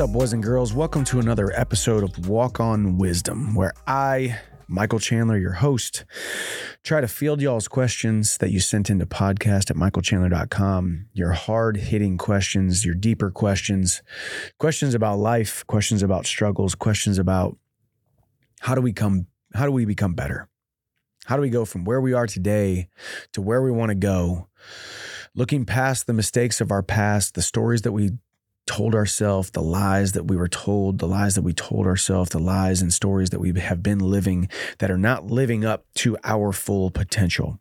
up, 0.00 0.12
boys 0.12 0.32
and 0.32 0.42
girls? 0.42 0.72
Welcome 0.72 1.04
to 1.04 1.20
another 1.20 1.52
episode 1.54 2.02
of 2.02 2.26
Walk 2.26 2.58
on 2.58 2.96
Wisdom, 2.96 3.54
where 3.54 3.74
I, 3.86 4.38
Michael 4.66 4.98
Chandler, 4.98 5.36
your 5.36 5.52
host, 5.52 6.06
try 6.82 7.02
to 7.02 7.08
field 7.08 7.42
y'all's 7.42 7.68
questions 7.68 8.38
that 8.38 8.50
you 8.50 8.60
sent 8.60 8.88
into 8.88 9.04
podcast 9.04 9.70
at 9.70 9.76
michaelchandler.com. 9.76 11.08
Your 11.12 11.32
hard 11.32 11.76
hitting 11.76 12.16
questions, 12.16 12.82
your 12.82 12.94
deeper 12.94 13.30
questions, 13.30 14.02
questions 14.58 14.94
about 14.94 15.18
life, 15.18 15.66
questions 15.66 16.02
about 16.02 16.24
struggles, 16.24 16.74
questions 16.74 17.18
about 17.18 17.58
how 18.60 18.74
do 18.74 18.80
we 18.80 18.94
come, 18.94 19.26
how 19.52 19.66
do 19.66 19.72
we 19.72 19.84
become 19.84 20.14
better? 20.14 20.48
How 21.26 21.36
do 21.36 21.42
we 21.42 21.50
go 21.50 21.66
from 21.66 21.84
where 21.84 22.00
we 22.00 22.14
are 22.14 22.26
today 22.26 22.88
to 23.34 23.42
where 23.42 23.60
we 23.60 23.70
want 23.70 23.90
to 23.90 23.96
go? 23.96 24.48
Looking 25.34 25.66
past 25.66 26.06
the 26.06 26.14
mistakes 26.14 26.62
of 26.62 26.70
our 26.70 26.82
past, 26.82 27.34
the 27.34 27.42
stories 27.42 27.82
that 27.82 27.92
we 27.92 28.12
told 28.66 28.94
ourselves, 28.94 29.50
the 29.50 29.62
lies 29.62 30.12
that 30.12 30.26
we 30.26 30.36
were 30.36 30.48
told, 30.48 30.98
the 30.98 31.08
lies 31.08 31.34
that 31.34 31.42
we 31.42 31.52
told 31.52 31.86
ourselves, 31.86 32.30
the 32.30 32.38
lies 32.38 32.80
and 32.80 32.92
stories 32.92 33.30
that 33.30 33.40
we 33.40 33.58
have 33.58 33.82
been 33.82 33.98
living 33.98 34.48
that 34.78 34.90
are 34.90 34.98
not 34.98 35.26
living 35.26 35.64
up 35.64 35.84
to 35.94 36.16
our 36.24 36.52
full 36.52 36.90
potential. 36.90 37.58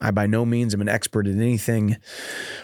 I 0.00 0.10
by 0.10 0.26
no 0.26 0.44
means 0.44 0.74
am 0.74 0.80
an 0.80 0.88
expert 0.88 1.26
at 1.26 1.34
anything 1.34 1.96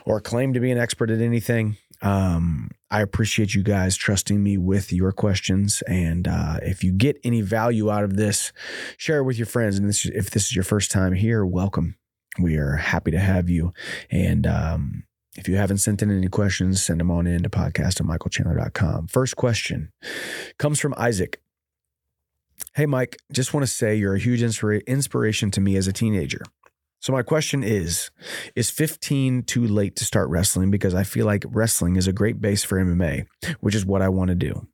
or 0.04 0.20
claim 0.20 0.52
to 0.54 0.60
be 0.60 0.70
an 0.70 0.78
expert 0.78 1.10
at 1.10 1.20
anything. 1.20 1.76
Um, 2.02 2.70
I 2.90 3.00
appreciate 3.02 3.54
you 3.54 3.62
guys 3.62 3.96
trusting 3.96 4.42
me 4.42 4.56
with 4.56 4.92
your 4.92 5.12
questions. 5.12 5.82
And 5.88 6.26
uh, 6.28 6.58
if 6.62 6.84
you 6.84 6.92
get 6.92 7.18
any 7.24 7.40
value 7.40 7.90
out 7.90 8.04
of 8.04 8.16
this, 8.16 8.52
share 8.96 9.18
it 9.18 9.24
with 9.24 9.38
your 9.38 9.46
friends. 9.46 9.78
And 9.78 9.88
this, 9.88 10.04
if 10.06 10.30
this 10.30 10.44
is 10.44 10.54
your 10.54 10.64
first 10.64 10.90
time 10.90 11.12
here, 11.12 11.44
welcome. 11.44 11.96
We 12.40 12.56
are 12.56 12.76
happy 12.76 13.10
to 13.10 13.18
have 13.18 13.48
you. 13.48 13.72
And 14.10 14.46
um, 14.46 15.04
if 15.38 15.48
you 15.48 15.56
haven't 15.56 15.78
sent 15.78 16.02
in 16.02 16.10
any 16.10 16.28
questions, 16.28 16.82
send 16.82 16.98
them 16.98 17.12
on 17.12 17.26
in 17.28 17.44
to 17.44 17.48
podcast 17.48 18.00
at 18.00 18.06
michaelchandler.com. 18.06 19.06
First 19.06 19.36
question 19.36 19.92
comes 20.58 20.80
from 20.80 20.94
Isaac. 20.98 21.40
Hey, 22.74 22.86
Mike, 22.86 23.18
just 23.32 23.54
want 23.54 23.64
to 23.64 23.72
say 23.72 23.94
you're 23.94 24.16
a 24.16 24.18
huge 24.18 24.42
inspira- 24.42 24.84
inspiration 24.86 25.52
to 25.52 25.60
me 25.60 25.76
as 25.76 25.86
a 25.86 25.92
teenager. 25.92 26.42
So, 27.00 27.12
my 27.12 27.22
question 27.22 27.62
is 27.62 28.10
Is 28.56 28.68
15 28.70 29.44
too 29.44 29.64
late 29.64 29.94
to 29.96 30.04
start 30.04 30.28
wrestling? 30.28 30.72
Because 30.72 30.92
I 30.92 31.04
feel 31.04 31.24
like 31.24 31.44
wrestling 31.46 31.94
is 31.94 32.08
a 32.08 32.12
great 32.12 32.40
base 32.40 32.64
for 32.64 32.76
MMA, 32.76 33.26
which 33.60 33.76
is 33.76 33.86
what 33.86 34.02
I 34.02 34.08
want 34.08 34.30
to 34.30 34.34
do. 34.34 34.66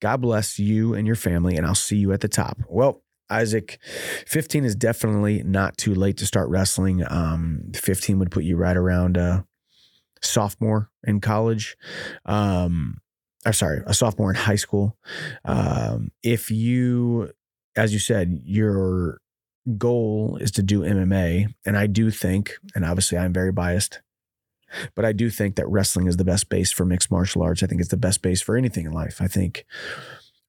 God 0.00 0.22
bless 0.22 0.58
you 0.58 0.94
and 0.94 1.06
your 1.06 1.16
family, 1.16 1.56
and 1.56 1.66
I'll 1.66 1.74
see 1.74 1.98
you 1.98 2.12
at 2.12 2.22
the 2.22 2.28
top. 2.28 2.58
Well, 2.66 3.02
Isaac, 3.28 3.78
15 4.26 4.64
is 4.64 4.74
definitely 4.74 5.42
not 5.42 5.76
too 5.76 5.94
late 5.94 6.16
to 6.16 6.26
start 6.26 6.48
wrestling. 6.48 7.04
Um, 7.06 7.70
15 7.74 8.18
would 8.18 8.30
put 8.30 8.44
you 8.44 8.56
right 8.56 8.76
around 8.76 9.18
a 9.18 9.44
sophomore 10.22 10.90
in 11.04 11.20
college. 11.20 11.76
Um, 12.24 13.00
or 13.46 13.52
sorry, 13.52 13.82
a 13.86 13.94
sophomore 13.94 14.30
in 14.30 14.36
high 14.36 14.56
school. 14.56 14.96
Um, 15.44 16.10
if 16.22 16.50
you, 16.50 17.30
as 17.74 17.92
you 17.92 17.98
said, 17.98 18.40
your 18.44 19.20
goal 19.78 20.38
is 20.40 20.50
to 20.52 20.62
do 20.62 20.80
MMA, 20.80 21.54
and 21.64 21.76
I 21.76 21.86
do 21.86 22.10
think, 22.10 22.56
and 22.74 22.84
obviously 22.84 23.16
I'm 23.16 23.32
very 23.32 23.52
biased, 23.52 24.00
but 24.94 25.04
I 25.04 25.12
do 25.12 25.30
think 25.30 25.56
that 25.56 25.68
wrestling 25.68 26.06
is 26.06 26.16
the 26.16 26.24
best 26.24 26.48
base 26.48 26.70
for 26.70 26.84
mixed 26.84 27.10
martial 27.10 27.42
arts. 27.42 27.62
I 27.62 27.66
think 27.66 27.80
it's 27.80 27.90
the 27.90 27.96
best 27.96 28.22
base 28.22 28.40
for 28.40 28.56
anything 28.56 28.86
in 28.86 28.92
life. 28.92 29.20
I 29.20 29.26
think 29.26 29.64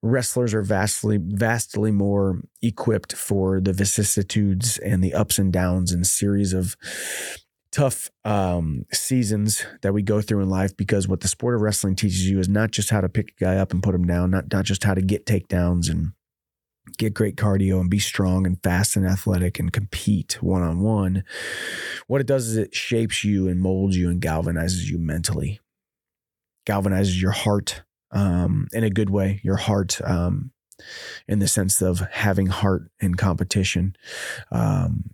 wrestlers 0.03 0.53
are 0.53 0.63
vastly 0.63 1.19
vastly 1.21 1.91
more 1.91 2.41
equipped 2.61 3.13
for 3.13 3.61
the 3.61 3.73
vicissitudes 3.73 4.79
and 4.79 5.03
the 5.03 5.13
ups 5.13 5.37
and 5.37 5.53
downs 5.53 5.91
and 5.91 6.05
series 6.07 6.53
of 6.53 6.75
tough 7.71 8.11
um, 8.25 8.85
seasons 8.91 9.65
that 9.81 9.93
we 9.93 10.01
go 10.01 10.21
through 10.21 10.41
in 10.41 10.49
life 10.49 10.75
because 10.75 11.07
what 11.07 11.21
the 11.21 11.27
sport 11.27 11.55
of 11.55 11.61
wrestling 11.61 11.95
teaches 11.95 12.29
you 12.29 12.39
is 12.39 12.49
not 12.49 12.71
just 12.71 12.89
how 12.89 13.01
to 13.01 13.09
pick 13.09 13.31
a 13.31 13.43
guy 13.43 13.55
up 13.57 13.71
and 13.71 13.81
put 13.81 13.95
him 13.95 14.05
down, 14.05 14.31
not 14.31 14.51
not 14.51 14.65
just 14.65 14.83
how 14.83 14.93
to 14.93 15.01
get 15.01 15.25
takedowns 15.25 15.89
and 15.89 16.11
get 16.97 17.13
great 17.13 17.35
cardio 17.35 17.79
and 17.79 17.89
be 17.89 17.99
strong 17.99 18.45
and 18.45 18.61
fast 18.61 18.95
and 18.95 19.05
athletic 19.05 19.59
and 19.59 19.71
compete 19.71 20.41
one 20.41 20.61
on 20.61 20.81
one. 20.81 21.23
What 22.07 22.21
it 22.21 22.27
does 22.27 22.47
is 22.47 22.57
it 22.57 22.75
shapes 22.75 23.23
you 23.23 23.47
and 23.47 23.61
molds 23.61 23.95
you 23.95 24.09
and 24.09 24.21
galvanizes 24.21 24.89
you 24.89 24.97
mentally, 24.97 25.59
galvanizes 26.67 27.21
your 27.21 27.31
heart 27.31 27.83
um, 28.11 28.67
in 28.73 28.83
a 28.83 28.89
good 28.89 29.09
way, 29.09 29.39
your 29.43 29.57
heart. 29.57 29.99
Um, 30.03 30.51
in 31.27 31.37
the 31.37 31.47
sense 31.47 31.79
of 31.79 31.99
having 32.11 32.47
heart 32.47 32.89
in 32.99 33.13
competition, 33.13 33.95
um, 34.51 35.11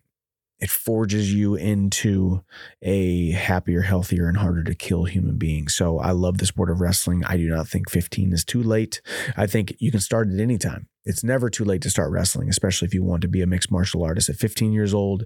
it 0.60 0.70
forges 0.70 1.34
you 1.34 1.56
into 1.56 2.44
a 2.82 3.32
happier, 3.32 3.82
healthier, 3.82 4.28
and 4.28 4.38
harder 4.38 4.64
to 4.64 4.74
kill 4.74 5.06
human 5.06 5.38
being. 5.38 5.68
So 5.68 6.00
I 6.00 6.12
love 6.12 6.40
the 6.40 6.46
sport 6.46 6.72
of 6.72 6.82
wrestling. 6.82 7.24
I 7.26 7.38
do 7.38 7.48
not 7.48 7.68
think 7.68 7.90
15 7.90 8.34
is 8.34 8.44
too 8.44 8.64
late. 8.64 9.02
I 9.36 9.46
think 9.46 9.76
you 9.80 9.92
can 9.92 10.00
start 10.00 10.30
at 10.32 10.40
any 10.40 10.58
time. 10.58 10.88
It's 11.06 11.24
never 11.24 11.50
too 11.50 11.64
late 11.64 11.82
to 11.84 11.90
start 11.90 12.12
wrestling, 12.12 12.50
especially 12.50 12.88
if 12.88 12.94
you 12.94 13.04
want 13.04 13.22
to 13.22 13.28
be 13.28 13.42
a 13.42 13.48
mixed 13.48 13.72
martial 13.72 14.04
artist 14.04 14.30
at 14.30 14.36
15 14.36 14.74
years 14.74 14.94
old. 14.94 15.26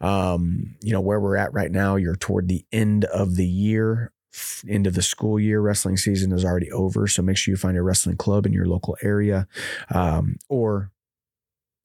Um, 0.00 0.74
you 0.82 0.92
know, 0.92 1.00
where 1.00 1.20
we're 1.20 1.36
at 1.36 1.52
right 1.54 1.70
now, 1.70 1.96
you're 1.96 2.16
toward 2.16 2.48
the 2.48 2.66
end 2.72 3.04
of 3.06 3.36
the 3.36 3.46
year 3.46 4.12
end 4.68 4.86
of 4.86 4.94
the 4.94 5.02
school 5.02 5.38
year. 5.38 5.60
Wrestling 5.60 5.96
season 5.96 6.32
is 6.32 6.44
already 6.44 6.70
over. 6.72 7.06
So 7.06 7.22
make 7.22 7.36
sure 7.36 7.52
you 7.52 7.56
find 7.56 7.76
a 7.76 7.82
wrestling 7.82 8.16
club 8.16 8.46
in 8.46 8.52
your 8.52 8.66
local 8.66 8.96
area 9.02 9.46
um, 9.90 10.36
or 10.48 10.90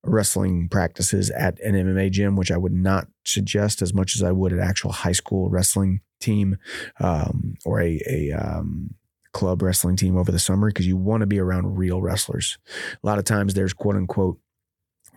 wrestling 0.04 0.70
practices 0.70 1.30
at 1.32 1.60
an 1.62 1.76
MMA 1.76 2.12
gym, 2.12 2.36
which 2.36 2.52
I 2.52 2.58
would 2.58 2.74
not 2.74 3.08
suggest 3.26 3.82
as 3.82 3.94
much 3.94 4.16
as 4.16 4.24
I 4.24 4.32
would 4.32 4.54
an 4.54 4.60
actual 4.60 4.92
high 4.92 5.12
school 5.12 5.50
wrestling 5.50 6.02
team 6.20 6.58
um, 7.00 7.56
or 7.66 7.82
a, 7.82 8.02
a 8.08 8.32
um, 8.32 8.96
club 9.34 9.62
wrestling 9.62 9.96
team 9.96 10.18
over 10.18 10.32
the 10.32 10.40
summer 10.40 10.68
because 10.70 10.88
you 10.88 10.98
want 10.98 11.22
to 11.22 11.28
be 11.28 11.40
around 11.40 11.78
real 11.78 12.02
wrestlers. 12.02 12.58
A 13.04 13.08
lot 13.08 13.20
of 13.20 13.26
times 13.26 13.54
there's 13.54 13.74
quote 13.74 13.96
unquote 13.96 14.40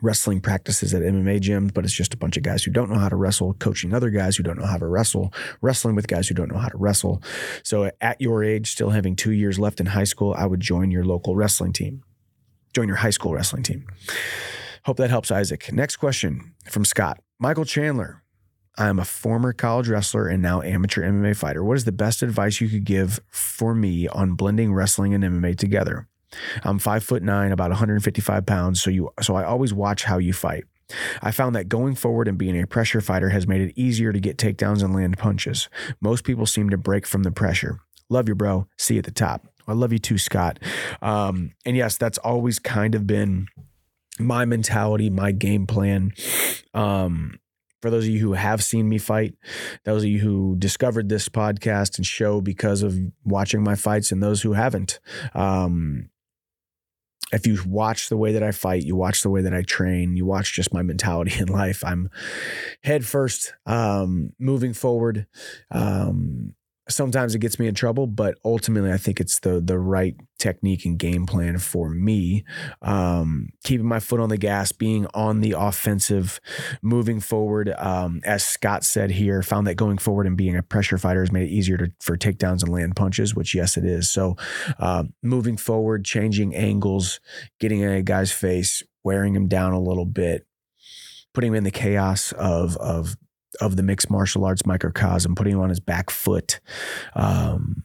wrestling 0.03 0.41
practices 0.41 0.93
at 0.93 1.03
MMA 1.03 1.41
gyms, 1.41 1.73
but 1.73 1.85
it's 1.85 1.95
just 1.95 2.13
a 2.13 2.17
bunch 2.17 2.37
of 2.37 2.43
guys 2.43 2.65
who 2.65 2.73
don't 2.73 2.91
know 2.91 2.99
how 2.99 3.09
to 3.09 3.17
wrestle, 3.17 3.55
coaching 3.55 3.95
other 3.95 4.11
guys 4.11 4.37
who 4.37 4.43
don't 4.43 4.59
know 4.59 4.67
how 4.67 4.77
to 4.77 4.87
wrestle, 4.87 5.33
wrestling 5.61 5.95
with 5.95 6.09
guys 6.09 6.27
who 6.27 6.35
don't 6.35 6.53
know 6.53 6.59
how 6.59 6.69
to 6.69 6.77
wrestle. 6.77 7.23
So 7.63 7.91
at 8.01 8.21
your 8.21 8.43
age, 8.43 8.73
still 8.73 8.91
having 8.91 9.15
two 9.15 9.31
years 9.31 9.61
left 9.61 9.79
in 9.79 9.87
high 9.87 10.05
school, 10.05 10.35
I 10.37 10.47
would 10.47 10.61
join 10.61 10.91
your 10.91 11.05
local 11.05 11.37
wrestling 11.37 11.73
team, 11.73 12.03
join 12.75 12.89
your 12.89 12.97
high 12.97 13.11
school 13.11 13.33
wrestling 13.33 13.63
team. 13.63 13.87
Hope 14.85 14.97
that 14.97 15.11
helps, 15.11 15.31
Isaac. 15.31 15.73
Next 15.73 15.97
question 15.97 16.55
from 16.69 16.85
Scott 16.85 17.21
Michael 17.39 17.65
Chandler. 17.65 18.23
I 18.77 18.89
am 18.89 18.99
a 18.99 19.05
former 19.05 19.53
college 19.53 19.89
wrestler 19.89 20.27
and 20.27 20.43
now 20.43 20.63
amateur 20.63 21.03
MMA 21.03 21.37
fighter. 21.37 21.63
What 21.63 21.77
is 21.77 21.85
the 21.85 21.93
best 21.93 22.23
advice 22.23 22.61
you 22.61 22.69
could 22.69 22.85
give 22.85 23.21
for 23.29 23.75
me 23.75 24.09
on 24.09 24.35
blending 24.35 24.73
wrestling 24.73 25.15
and 25.15 25.23
MMA 25.23 25.57
together? 25.57 26.09
I'm 26.65 26.79
five 26.79 27.05
foot 27.05 27.23
nine, 27.23 27.53
about 27.53 27.71
155 27.71 28.45
pounds, 28.47 28.83
so 28.83 28.91
you 28.91 29.11
so 29.21 29.37
I 29.37 29.45
always 29.45 29.73
watch 29.73 30.05
how 30.05 30.19
you 30.19 30.33
fight. 30.33 30.65
I 31.23 31.31
found 31.31 31.55
that 31.55 31.69
going 31.69 31.95
forward 31.95 32.27
and 32.27 32.37
being 32.37 32.61
a 32.61 32.67
pressure 32.67 33.01
fighter 33.01 33.29
has 33.29 33.47
made 33.47 33.61
it 33.61 33.73
easier 33.77 34.13
to 34.13 34.21
get 34.21 34.37
takedowns 34.37 34.83
and 34.83 34.95
land 34.95 35.17
punches. 35.17 35.69
Most 36.01 36.25
people 36.25 36.47
seem 36.47 36.71
to 36.71 36.77
break 36.77 37.07
from 37.07 37.23
the 37.23 37.31
pressure. 37.31 37.79
Love 38.09 38.29
you, 38.29 38.35
bro. 38.35 38.67
See 38.79 38.95
you 38.95 38.99
at 38.99 39.05
the 39.05 39.11
top. 39.11 39.47
I 39.69 39.75
love 39.75 39.93
you 39.93 39.99
too, 39.99 40.19
Scott. 40.19 40.59
Um, 41.01 41.53
and 41.65 41.77
yes, 41.77 41.97
that's 41.97 42.19
always 42.19 42.59
kind 42.59 42.95
of 42.95 43.07
been 43.07 43.47
my 44.23 44.45
mentality, 44.45 45.11
my 45.11 45.33
game 45.33 45.67
plan. 45.67 46.13
Um, 46.75 47.39
for 47.81 47.91
those 47.91 48.05
of 48.05 48.11
you 48.11 48.21
who 48.21 48.33
have 48.33 48.63
seen 48.63 48.89
me 48.89 48.99
fight, 48.99 49.35
those 49.85 50.05
of 50.05 50.09
you 50.09 50.21
who 50.21 50.55
discovered 50.57 51.09
this 51.09 51.29
podcast 51.29 51.97
and 51.99 52.07
show 52.07 52.41
because 52.41 52.83
of 52.83 52.97
watching 53.25 53.63
my 53.63 53.75
fights, 53.75 54.13
and 54.13 54.23
those 54.23 54.41
who 54.43 54.53
haven't, 54.53 55.01
um, 55.35 56.09
if 57.33 57.47
you 57.47 57.59
watch 57.67 58.09
the 58.09 58.17
way 58.17 58.33
that 58.33 58.43
I 58.43 58.53
fight, 58.53 58.85
you 58.85 58.95
watch 58.95 59.23
the 59.23 59.31
way 59.31 59.43
that 59.43 59.55
I 59.55 59.63
train, 59.63 60.17
you 60.17 60.25
watch 60.25 60.55
just 60.55 60.73
my 60.73 60.83
mentality 60.83 61.33
in 61.41 61.49
life. 61.49 61.83
I'm 61.85 62.11
head 62.85 63.05
first, 63.05 63.55
um, 63.67 64.33
moving 64.39 64.75
forward. 64.75 65.27
Um, 65.71 66.55
sometimes 66.89 67.35
it 67.35 67.39
gets 67.39 67.59
me 67.59 67.67
in 67.67 67.75
trouble, 67.75 68.07
but 68.07 68.37
ultimately 68.45 68.93
I 68.93 68.97
think 68.97 69.21
it's 69.21 69.39
the 69.41 69.61
the 69.61 69.79
right 69.79 70.17
technique 70.39 70.85
and 70.85 70.99
game 70.99 71.27
plan 71.27 71.59
for 71.59 71.89
me. 71.89 72.45
Um, 72.81 73.51
keeping 73.65 73.87
my 73.87 74.01
foot 74.01 74.21
on 74.21 74.29
the 74.29 74.37
gas, 74.37 74.73
being 74.73 75.07
on 75.15 75.41
the 75.41 75.55
offensive, 75.57 76.41
moving 76.83 77.21
forward. 77.21 77.73
Um, 77.79 78.21
as 78.25 78.45
Scott 78.45 78.85
said 78.85 79.13
here, 79.13 79.43
found 79.43 79.67
that 79.67 79.77
going 79.77 79.99
forward 79.99 80.27
and 80.27 80.37
being 80.37 80.57
a 80.57 80.63
pressure 80.63 80.99
fighter 80.99 81.21
has 81.21 81.33
made 81.33 81.45
it 81.45 81.53
easier 81.53 81.77
to, 81.77 81.93
for 82.01 82.17
takedowns 82.17 82.63
and 82.63 82.73
land 82.73 82.97
punches, 82.97 83.35
which 83.35 83.55
yes, 83.55 83.77
it 83.77 83.85
is. 83.85 84.11
So 84.11 84.37
uh, 84.79 85.05
moving 85.23 85.57
forward, 85.57 86.05
changing 86.05 86.55
angles, 86.55 87.21
getting 87.61 87.81
in 87.81 87.91
a 87.91 88.03
guy's 88.03 88.33
face, 88.33 88.83
wearing 89.05 89.37
him 89.37 89.47
down 89.47 89.73
a 89.73 89.81
little 89.81 90.07
bit, 90.07 90.47
putting 91.33 91.51
him 91.51 91.57
in 91.57 91.65
the 91.65 91.71
chaos 91.71 92.33
of 92.33 92.77
of 92.79 93.17
of 93.61 93.77
the 93.77 93.83
mixed 93.83 94.11
martial 94.11 94.45
arts 94.45 94.67
microcosm, 94.67 95.35
putting 95.35 95.55
him 95.55 95.61
on 95.61 95.69
his 95.69 95.81
back 95.81 96.11
foot, 96.11 96.61
um, 97.15 97.85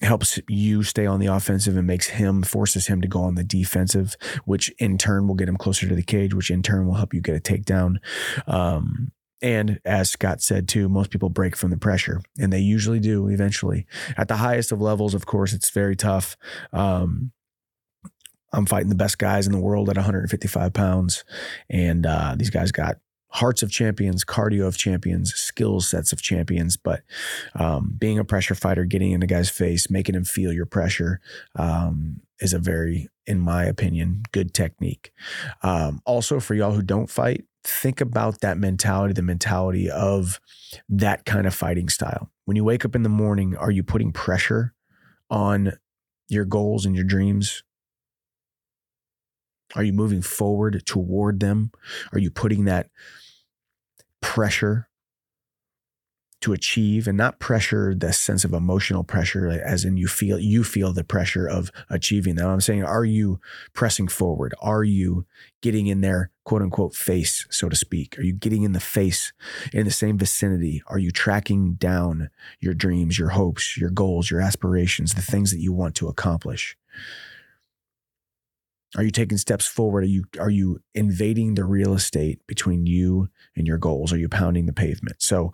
helps 0.00 0.40
you 0.48 0.82
stay 0.82 1.06
on 1.06 1.20
the 1.20 1.26
offensive 1.26 1.76
and 1.76 1.86
makes 1.86 2.08
him 2.08 2.42
forces 2.42 2.88
him 2.88 3.00
to 3.00 3.08
go 3.08 3.22
on 3.22 3.36
the 3.36 3.44
defensive, 3.44 4.16
which 4.44 4.68
in 4.78 4.98
turn 4.98 5.28
will 5.28 5.36
get 5.36 5.48
him 5.48 5.56
closer 5.56 5.88
to 5.88 5.94
the 5.94 6.02
cage, 6.02 6.34
which 6.34 6.50
in 6.50 6.62
turn 6.62 6.86
will 6.86 6.94
help 6.94 7.14
you 7.14 7.20
get 7.20 7.36
a 7.36 7.40
takedown. 7.40 7.96
Um, 8.46 9.12
And 9.40 9.80
as 9.84 10.10
Scott 10.10 10.40
said 10.40 10.68
too, 10.68 10.88
most 10.88 11.10
people 11.10 11.28
break 11.28 11.56
from 11.56 11.70
the 11.70 11.76
pressure, 11.76 12.20
and 12.38 12.52
they 12.52 12.60
usually 12.60 13.00
do 13.00 13.28
eventually. 13.28 13.86
At 14.16 14.28
the 14.28 14.36
highest 14.36 14.70
of 14.72 14.80
levels, 14.80 15.14
of 15.14 15.26
course, 15.26 15.52
it's 15.52 15.70
very 15.70 15.96
tough. 15.96 16.36
Um, 16.72 17.32
I'm 18.52 18.66
fighting 18.66 18.88
the 18.90 18.94
best 18.94 19.18
guys 19.18 19.46
in 19.46 19.52
the 19.52 19.58
world 19.58 19.88
at 19.88 19.96
155 19.96 20.72
pounds, 20.72 21.24
and 21.70 22.06
uh, 22.06 22.34
these 22.36 22.50
guys 22.50 22.70
got 22.70 22.98
hearts 23.32 23.62
of 23.62 23.70
champions, 23.70 24.24
cardio 24.24 24.66
of 24.66 24.76
champions, 24.76 25.32
skill 25.34 25.80
sets 25.80 26.12
of 26.12 26.20
champions. 26.20 26.76
But 26.76 27.02
um, 27.54 27.94
being 27.98 28.18
a 28.18 28.24
pressure 28.24 28.54
fighter, 28.54 28.84
getting 28.84 29.12
in 29.12 29.22
a 29.22 29.26
guy's 29.26 29.50
face, 29.50 29.90
making 29.90 30.14
him 30.14 30.24
feel 30.24 30.52
your 30.52 30.66
pressure 30.66 31.20
um, 31.56 32.20
is 32.40 32.52
a 32.52 32.58
very, 32.58 33.08
in 33.26 33.40
my 33.40 33.64
opinion, 33.64 34.22
good 34.32 34.52
technique. 34.52 35.12
Um, 35.62 36.02
also, 36.04 36.40
for 36.40 36.54
y'all 36.54 36.72
who 36.72 36.82
don't 36.82 37.08
fight, 37.10 37.44
think 37.64 38.00
about 38.00 38.40
that 38.40 38.58
mentality, 38.58 39.14
the 39.14 39.22
mentality 39.22 39.90
of 39.90 40.40
that 40.88 41.24
kind 41.24 41.46
of 41.46 41.54
fighting 41.54 41.88
style. 41.88 42.30
When 42.44 42.56
you 42.56 42.64
wake 42.64 42.84
up 42.84 42.94
in 42.94 43.02
the 43.02 43.08
morning, 43.08 43.56
are 43.56 43.70
you 43.70 43.82
putting 43.82 44.12
pressure 44.12 44.74
on 45.30 45.72
your 46.28 46.44
goals 46.44 46.84
and 46.84 46.94
your 46.94 47.04
dreams? 47.04 47.62
Are 49.74 49.84
you 49.84 49.92
moving 49.92 50.20
forward 50.20 50.82
toward 50.84 51.40
them? 51.40 51.70
Are 52.12 52.18
you 52.18 52.30
putting 52.30 52.64
that 52.66 52.90
pressure 54.22 54.88
to 56.40 56.52
achieve 56.52 57.06
and 57.06 57.16
not 57.16 57.38
pressure 57.38 57.94
the 57.94 58.12
sense 58.12 58.44
of 58.44 58.52
emotional 58.52 59.04
pressure 59.04 59.48
as 59.48 59.84
in 59.84 59.96
you 59.96 60.08
feel 60.08 60.40
you 60.40 60.64
feel 60.64 60.92
the 60.92 61.04
pressure 61.04 61.46
of 61.46 61.70
achieving 61.88 62.34
them 62.34 62.48
i'm 62.48 62.60
saying 62.60 62.82
are 62.82 63.04
you 63.04 63.38
pressing 63.72 64.08
forward? 64.08 64.54
Are 64.60 64.84
you 64.84 65.26
getting 65.60 65.86
in 65.86 66.00
their 66.00 66.30
quote 66.44 66.62
unquote 66.62 66.94
face 66.94 67.46
so 67.50 67.68
to 67.68 67.76
speak? 67.76 68.18
Are 68.18 68.22
you 68.22 68.32
getting 68.32 68.62
in 68.62 68.72
the 68.72 68.80
face 68.80 69.32
in 69.72 69.84
the 69.84 69.90
same 69.90 70.18
vicinity? 70.18 70.82
Are 70.88 70.98
you 70.98 71.10
tracking 71.10 71.74
down 71.74 72.30
your 72.60 72.74
dreams 72.74 73.18
your 73.18 73.30
hopes 73.30 73.76
your 73.76 73.90
goals 73.90 74.30
your 74.30 74.40
aspirations 74.40 75.14
the 75.14 75.22
things 75.22 75.50
that 75.52 75.60
you 75.60 75.72
want 75.72 75.94
to 75.96 76.08
accomplish 76.08 76.76
are 78.96 79.02
you 79.02 79.10
taking 79.10 79.38
steps 79.38 79.66
forward? 79.66 80.04
Are 80.04 80.08
you 80.08 80.24
are 80.38 80.50
you 80.50 80.80
invading 80.94 81.54
the 81.54 81.64
real 81.64 81.94
estate 81.94 82.46
between 82.46 82.86
you 82.86 83.28
and 83.56 83.66
your 83.66 83.78
goals? 83.78 84.12
Are 84.12 84.18
you 84.18 84.28
pounding 84.28 84.66
the 84.66 84.72
pavement? 84.72 85.22
So, 85.22 85.52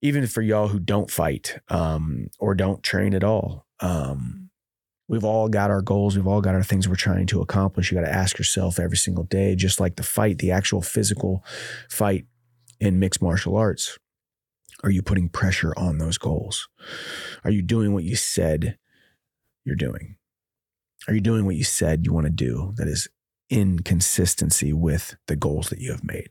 even 0.00 0.26
for 0.26 0.42
y'all 0.42 0.68
who 0.68 0.80
don't 0.80 1.10
fight 1.10 1.58
um, 1.68 2.28
or 2.40 2.54
don't 2.54 2.82
train 2.82 3.14
at 3.14 3.22
all, 3.22 3.66
um, 3.80 4.50
we've 5.06 5.24
all 5.24 5.48
got 5.48 5.70
our 5.70 5.82
goals. 5.82 6.16
We've 6.16 6.26
all 6.26 6.40
got 6.40 6.56
our 6.56 6.64
things 6.64 6.88
we're 6.88 6.96
trying 6.96 7.26
to 7.26 7.40
accomplish. 7.40 7.92
You 7.92 7.98
got 7.98 8.06
to 8.06 8.12
ask 8.12 8.36
yourself 8.36 8.80
every 8.80 8.96
single 8.96 9.24
day, 9.24 9.54
just 9.54 9.78
like 9.78 9.94
the 9.94 10.02
fight, 10.02 10.38
the 10.38 10.50
actual 10.50 10.82
physical 10.82 11.44
fight 11.88 12.26
in 12.80 12.98
mixed 12.98 13.22
martial 13.22 13.56
arts. 13.56 13.96
Are 14.82 14.90
you 14.90 15.02
putting 15.02 15.28
pressure 15.28 15.72
on 15.76 15.98
those 15.98 16.18
goals? 16.18 16.68
Are 17.44 17.50
you 17.52 17.62
doing 17.62 17.92
what 17.92 18.02
you 18.02 18.16
said 18.16 18.76
you're 19.64 19.76
doing? 19.76 20.16
Are 21.08 21.14
you 21.14 21.20
doing 21.20 21.44
what 21.44 21.56
you 21.56 21.64
said 21.64 22.06
you 22.06 22.12
want 22.12 22.26
to 22.26 22.30
do 22.30 22.72
that 22.76 22.88
is 22.88 23.08
in 23.50 23.80
consistency 23.80 24.72
with 24.72 25.16
the 25.26 25.36
goals 25.36 25.68
that 25.70 25.78
you 25.78 25.90
have 25.90 26.04
made? 26.04 26.28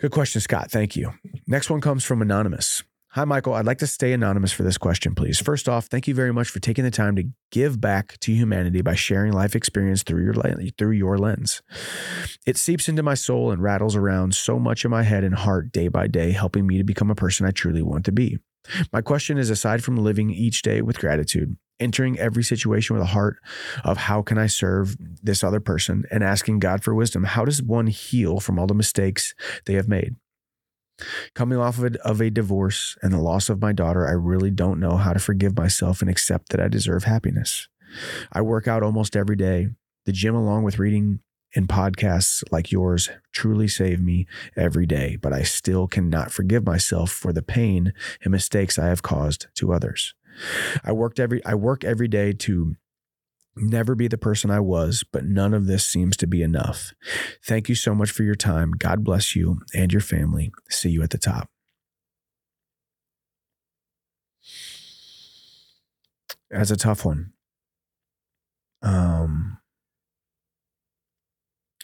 Good 0.00 0.12
question, 0.12 0.40
Scott. 0.40 0.70
Thank 0.70 0.96
you. 0.96 1.12
Next 1.46 1.70
one 1.70 1.80
comes 1.80 2.04
from 2.04 2.20
Anonymous. 2.20 2.82
Hi, 3.14 3.24
Michael. 3.24 3.54
I'd 3.54 3.64
like 3.64 3.78
to 3.78 3.86
stay 3.86 4.12
anonymous 4.12 4.52
for 4.52 4.64
this 4.64 4.76
question, 4.76 5.14
please. 5.14 5.40
First 5.40 5.68
off, 5.68 5.86
thank 5.86 6.08
you 6.08 6.14
very 6.16 6.32
much 6.32 6.48
for 6.48 6.58
taking 6.58 6.82
the 6.82 6.90
time 6.90 7.14
to 7.14 7.22
give 7.52 7.80
back 7.80 8.18
to 8.20 8.32
humanity 8.32 8.82
by 8.82 8.96
sharing 8.96 9.32
life 9.32 9.54
experience 9.54 10.02
through 10.02 10.24
your 10.24 10.34
through 10.76 10.90
your 10.90 11.16
lens. 11.16 11.62
It 12.44 12.56
seeps 12.56 12.88
into 12.88 13.04
my 13.04 13.14
soul 13.14 13.52
and 13.52 13.62
rattles 13.62 13.94
around 13.94 14.34
so 14.34 14.58
much 14.58 14.84
in 14.84 14.90
my 14.90 15.04
head 15.04 15.22
and 15.22 15.32
heart 15.32 15.70
day 15.70 15.86
by 15.86 16.08
day, 16.08 16.32
helping 16.32 16.66
me 16.66 16.76
to 16.78 16.82
become 16.82 17.08
a 17.08 17.14
person 17.14 17.46
I 17.46 17.52
truly 17.52 17.82
want 17.82 18.04
to 18.06 18.12
be. 18.12 18.38
My 18.92 19.00
question 19.00 19.38
is 19.38 19.48
aside 19.48 19.84
from 19.84 19.96
living 19.96 20.30
each 20.30 20.62
day 20.62 20.82
with 20.82 20.98
gratitude, 20.98 21.56
entering 21.80 22.18
every 22.18 22.44
situation 22.44 22.94
with 22.94 23.02
a 23.02 23.08
heart 23.08 23.36
of 23.84 23.96
how 23.96 24.22
can 24.22 24.38
I 24.38 24.46
serve 24.46 24.96
this 25.22 25.42
other 25.42 25.60
person 25.60 26.04
and 26.10 26.22
asking 26.22 26.60
God 26.60 26.84
for 26.84 26.94
wisdom. 26.94 27.24
How 27.24 27.44
does 27.44 27.62
one 27.62 27.88
heal 27.88 28.40
from 28.40 28.58
all 28.58 28.66
the 28.66 28.74
mistakes 28.74 29.34
they 29.66 29.74
have 29.74 29.88
made? 29.88 30.16
Coming 31.34 31.58
off 31.58 31.78
of 31.78 31.94
a, 31.94 32.00
of 32.02 32.20
a 32.20 32.30
divorce 32.30 32.96
and 33.02 33.12
the 33.12 33.18
loss 33.18 33.48
of 33.48 33.60
my 33.60 33.72
daughter, 33.72 34.06
I 34.06 34.12
really 34.12 34.50
don't 34.50 34.78
know 34.78 34.96
how 34.96 35.12
to 35.12 35.18
forgive 35.18 35.56
myself 35.56 36.00
and 36.00 36.08
accept 36.08 36.50
that 36.50 36.60
I 36.60 36.68
deserve 36.68 37.04
happiness. 37.04 37.68
I 38.32 38.40
work 38.42 38.68
out 38.68 38.82
almost 38.82 39.16
every 39.16 39.36
day. 39.36 39.68
The 40.06 40.12
gym, 40.12 40.34
along 40.34 40.62
with 40.62 40.78
reading 40.78 41.20
and 41.56 41.68
podcasts 41.68 42.42
like 42.50 42.72
yours, 42.72 43.10
truly 43.32 43.68
save 43.68 44.00
me 44.00 44.26
every 44.56 44.86
day, 44.86 45.16
but 45.16 45.32
I 45.32 45.42
still 45.42 45.86
cannot 45.86 46.32
forgive 46.32 46.66
myself 46.66 47.10
for 47.10 47.32
the 47.32 47.42
pain 47.42 47.92
and 48.22 48.32
mistakes 48.32 48.78
I 48.78 48.86
have 48.86 49.02
caused 49.02 49.46
to 49.56 49.72
others. 49.72 50.14
I 50.84 50.92
worked 50.92 51.20
every 51.20 51.44
I 51.44 51.54
work 51.54 51.84
every 51.84 52.08
day 52.08 52.32
to 52.32 52.76
never 53.56 53.94
be 53.94 54.08
the 54.08 54.18
person 54.18 54.50
I 54.50 54.60
was, 54.60 55.04
but 55.12 55.24
none 55.24 55.54
of 55.54 55.66
this 55.66 55.86
seems 55.86 56.16
to 56.18 56.26
be 56.26 56.42
enough. 56.42 56.92
Thank 57.46 57.68
you 57.68 57.74
so 57.74 57.94
much 57.94 58.10
for 58.10 58.22
your 58.24 58.34
time. 58.34 58.72
God 58.72 59.04
bless 59.04 59.36
you 59.36 59.60
and 59.72 59.92
your 59.92 60.00
family. 60.00 60.52
See 60.68 60.90
you 60.90 61.02
at 61.02 61.10
the 61.10 61.18
top. 61.18 61.48
That's 66.50 66.70
a 66.70 66.76
tough 66.76 67.04
one. 67.04 67.32
Um, 68.82 69.58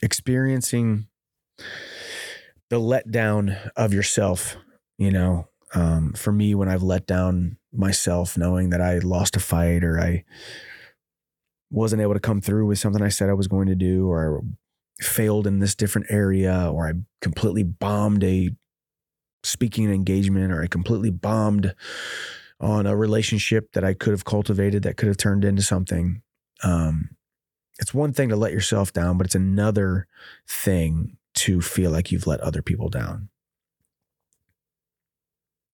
experiencing 0.01 1.07
the 2.69 2.79
letdown 2.79 3.71
of 3.75 3.93
yourself, 3.93 4.55
you 4.97 5.11
know, 5.11 5.47
um, 5.73 6.13
for 6.13 6.31
me, 6.31 6.55
when 6.55 6.69
I've 6.69 6.83
let 6.83 7.05
down 7.07 7.57
myself, 7.73 8.37
knowing 8.37 8.69
that 8.69 8.81
I 8.81 8.99
lost 8.99 9.35
a 9.35 9.39
fight 9.39 9.83
or 9.83 9.99
I 9.99 10.23
wasn't 11.69 12.01
able 12.01 12.13
to 12.13 12.19
come 12.19 12.41
through 12.41 12.67
with 12.67 12.79
something 12.79 13.01
I 13.01 13.09
said 13.09 13.29
I 13.29 13.33
was 13.33 13.47
going 13.47 13.67
to 13.67 13.75
do, 13.75 14.09
or 14.09 14.39
I 14.39 15.03
failed 15.03 15.47
in 15.47 15.59
this 15.59 15.73
different 15.73 16.07
area, 16.09 16.69
or 16.71 16.87
I 16.87 16.93
completely 17.21 17.63
bombed 17.63 18.23
a 18.23 18.49
speaking 19.43 19.91
engagement, 19.91 20.51
or 20.51 20.61
I 20.61 20.67
completely 20.67 21.09
bombed 21.11 21.73
on 22.59 22.85
a 22.85 22.95
relationship 22.95 23.71
that 23.71 23.83
I 23.83 23.93
could 23.93 24.11
have 24.11 24.25
cultivated 24.25 24.83
that 24.83 24.97
could 24.97 25.07
have 25.07 25.17
turned 25.17 25.45
into 25.45 25.61
something. 25.61 26.21
Um, 26.63 27.11
it's 27.79 27.93
one 27.93 28.13
thing 28.13 28.29
to 28.29 28.35
let 28.35 28.51
yourself 28.51 28.93
down, 28.93 29.17
but 29.17 29.25
it's 29.25 29.35
another 29.35 30.07
thing 30.47 31.17
to 31.33 31.61
feel 31.61 31.89
like 31.89 32.11
you've 32.11 32.27
let 32.27 32.41
other 32.41 32.61
people 32.61 32.89
down 32.89 33.29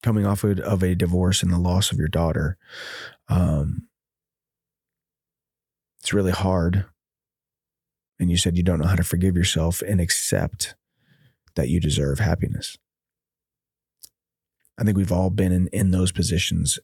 coming 0.07 0.25
off 0.25 0.45
of 0.45 0.83
a 0.83 0.95
divorce 0.95 1.43
and 1.43 1.51
the 1.51 1.59
loss 1.59 1.91
of 1.91 1.97
your 1.97 2.07
daughter, 2.07 2.57
um, 3.27 3.89
it's 5.99 6.13
really 6.13 6.31
hard. 6.31 6.85
And 8.17 8.31
you 8.31 8.37
said 8.37 8.55
you 8.55 8.63
don't 8.63 8.79
know 8.79 8.87
how 8.87 8.95
to 8.95 9.03
forgive 9.03 9.35
yourself 9.35 9.81
and 9.81 9.99
accept 9.99 10.75
that 11.55 11.67
you 11.67 11.81
deserve 11.81 12.19
happiness. 12.19 12.77
I 14.79 14.85
think 14.85 14.95
we've 14.95 15.11
all 15.11 15.29
been 15.29 15.51
in, 15.51 15.67
in 15.73 15.91
those 15.91 16.13
positions 16.13 16.79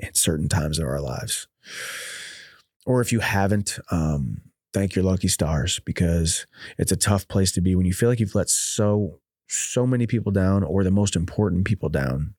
at 0.00 0.16
certain 0.16 0.48
times 0.48 0.78
of 0.78 0.86
our 0.86 1.00
lives. 1.00 1.48
Or 2.86 3.02
if 3.02 3.12
you 3.12 3.20
haven't, 3.20 3.80
um, 3.90 4.40
thank 4.72 4.94
your 4.94 5.04
lucky 5.04 5.28
stars 5.28 5.78
because 5.80 6.46
it's 6.78 6.90
a 6.92 6.96
tough 6.96 7.28
place 7.28 7.52
to 7.52 7.60
be 7.60 7.74
when 7.74 7.84
you 7.84 7.92
feel 7.92 8.08
like 8.08 8.18
you've 8.18 8.34
let 8.34 8.48
so 8.48 9.18
so 9.46 9.86
many 9.86 10.06
people 10.06 10.32
down 10.32 10.62
or 10.62 10.82
the 10.82 10.90
most 10.90 11.14
important 11.14 11.66
people 11.66 11.90
down 11.90 12.34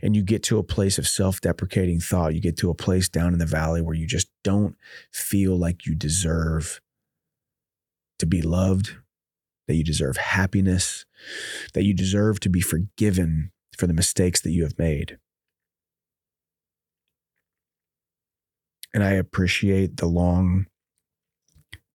and 0.00 0.14
you 0.14 0.22
get 0.22 0.42
to 0.44 0.58
a 0.58 0.62
place 0.62 0.98
of 0.98 1.08
self 1.08 1.40
deprecating 1.40 2.00
thought, 2.00 2.34
you 2.34 2.40
get 2.40 2.56
to 2.58 2.70
a 2.70 2.74
place 2.74 3.08
down 3.08 3.32
in 3.32 3.38
the 3.38 3.46
valley 3.46 3.80
where 3.80 3.94
you 3.94 4.06
just 4.06 4.28
don't 4.44 4.76
feel 5.12 5.58
like 5.58 5.86
you 5.86 5.94
deserve 5.94 6.80
to 8.18 8.26
be 8.26 8.42
loved, 8.42 8.96
that 9.66 9.74
you 9.74 9.84
deserve 9.84 10.16
happiness, 10.16 11.04
that 11.74 11.84
you 11.84 11.94
deserve 11.94 12.40
to 12.40 12.48
be 12.48 12.60
forgiven 12.60 13.50
for 13.76 13.86
the 13.86 13.94
mistakes 13.94 14.40
that 14.42 14.50
you 14.50 14.62
have 14.62 14.78
made. 14.78 15.18
And 18.94 19.02
I 19.02 19.12
appreciate 19.12 19.96
the 19.96 20.06
long, 20.06 20.66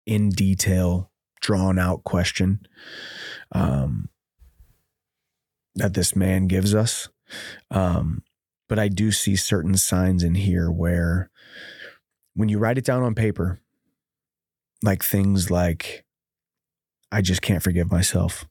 in 0.05 0.29
detail, 0.29 1.11
drawn 1.41 1.77
out 1.77 2.03
question 2.03 2.61
um, 3.51 4.09
that 5.75 5.93
this 5.93 6.15
man 6.15 6.47
gives 6.47 6.73
us. 6.73 7.09
Um, 7.71 8.23
but 8.69 8.79
I 8.79 8.87
do 8.87 9.11
see 9.11 9.35
certain 9.35 9.77
signs 9.77 10.23
in 10.23 10.35
here 10.35 10.69
where 10.69 11.29
when 12.33 12.49
you 12.49 12.59
write 12.59 12.77
it 12.77 12.85
down 12.85 13.03
on 13.03 13.15
paper, 13.15 13.59
like 14.83 15.03
things 15.03 15.49
like, 15.49 16.05
I 17.11 17.21
just 17.21 17.41
can't 17.41 17.63
forgive 17.63 17.91
myself. 17.91 18.45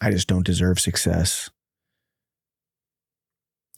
I 0.00 0.10
just 0.10 0.28
don't 0.28 0.46
deserve 0.46 0.80
success. 0.80 1.50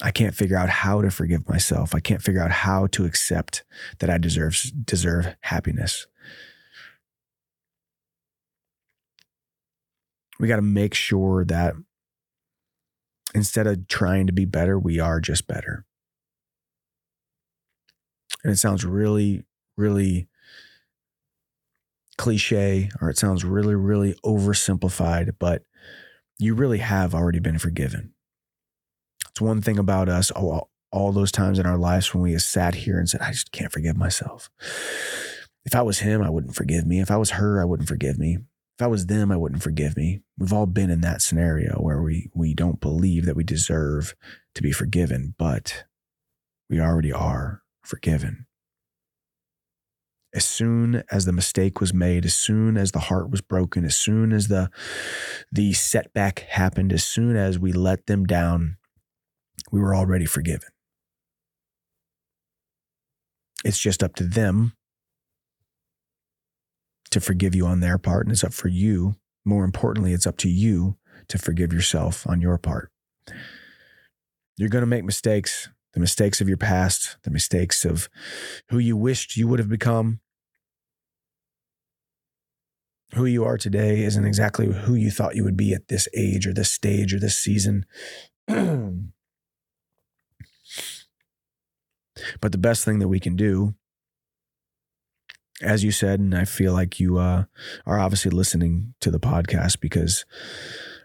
I 0.03 0.11
can't 0.11 0.35
figure 0.35 0.57
out 0.57 0.69
how 0.69 1.01
to 1.01 1.11
forgive 1.11 1.49
myself. 1.49 1.95
I 1.95 2.01
can't 2.01 2.23
figure 2.23 2.43
out 2.43 2.51
how 2.51 2.87
to 2.89 3.05
accept 3.05 3.65
that 3.99 4.11
I 4.11 4.19
deserve 4.19 4.61
deserve 4.85 5.35
happiness. 5.41 6.07
We 10.39 10.49
got 10.49 10.57
to 10.57 10.63
make 10.63 10.95
sure 10.95 11.45
that 11.47 11.75
instead 13.37 13.67
of 13.67 13.87
trying 13.87 14.27
to 14.27 14.33
be 14.33 14.47
better, 14.47 14.79
we 14.79 14.99
are 14.99 15.21
just 15.21 15.47
better. 15.47 15.85
And 18.43 18.51
it 18.51 18.57
sounds 18.57 18.83
really, 18.83 19.45
really 19.77 20.27
cliche 22.17 22.89
or 22.99 23.11
it 23.11 23.19
sounds 23.19 23.45
really, 23.45 23.75
really 23.75 24.15
oversimplified, 24.25 25.35
but 25.39 25.65
you 26.39 26.55
really 26.55 26.79
have 26.79 27.15
already 27.15 27.39
been 27.39 27.59
forgiven. 27.59 28.15
It's 29.29 29.41
one 29.41 29.61
thing 29.61 29.79
about 29.79 30.09
us, 30.09 30.31
all, 30.31 30.71
all 30.91 31.13
those 31.13 31.31
times 31.31 31.59
in 31.59 31.67
our 31.67 31.77
lives 31.77 32.15
when 32.15 32.23
we 32.23 32.33
have 32.33 32.43
sat 32.43 32.75
here 32.75 32.99
and 32.99 33.07
said, 33.07 33.21
I 33.21 33.33
just 33.33 33.53
can't 33.53 33.73
forgive 33.73 33.99
myself. 33.99 34.49
If 35.67 35.75
I 35.75 35.83
was 35.83 35.99
him, 35.99 36.23
I 36.23 36.31
wouldn't 36.31 36.55
forgive 36.55 36.87
me. 36.87 37.01
If 37.01 37.11
I 37.11 37.19
was 37.19 37.33
her, 37.33 37.61
I 37.61 37.67
wouldn't 37.67 37.89
forgive 37.89 38.19
me. 38.19 38.39
If 38.79 38.85
I 38.85 38.89
was 38.89 39.07
them, 39.07 39.33
I 39.33 39.37
wouldn't 39.39 39.63
forgive 39.63 39.97
me. 39.97 40.21
We've 40.37 40.53
all 40.53 40.67
been 40.67 40.91
in 40.91 41.01
that 41.01 41.23
scenario 41.23 41.77
where 41.79 42.03
we 42.03 42.29
we 42.35 42.53
don't 42.53 42.81
believe 42.81 43.25
that 43.25 43.37
we 43.37 43.43
deserve 43.43 44.15
to 44.55 44.63
be 44.63 44.71
forgiven, 44.71 45.35
but 45.39 45.85
we 46.69 46.79
already 46.79 47.11
are 47.11 47.63
forgiven. 47.83 48.47
As 50.35 50.45
soon 50.45 51.05
as 51.11 51.25
the 51.25 51.33
mistake 51.33 51.81
was 51.81 51.95
made, 51.95 52.27
as 52.27 52.35
soon 52.35 52.77
as 52.77 52.93
the 52.93 52.99
heart 52.99 53.31
was 53.31 53.41
broken, 53.41 53.87
as 53.87 53.97
soon 53.97 54.31
as 54.31 54.49
the 54.49 54.69
the 55.51 55.73
setback 55.73 56.41
happened, 56.41 56.93
as 56.93 57.03
soon 57.03 57.35
as 57.35 57.59
we 57.59 57.73
let 57.73 58.07
them 58.07 58.27
down, 58.27 58.77
we 59.73 59.81
were 59.81 59.95
already 59.95 60.27
forgiven. 60.27 60.69
It's 63.65 63.79
just 63.79 64.03
up 64.03 64.15
to 64.17 64.25
them 64.25 64.76
to 67.17 67.21
forgive 67.21 67.55
you 67.55 67.67
on 67.67 67.81
their 67.81 67.97
part, 67.97 68.27
and 68.27 68.33
it's 68.33 68.45
up 68.45 68.53
for 68.53 68.69
you. 68.69 69.17
More 69.43 69.65
importantly, 69.65 70.13
it's 70.13 70.27
up 70.27 70.37
to 70.39 70.51
you 70.51 70.99
to 71.29 71.39
forgive 71.39 71.73
yourself 71.73 72.27
on 72.27 72.43
your 72.43 72.59
part. 72.59 72.93
You're 74.59 74.69
going 74.69 74.83
to 74.83 74.87
make 74.87 75.03
mistakes, 75.03 75.71
the 75.95 76.01
mistakes 76.01 76.43
of 76.43 76.49
your 76.49 76.59
past, 76.59 77.17
the 77.23 77.31
mistakes 77.31 77.87
of 77.87 78.11
who 78.69 78.77
you 78.77 78.99
wished 78.99 79.39
you 79.39 79.49
would 79.49 79.59
have 79.59 79.71
become. 79.71 80.21
Who 83.15 83.25
you 83.25 83.45
are 83.45 83.57
today 83.57 84.03
isn't 84.03 84.27
exactly 84.27 84.67
who 84.67 84.95
you 84.95 85.11
thought 85.11 85.37
you 85.37 85.45
would 85.45 85.57
be 85.57 85.73
at 85.73 85.89
this 85.89 86.09
age 86.15 86.47
or 86.47 86.53
this 86.53 86.71
stage 86.71 87.15
or 87.15 87.19
this 87.19 87.39
season. 87.39 87.87
but 88.47 89.09
the 92.43 92.59
best 92.59 92.85
thing 92.85 92.99
that 92.99 93.09
we 93.09 93.21
can 93.21 93.37
do 93.37 93.75
as 95.63 95.83
you 95.83 95.91
said, 95.91 96.21
and 96.21 96.35
I 96.35 96.45
feel 96.45 96.73
like 96.73 97.01
you 97.01 97.19
uh, 97.19 97.45
are 97.87 97.99
obviously 97.99 98.31
listening 98.31 98.95
to 99.01 99.11
the 99.11 99.21
podcast 99.21 99.81
because 99.81 100.25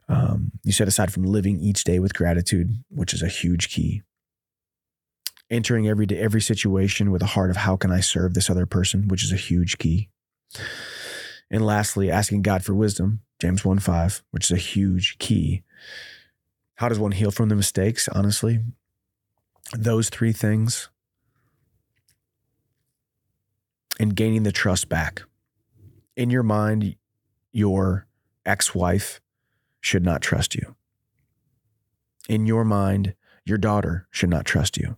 um, 0.09 0.51
you 0.63 0.71
said 0.71 0.87
aside 0.87 1.13
from 1.13 1.23
living 1.23 1.59
each 1.59 1.83
day 1.83 1.99
with 1.99 2.13
gratitude, 2.13 2.83
which 2.89 3.13
is 3.13 3.21
a 3.21 3.27
huge 3.27 3.69
key, 3.69 4.01
entering 5.49 5.87
every 5.87 6.05
day, 6.05 6.17
every 6.17 6.41
situation 6.41 7.11
with 7.11 7.21
a 7.21 7.27
heart 7.27 7.49
of 7.49 7.57
how 7.57 7.77
can 7.77 7.91
I 7.91 8.01
serve 8.01 8.33
this 8.33 8.49
other 8.49 8.65
person, 8.65 9.07
which 9.07 9.23
is 9.23 9.31
a 9.31 9.37
huge 9.37 9.77
key. 9.77 10.09
And 11.49 11.65
lastly, 11.65 12.11
asking 12.11 12.41
God 12.41 12.63
for 12.63 12.73
wisdom, 12.73 13.21
James 13.39 13.63
1 13.63 13.79
5, 13.79 14.23
which 14.31 14.45
is 14.45 14.51
a 14.51 14.57
huge 14.57 15.17
key. 15.17 15.63
How 16.75 16.89
does 16.89 16.99
one 16.99 17.11
heal 17.11 17.31
from 17.31 17.49
the 17.49 17.55
mistakes? 17.55 18.07
Honestly, 18.09 18.59
those 19.77 20.09
three 20.09 20.33
things 20.33 20.89
and 24.01 24.15
gaining 24.15 24.41
the 24.41 24.51
trust 24.51 24.89
back. 24.89 25.21
In 26.17 26.31
your 26.31 26.41
mind, 26.41 26.95
your 27.51 28.07
ex 28.47 28.73
wife 28.73 29.21
should 29.79 30.03
not 30.03 30.23
trust 30.23 30.55
you. 30.55 30.75
In 32.27 32.47
your 32.47 32.65
mind, 32.65 33.13
your 33.45 33.59
daughter 33.59 34.07
should 34.09 34.31
not 34.31 34.43
trust 34.43 34.75
you. 34.75 34.97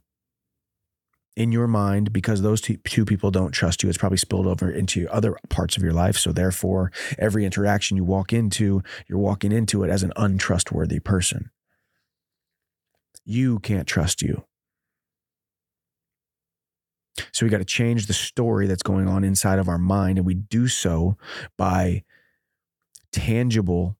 In 1.35 1.51
your 1.51 1.67
mind, 1.67 2.13
because 2.13 2.43
those 2.43 2.61
two, 2.61 2.77
people 2.77 3.29
don't 3.29 3.51
trust 3.51 3.83
you, 3.83 3.89
it's 3.89 3.97
probably 3.97 4.17
spilled 4.17 4.47
over 4.47 4.71
into 4.71 5.09
other 5.09 5.35
parts 5.49 5.75
of 5.75 5.83
your 5.83 5.91
life. 5.91 6.17
So, 6.17 6.31
therefore, 6.31 6.89
every 7.19 7.43
interaction 7.43 7.97
you 7.97 8.05
walk 8.05 8.31
into, 8.31 8.83
you're 9.07 9.19
walking 9.19 9.51
into 9.51 9.83
it 9.83 9.89
as 9.89 10.03
an 10.03 10.13
untrustworthy 10.15 10.99
person. 10.99 11.49
You 13.25 13.59
can't 13.59 13.87
trust 13.87 14.21
you. 14.21 14.45
So 17.31 17.45
we 17.45 17.49
got 17.49 17.59
to 17.59 17.65
change 17.65 18.07
the 18.07 18.13
story 18.13 18.67
that's 18.67 18.83
going 18.83 19.07
on 19.07 19.23
inside 19.23 19.59
of 19.59 19.67
our 19.67 19.77
mind. 19.77 20.17
And 20.17 20.25
we 20.25 20.33
do 20.33 20.67
so 20.67 21.17
by 21.57 22.03
tangible 23.11 23.97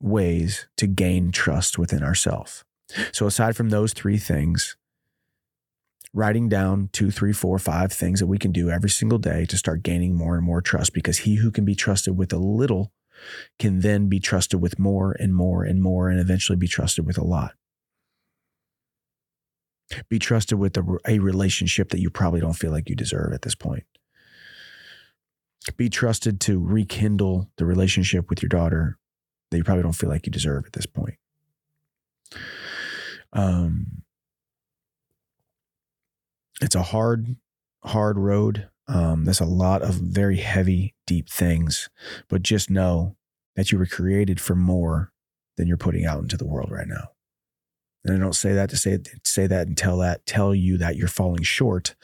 ways 0.00 0.68
to 0.76 0.86
gain 0.86 1.32
trust 1.32 1.78
within 1.78 2.02
ourselves. 2.02 2.64
So 3.12 3.26
aside 3.26 3.56
from 3.56 3.70
those 3.70 3.92
three 3.92 4.18
things, 4.18 4.76
writing 6.14 6.48
down 6.48 6.88
two, 6.92 7.10
three, 7.10 7.32
four, 7.32 7.58
five 7.58 7.92
things 7.92 8.20
that 8.20 8.26
we 8.26 8.38
can 8.38 8.52
do 8.52 8.70
every 8.70 8.90
single 8.90 9.18
day 9.18 9.44
to 9.46 9.56
start 9.56 9.82
gaining 9.82 10.14
more 10.14 10.36
and 10.36 10.44
more 10.44 10.62
trust 10.62 10.92
because 10.92 11.18
he 11.18 11.36
who 11.36 11.50
can 11.50 11.64
be 11.64 11.74
trusted 11.74 12.16
with 12.16 12.32
a 12.32 12.38
little 12.38 12.92
can 13.58 13.80
then 13.80 14.08
be 14.08 14.20
trusted 14.20 14.60
with 14.60 14.78
more 14.78 15.12
and 15.18 15.34
more 15.34 15.64
and 15.64 15.82
more 15.82 16.08
and 16.08 16.20
eventually 16.20 16.56
be 16.56 16.68
trusted 16.68 17.06
with 17.06 17.18
a 17.18 17.24
lot. 17.24 17.52
Be 20.08 20.18
trusted 20.18 20.58
with 20.58 20.76
a, 20.76 20.98
a 21.06 21.18
relationship 21.18 21.90
that 21.90 22.00
you 22.00 22.10
probably 22.10 22.40
don't 22.40 22.54
feel 22.54 22.72
like 22.72 22.88
you 22.88 22.96
deserve 22.96 23.32
at 23.32 23.42
this 23.42 23.54
point. 23.54 23.84
Be 25.76 25.88
trusted 25.88 26.40
to 26.42 26.58
rekindle 26.58 27.50
the 27.56 27.64
relationship 27.64 28.30
with 28.30 28.42
your 28.42 28.48
daughter 28.48 28.98
that 29.50 29.56
you 29.56 29.64
probably 29.64 29.82
don't 29.82 29.92
feel 29.92 30.10
like 30.10 30.26
you 30.26 30.32
deserve 30.32 30.64
at 30.66 30.72
this 30.72 30.86
point. 30.86 31.16
Um, 33.32 34.02
it's 36.60 36.74
a 36.74 36.82
hard, 36.82 37.36
hard 37.84 38.18
road. 38.18 38.68
Um, 38.88 39.24
there's 39.24 39.40
a 39.40 39.44
lot 39.44 39.82
of 39.82 39.94
very 39.94 40.36
heavy, 40.36 40.94
deep 41.06 41.28
things, 41.28 41.88
but 42.28 42.42
just 42.42 42.70
know 42.70 43.16
that 43.56 43.72
you 43.72 43.78
were 43.78 43.86
created 43.86 44.40
for 44.40 44.54
more 44.54 45.12
than 45.56 45.66
you're 45.66 45.76
putting 45.76 46.06
out 46.06 46.20
into 46.20 46.36
the 46.36 46.46
world 46.46 46.70
right 46.70 46.86
now. 46.86 47.08
And 48.06 48.16
I 48.16 48.20
don't 48.20 48.34
say 48.34 48.52
that 48.52 48.70
to 48.70 48.76
say 48.76 48.98
say 49.24 49.48
that 49.48 49.66
and 49.66 49.76
tell 49.76 49.98
that 49.98 50.24
tell 50.26 50.54
you 50.54 50.78
that 50.78 50.94
you're 50.94 51.08
falling 51.08 51.42
short, 51.42 51.96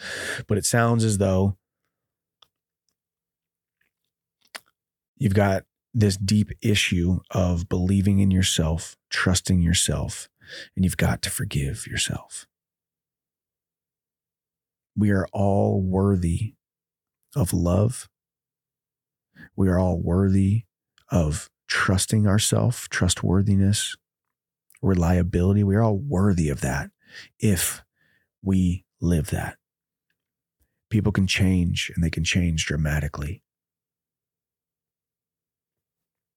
but 0.48 0.58
it 0.58 0.66
sounds 0.66 1.04
as 1.04 1.18
though 1.18 1.56
you've 5.16 5.34
got 5.34 5.62
this 5.94 6.16
deep 6.16 6.50
issue 6.60 7.20
of 7.30 7.68
believing 7.68 8.18
in 8.18 8.32
yourself, 8.32 8.96
trusting 9.10 9.62
yourself, 9.62 10.28
and 10.74 10.84
you've 10.84 10.96
got 10.96 11.22
to 11.22 11.30
forgive 11.30 11.86
yourself. 11.86 12.48
We 14.96 15.10
are 15.10 15.28
all 15.32 15.80
worthy 15.80 16.54
of 17.36 17.52
love. 17.52 18.08
We 19.54 19.68
are 19.68 19.78
all 19.78 20.00
worthy 20.00 20.64
of 21.10 21.48
trusting 21.68 22.26
ourselves, 22.26 22.88
trustworthiness, 22.88 23.96
reliability. 24.82 25.64
We're 25.64 25.82
all 25.82 25.96
worthy 25.96 26.48
of 26.48 26.60
that 26.60 26.90
if 27.38 27.82
we 28.42 28.84
live 29.00 29.30
that. 29.30 29.56
People 30.90 31.12
can 31.12 31.26
change 31.26 31.90
and 31.94 32.04
they 32.04 32.10
can 32.10 32.24
change 32.24 32.66
dramatically. 32.66 33.42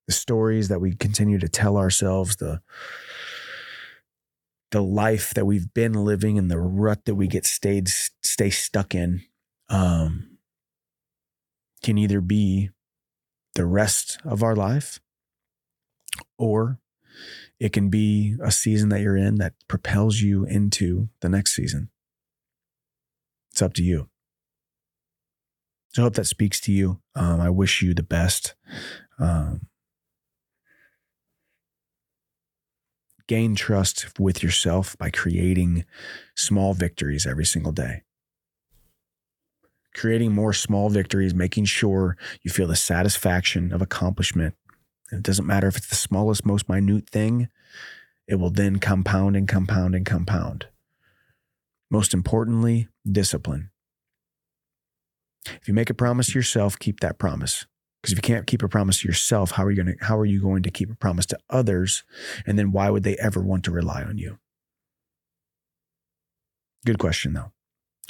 The 0.08 0.14
stories 0.14 0.68
that 0.68 0.80
we 0.80 0.94
continue 0.96 1.40
to 1.40 1.50
tell 1.50 1.78
ourselves, 1.78 2.36
the 2.38 2.62
the 4.72 4.82
life 4.82 5.34
that 5.34 5.46
we've 5.46 5.74
been 5.74 5.94
living 5.94 6.38
and 6.38 6.52
the 6.52 6.60
rut 6.60 7.06
that 7.06 7.16
we 7.16 7.28
get 7.28 7.46
stayed 7.46 7.88
stay 7.88 8.50
stuck 8.50 8.94
in 8.94 9.24
um, 9.70 10.38
can 11.82 11.98
either 11.98 12.20
be 12.20 12.70
the 13.54 13.66
rest 13.66 14.20
of 14.26 14.44
our 14.44 14.56
life 14.56 15.00
or 16.38 16.80
it 17.60 17.72
can 17.72 17.90
be 17.90 18.36
a 18.44 18.52
season 18.52 18.90
that 18.90 19.02
you're 19.02 19.18
in 19.18 19.36
that 19.36 19.54
propels 19.68 20.20
you 20.20 20.46
into 20.46 21.10
the 21.22 21.30
next 21.30 21.56
season. 21.56 21.90
It's 23.52 23.62
up 23.62 23.74
to 23.76 23.84
you. 23.84 24.10
So 25.90 26.02
I 26.02 26.04
hope 26.04 26.16
that 26.16 26.26
speaks 26.26 26.60
to 26.62 26.74
you. 26.74 27.00
Um, 27.16 27.40
I 27.40 27.50
wish 27.50 27.82
you 27.82 27.94
the 27.94 28.04
best. 28.04 28.54
Um, 29.18 29.68
gain 33.28 33.56
trust 33.56 34.20
with 34.20 34.44
yourself 34.44 34.98
by 34.98 35.10
creating 35.10 35.86
small 36.36 36.74
victories 36.74 37.26
every 37.26 37.46
single 37.46 37.72
day. 37.72 38.04
Creating 39.94 40.34
more 40.34 40.52
small 40.52 40.90
victories, 40.90 41.34
making 41.34 41.64
sure 41.64 42.18
you 42.44 42.52
feel 42.52 42.68
the 42.68 42.76
satisfaction 42.76 43.72
of 43.72 43.82
accomplishment 43.82 44.56
and 45.12 45.20
it 45.20 45.24
doesn't 45.24 45.46
matter 45.46 45.68
if 45.68 45.78
it's 45.78 45.88
the 45.88 45.96
smallest, 45.96 46.46
most 46.46 46.68
minute 46.68 47.10
thing, 47.10 47.50
it 48.28 48.36
will 48.36 48.50
then 48.50 48.78
compound 48.78 49.36
and 49.36 49.48
compound 49.48 49.96
and 49.96 50.06
compound. 50.06 50.68
Most 51.92 52.14
importantly, 52.14 52.88
discipline. 53.10 53.70
If 55.62 55.68
you 55.68 55.74
make 55.74 55.90
a 55.92 55.94
promise 55.94 56.28
to 56.28 56.40
yourself, 56.40 56.80
keep 56.80 57.02
that 57.02 57.20
promise. 57.20 57.66
Because 58.02 58.14
if 58.14 58.18
you 58.18 58.22
can't 58.22 58.48
keep 58.48 58.64
a 58.64 58.68
promise 58.68 59.02
to 59.02 59.08
yourself, 59.08 59.52
how 59.52 59.64
are 59.64 59.72
you 59.72 59.84
going 59.84 59.98
to 59.98 60.06
how 60.06 60.18
are 60.18 60.26
you 60.26 60.42
going 60.42 60.64
to 60.64 60.72
keep 60.72 60.92
a 60.92 60.96
promise 60.96 61.26
to 61.28 61.40
others? 61.50 62.04
And 62.46 62.58
then 62.58 62.72
why 62.72 62.90
would 62.90 63.04
they 63.04 63.16
ever 63.18 63.42
want 63.42 63.64
to 63.66 63.72
rely 63.72 64.04
on 64.04 64.18
you? 64.18 64.38
Good 66.86 67.00
question 67.00 67.34
though. 67.34 67.52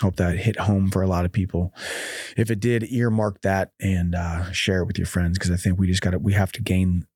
Hope 0.01 0.17
that 0.17 0.37
hit 0.37 0.59
home 0.59 0.91
for 0.91 1.01
a 1.01 1.07
lot 1.07 1.23
of 1.23 1.31
people. 1.31 1.73
If 2.35 2.51
it 2.51 2.59
did, 2.59 2.91
earmark 2.91 3.41
that 3.41 3.71
and 3.79 4.13
uh, 4.13 4.51
share 4.51 4.81
it 4.81 4.85
with 4.85 4.97
your 4.97 5.07
friends 5.07 5.37
because 5.37 5.51
I 5.51 5.55
think 5.55 5.79
we 5.79 5.87
just 5.87 6.01
got 6.01 6.11
to 6.11 6.19
we 6.19 6.33
have 6.33 6.51
to 6.53 6.61
gain 6.61 7.07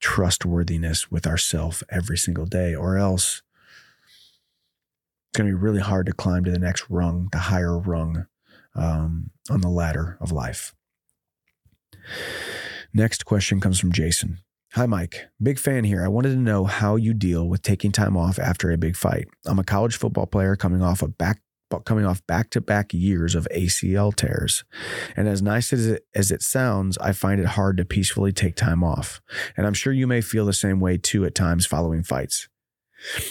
trustworthiness 0.00 1.10
with 1.10 1.26
ourselves 1.26 1.82
every 1.90 2.16
single 2.16 2.46
day, 2.46 2.74
or 2.74 2.96
else 2.96 3.42
it's 5.30 5.38
going 5.38 5.50
to 5.50 5.56
be 5.56 5.60
really 5.60 5.80
hard 5.80 6.06
to 6.06 6.12
climb 6.12 6.44
to 6.44 6.50
the 6.50 6.60
next 6.60 6.88
rung, 6.88 7.28
the 7.32 7.38
higher 7.38 7.76
rung 7.76 8.26
um, 8.76 9.30
on 9.50 9.60
the 9.60 9.68
ladder 9.68 10.16
of 10.20 10.30
life. 10.30 10.74
Next 12.94 13.24
question 13.24 13.60
comes 13.60 13.80
from 13.80 13.92
Jason. 13.92 14.38
Hi, 14.74 14.86
Mike. 14.86 15.26
Big 15.42 15.58
fan 15.58 15.84
here. 15.84 16.04
I 16.04 16.08
wanted 16.08 16.30
to 16.30 16.36
know 16.36 16.64
how 16.64 16.96
you 16.96 17.14
deal 17.14 17.48
with 17.48 17.62
taking 17.62 17.90
time 17.90 18.16
off 18.16 18.38
after 18.38 18.70
a 18.70 18.78
big 18.78 18.96
fight. 18.96 19.26
I'm 19.44 19.58
a 19.58 19.64
college 19.64 19.96
football 19.96 20.26
player 20.26 20.56
coming 20.56 20.82
off 20.82 21.02
a 21.02 21.08
back 21.08 21.40
coming 21.84 22.04
off 22.04 22.26
back 22.26 22.50
to 22.50 22.60
back 22.60 22.92
years 22.92 23.34
of 23.34 23.46
ACL 23.54 24.14
tears. 24.14 24.64
And 25.16 25.28
as 25.28 25.42
nice 25.42 25.72
as 25.72 25.86
it, 25.86 26.06
as 26.14 26.30
it 26.30 26.42
sounds, 26.42 26.98
I 26.98 27.12
find 27.12 27.40
it 27.40 27.46
hard 27.46 27.76
to 27.76 27.84
peacefully 27.84 28.32
take 28.32 28.56
time 28.56 28.82
off. 28.82 29.20
And 29.56 29.66
I'm 29.66 29.74
sure 29.74 29.92
you 29.92 30.06
may 30.06 30.20
feel 30.20 30.46
the 30.46 30.52
same 30.52 30.80
way 30.80 30.96
too 30.98 31.24
at 31.24 31.34
times 31.34 31.66
following 31.66 32.02
fights. 32.02 32.48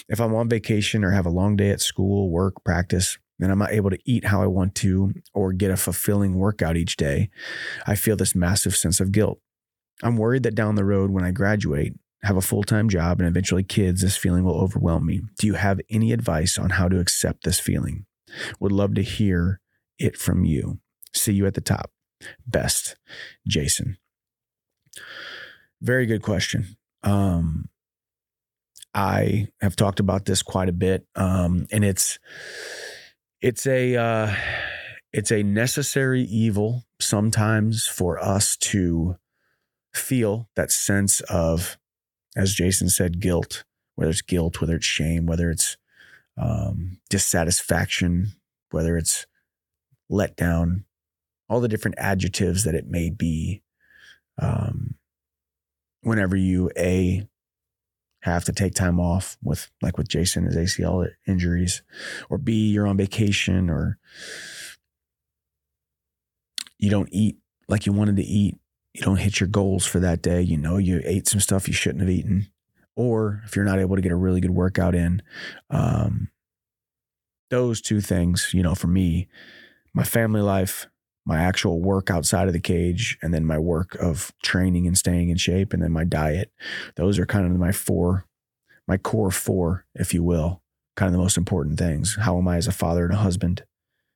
If 0.08 0.20
I'm 0.22 0.34
on 0.34 0.50
vacation 0.50 1.04
or 1.04 1.12
have 1.12 1.26
a 1.26 1.32
long 1.32 1.56
day 1.56 1.72
at 1.72 1.82
school, 1.82 2.30
work, 2.30 2.64
practice, 2.64 3.18
and 3.40 3.52
I'm 3.52 3.60
not 3.60 3.72
able 3.72 3.90
to 3.90 4.00
eat 4.06 4.26
how 4.26 4.42
I 4.42 4.48
want 4.48 4.76
to 4.76 5.14
or 5.34 5.54
get 5.54 5.72
a 5.72 5.78
fulfilling 5.78 6.36
workout 6.36 6.78
each 6.78 6.96
day, 6.96 7.30
I 7.86 7.96
feel 7.96 8.16
this 8.16 8.36
massive 8.36 8.76
sense 8.76 9.00
of 9.00 9.12
guilt. 9.12 9.40
I'm 10.04 10.18
worried 10.18 10.44
that 10.44 10.56
down 10.56 10.76
the 10.76 10.86
road 10.86 11.12
when 11.12 11.24
I 11.24 11.32
graduate, 11.32 11.94
have 12.24 12.38
a 12.38 12.42
full 12.42 12.64
time 12.64 12.90
job, 12.90 13.20
and 13.20 13.28
eventually 13.28 13.64
kids, 13.64 14.02
this 14.02 14.18
feeling 14.18 14.44
will 14.44 14.60
overwhelm 14.60 15.06
me. 15.06 15.22
Do 15.40 15.48
you 15.48 15.54
have 15.54 15.80
any 15.90 16.12
advice 16.12 16.58
on 16.58 16.72
how 16.72 16.88
to 16.88 17.00
accept 17.00 17.44
this 17.44 17.60
feeling? 17.60 18.07
Would 18.60 18.72
love 18.72 18.94
to 18.96 19.04
hear 19.04 19.60
it 20.00 20.18
from 20.18 20.46
you. 20.46 20.80
See 21.14 21.34
you 21.34 21.46
at 21.46 21.54
the 21.54 21.62
top. 21.62 21.92
Best, 22.46 22.96
Jason. 23.48 23.98
Very 25.82 26.06
good 26.06 26.22
question. 26.22 26.78
Um, 27.04 27.70
I 28.94 29.50
have 29.62 29.76
talked 29.76 30.00
about 30.00 30.26
this 30.26 30.42
quite 30.42 30.70
a 30.70 30.74
bit, 30.74 31.06
um, 31.16 31.68
and 31.72 31.86
it's 31.86 32.18
it's 33.42 33.68
a 33.68 33.96
uh, 33.96 34.36
it's 35.14 35.32
a 35.32 35.44
necessary 35.44 36.24
evil 36.24 36.86
sometimes 37.00 37.86
for 37.86 38.20
us 38.20 38.58
to 38.58 39.18
feel 39.94 40.50
that 40.56 40.72
sense 40.72 41.22
of, 41.22 41.78
as 42.36 42.54
Jason 42.54 42.90
said, 42.90 43.20
guilt. 43.20 43.64
Whether 43.96 44.12
it's 44.12 44.22
guilt, 44.22 44.62
whether 44.62 44.76
it's 44.76 44.86
shame, 44.86 45.26
whether 45.26 45.50
it's 45.50 45.78
um, 46.38 47.00
dissatisfaction, 47.10 48.34
whether 48.72 48.98
it's 48.98 49.26
letdown, 50.12 50.84
all 51.50 51.60
the 51.60 51.68
different 51.68 51.96
adjectives 51.98 52.64
that 52.64 52.76
it 52.76 52.88
may 52.88 53.10
be. 53.10 53.64
Um, 54.40 54.96
whenever 56.02 56.36
you 56.36 56.72
a 56.78 57.28
have 58.22 58.44
to 58.46 58.52
take 58.52 58.74
time 58.74 59.00
off 59.00 59.38
with 59.42 59.72
like 59.82 59.98
with 59.98 60.08
Jason 60.08 60.46
his 60.46 60.56
ACL 60.56 61.08
injuries, 61.28 61.82
or 62.30 62.38
B 62.38 62.70
you're 62.70 62.88
on 62.88 62.98
vacation, 62.98 63.70
or 63.70 63.98
you 66.78 66.90
don't 66.90 67.10
eat 67.12 67.38
like 67.68 67.86
you 67.86 67.94
wanted 67.94 68.18
to 68.18 68.24
eat, 68.24 68.58
you 68.94 69.02
don't 69.02 69.18
hit 69.18 69.40
your 69.40 69.48
goals 69.48 69.86
for 69.86 70.00
that 70.00 70.22
day. 70.22 70.42
You 70.42 70.58
know 70.58 70.78
you 70.78 71.02
ate 71.04 71.28
some 71.28 71.40
stuff 71.40 71.68
you 71.68 71.74
shouldn't 71.74 72.02
have 72.02 72.10
eaten, 72.10 72.48
or 72.98 73.42
if 73.46 73.56
you're 73.56 73.64
not 73.64 73.80
able 73.80 73.96
to 73.96 74.02
get 74.02 74.12
a 74.12 74.18
really 74.18 74.42
good 74.42 74.52
workout 74.52 74.96
in, 74.96 75.22
um, 75.70 76.30
those 77.50 77.80
two 77.80 78.02
things, 78.02 78.52
you 78.54 78.62
know, 78.62 78.76
for 78.76 78.88
me, 78.88 79.30
my 79.94 80.04
family 80.04 80.42
life 80.42 80.88
my 81.28 81.38
actual 81.38 81.82
work 81.82 82.10
outside 82.10 82.48
of 82.48 82.54
the 82.54 82.60
cage 82.60 83.18
and 83.22 83.34
then 83.34 83.44
my 83.44 83.60
work 83.60 83.96
of 83.96 84.32
training 84.42 84.88
and 84.88 84.98
staying 84.98 85.28
in 85.28 85.36
shape 85.36 85.74
and 85.74 85.84
then 85.84 85.92
my 85.92 86.06
diet. 86.06 86.54
Those 86.96 87.20
are 87.20 87.26
kind 87.26 87.46
of 87.46 87.60
my 87.60 87.74
four, 87.74 88.26
my 88.88 88.96
core 88.96 89.30
four, 89.30 89.86
if 89.94 90.14
you 90.14 90.24
will, 90.24 90.62
kind 90.96 91.08
of 91.08 91.12
the 91.12 91.22
most 91.22 91.38
important 91.38 91.78
things. 91.78 92.16
How 92.22 92.38
am 92.38 92.48
I 92.48 92.56
as 92.56 92.68
a 92.68 92.72
father 92.72 93.04
and 93.04 93.14
a 93.14 93.18
husband? 93.18 93.64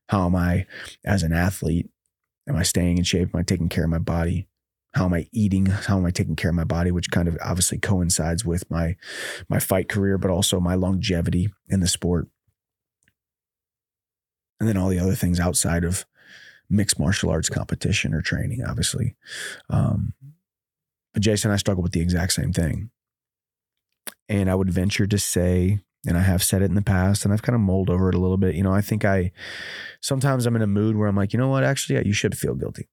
How 0.08 0.26
am 0.26 0.38
I 0.38 0.66
as 1.04 1.22
an 1.22 1.34
athlete? 1.34 1.90
Am 2.48 2.56
I 2.56 2.64
staying 2.64 2.98
in 2.98 3.04
shape? 3.04 3.32
Am 3.34 3.40
I 3.42 3.44
taking 3.44 3.68
care 3.68 3.84
of 3.84 3.90
my 3.90 3.98
body? 3.98 4.48
How 4.94 5.06
am 5.06 5.14
I 5.14 5.28
eating? 5.32 5.68
How 5.68 5.98
am 5.98 6.06
I 6.06 6.12
taking 6.12 6.36
care 6.36 6.50
of 6.50 6.56
my 6.56 6.66
body? 6.66 6.92
Which 6.92 7.12
kind 7.12 7.28
of 7.28 7.38
obviously 7.42 7.78
coincides 7.78 8.44
with 8.46 8.70
my 8.70 8.96
my 9.48 9.60
fight 9.60 9.88
career, 9.88 10.18
but 10.18 10.32
also 10.32 10.60
my 10.60 10.76
longevity 10.76 11.50
in 11.70 11.80
the 11.80 11.88
sport. 11.88 12.28
And 14.60 14.68
then 14.68 14.78
all 14.78 14.90
the 14.90 15.00
other 15.00 15.16
things 15.16 15.40
outside 15.40 15.84
of 15.84 16.06
mixed 16.70 17.00
martial 17.00 17.30
arts 17.30 17.50
competition 17.50 18.14
or 18.14 18.22
training, 18.22 18.64
obviously. 18.68 19.16
Um, 19.70 20.14
but 21.14 21.22
Jason 21.22 21.52
I 21.52 21.58
struggle 21.58 21.84
with 21.84 21.94
the 21.94 22.02
exact 22.02 22.34
same 22.34 22.54
thing. 22.54 22.90
And 24.30 24.50
I 24.50 24.56
would 24.56 24.70
venture 24.70 25.08
to 25.08 25.18
say, 25.18 25.82
and 26.08 26.18
I 26.18 26.22
have 26.22 26.44
said 26.44 26.62
it 26.62 26.66
in 26.66 26.76
the 26.76 26.82
past, 26.82 27.26
and 27.26 27.34
I've 27.34 27.42
kind 27.42 27.56
of 27.56 27.62
mulled 27.62 27.90
over 27.90 28.10
it 28.10 28.16
a 28.16 28.20
little 28.20 28.38
bit. 28.38 28.56
You 28.56 28.64
know, 28.64 28.74
I 28.74 28.82
think 28.82 29.04
I 29.04 29.32
sometimes 30.00 30.46
I'm 30.46 30.56
in 30.56 30.62
a 30.62 30.68
mood 30.68 30.96
where 30.96 31.08
I'm 31.08 31.16
like, 31.16 31.34
you 31.34 31.40
know 31.40 31.50
what, 31.50 31.64
actually, 31.64 31.96
yeah, 31.96 32.04
you 32.06 32.14
should 32.14 32.38
feel 32.38 32.56
guilty. 32.56 32.88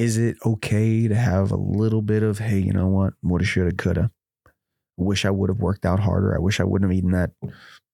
Is 0.00 0.16
it 0.16 0.38
okay 0.46 1.08
to 1.08 1.14
have 1.14 1.50
a 1.50 1.56
little 1.56 2.00
bit 2.00 2.22
of, 2.22 2.38
hey, 2.38 2.58
you 2.58 2.72
know 2.72 2.86
what, 2.86 3.12
woulda, 3.22 3.44
shoulda, 3.44 3.76
coulda? 3.76 4.10
Wish 4.96 5.26
I 5.26 5.30
would 5.30 5.50
have 5.50 5.58
worked 5.58 5.84
out 5.84 6.00
harder. 6.00 6.34
I 6.34 6.38
wish 6.38 6.58
I 6.58 6.64
wouldn't 6.64 6.90
have 6.90 6.96
eaten 6.96 7.10
that 7.10 7.32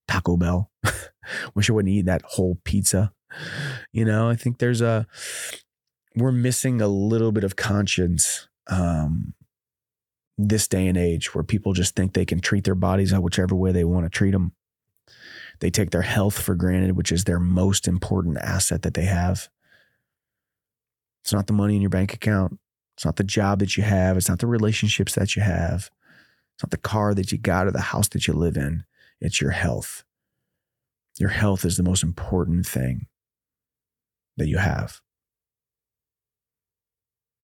Taco 0.06 0.36
Bell. 0.36 0.70
Wish 1.56 1.68
I 1.68 1.72
wouldn't 1.72 1.92
eat 1.92 2.06
that 2.06 2.22
whole 2.22 2.58
pizza. 2.62 3.12
You 3.92 4.04
know, 4.04 4.28
I 4.28 4.36
think 4.36 4.58
there's 4.58 4.80
a 4.80 5.08
we're 6.14 6.30
missing 6.30 6.80
a 6.80 6.86
little 6.86 7.32
bit 7.32 7.42
of 7.42 7.56
conscience 7.56 8.48
um, 8.68 9.34
this 10.38 10.68
day 10.68 10.86
and 10.86 10.96
age 10.96 11.34
where 11.34 11.42
people 11.42 11.72
just 11.72 11.96
think 11.96 12.12
they 12.12 12.24
can 12.24 12.38
treat 12.38 12.62
their 12.62 12.76
bodies 12.76 13.12
whichever 13.12 13.56
way 13.56 13.72
they 13.72 13.84
want 13.84 14.06
to 14.06 14.10
treat 14.10 14.30
them. 14.30 14.52
They 15.58 15.70
take 15.70 15.90
their 15.90 16.02
health 16.02 16.40
for 16.40 16.54
granted, 16.54 16.96
which 16.96 17.10
is 17.10 17.24
their 17.24 17.40
most 17.40 17.88
important 17.88 18.38
asset 18.38 18.82
that 18.82 18.94
they 18.94 19.06
have. 19.06 19.48
It's 21.26 21.32
not 21.32 21.48
the 21.48 21.52
money 21.52 21.74
in 21.74 21.82
your 21.82 21.90
bank 21.90 22.14
account. 22.14 22.60
It's 22.94 23.04
not 23.04 23.16
the 23.16 23.24
job 23.24 23.58
that 23.58 23.76
you 23.76 23.82
have. 23.82 24.16
It's 24.16 24.28
not 24.28 24.38
the 24.38 24.46
relationships 24.46 25.16
that 25.16 25.34
you 25.34 25.42
have. 25.42 25.90
It's 26.54 26.62
not 26.62 26.70
the 26.70 26.76
car 26.76 27.14
that 27.14 27.32
you 27.32 27.38
got 27.38 27.66
or 27.66 27.72
the 27.72 27.80
house 27.80 28.06
that 28.10 28.28
you 28.28 28.32
live 28.32 28.56
in. 28.56 28.84
It's 29.20 29.40
your 29.40 29.50
health. 29.50 30.04
Your 31.18 31.30
health 31.30 31.64
is 31.64 31.76
the 31.76 31.82
most 31.82 32.04
important 32.04 32.64
thing 32.64 33.08
that 34.36 34.46
you 34.46 34.58
have. 34.58 35.00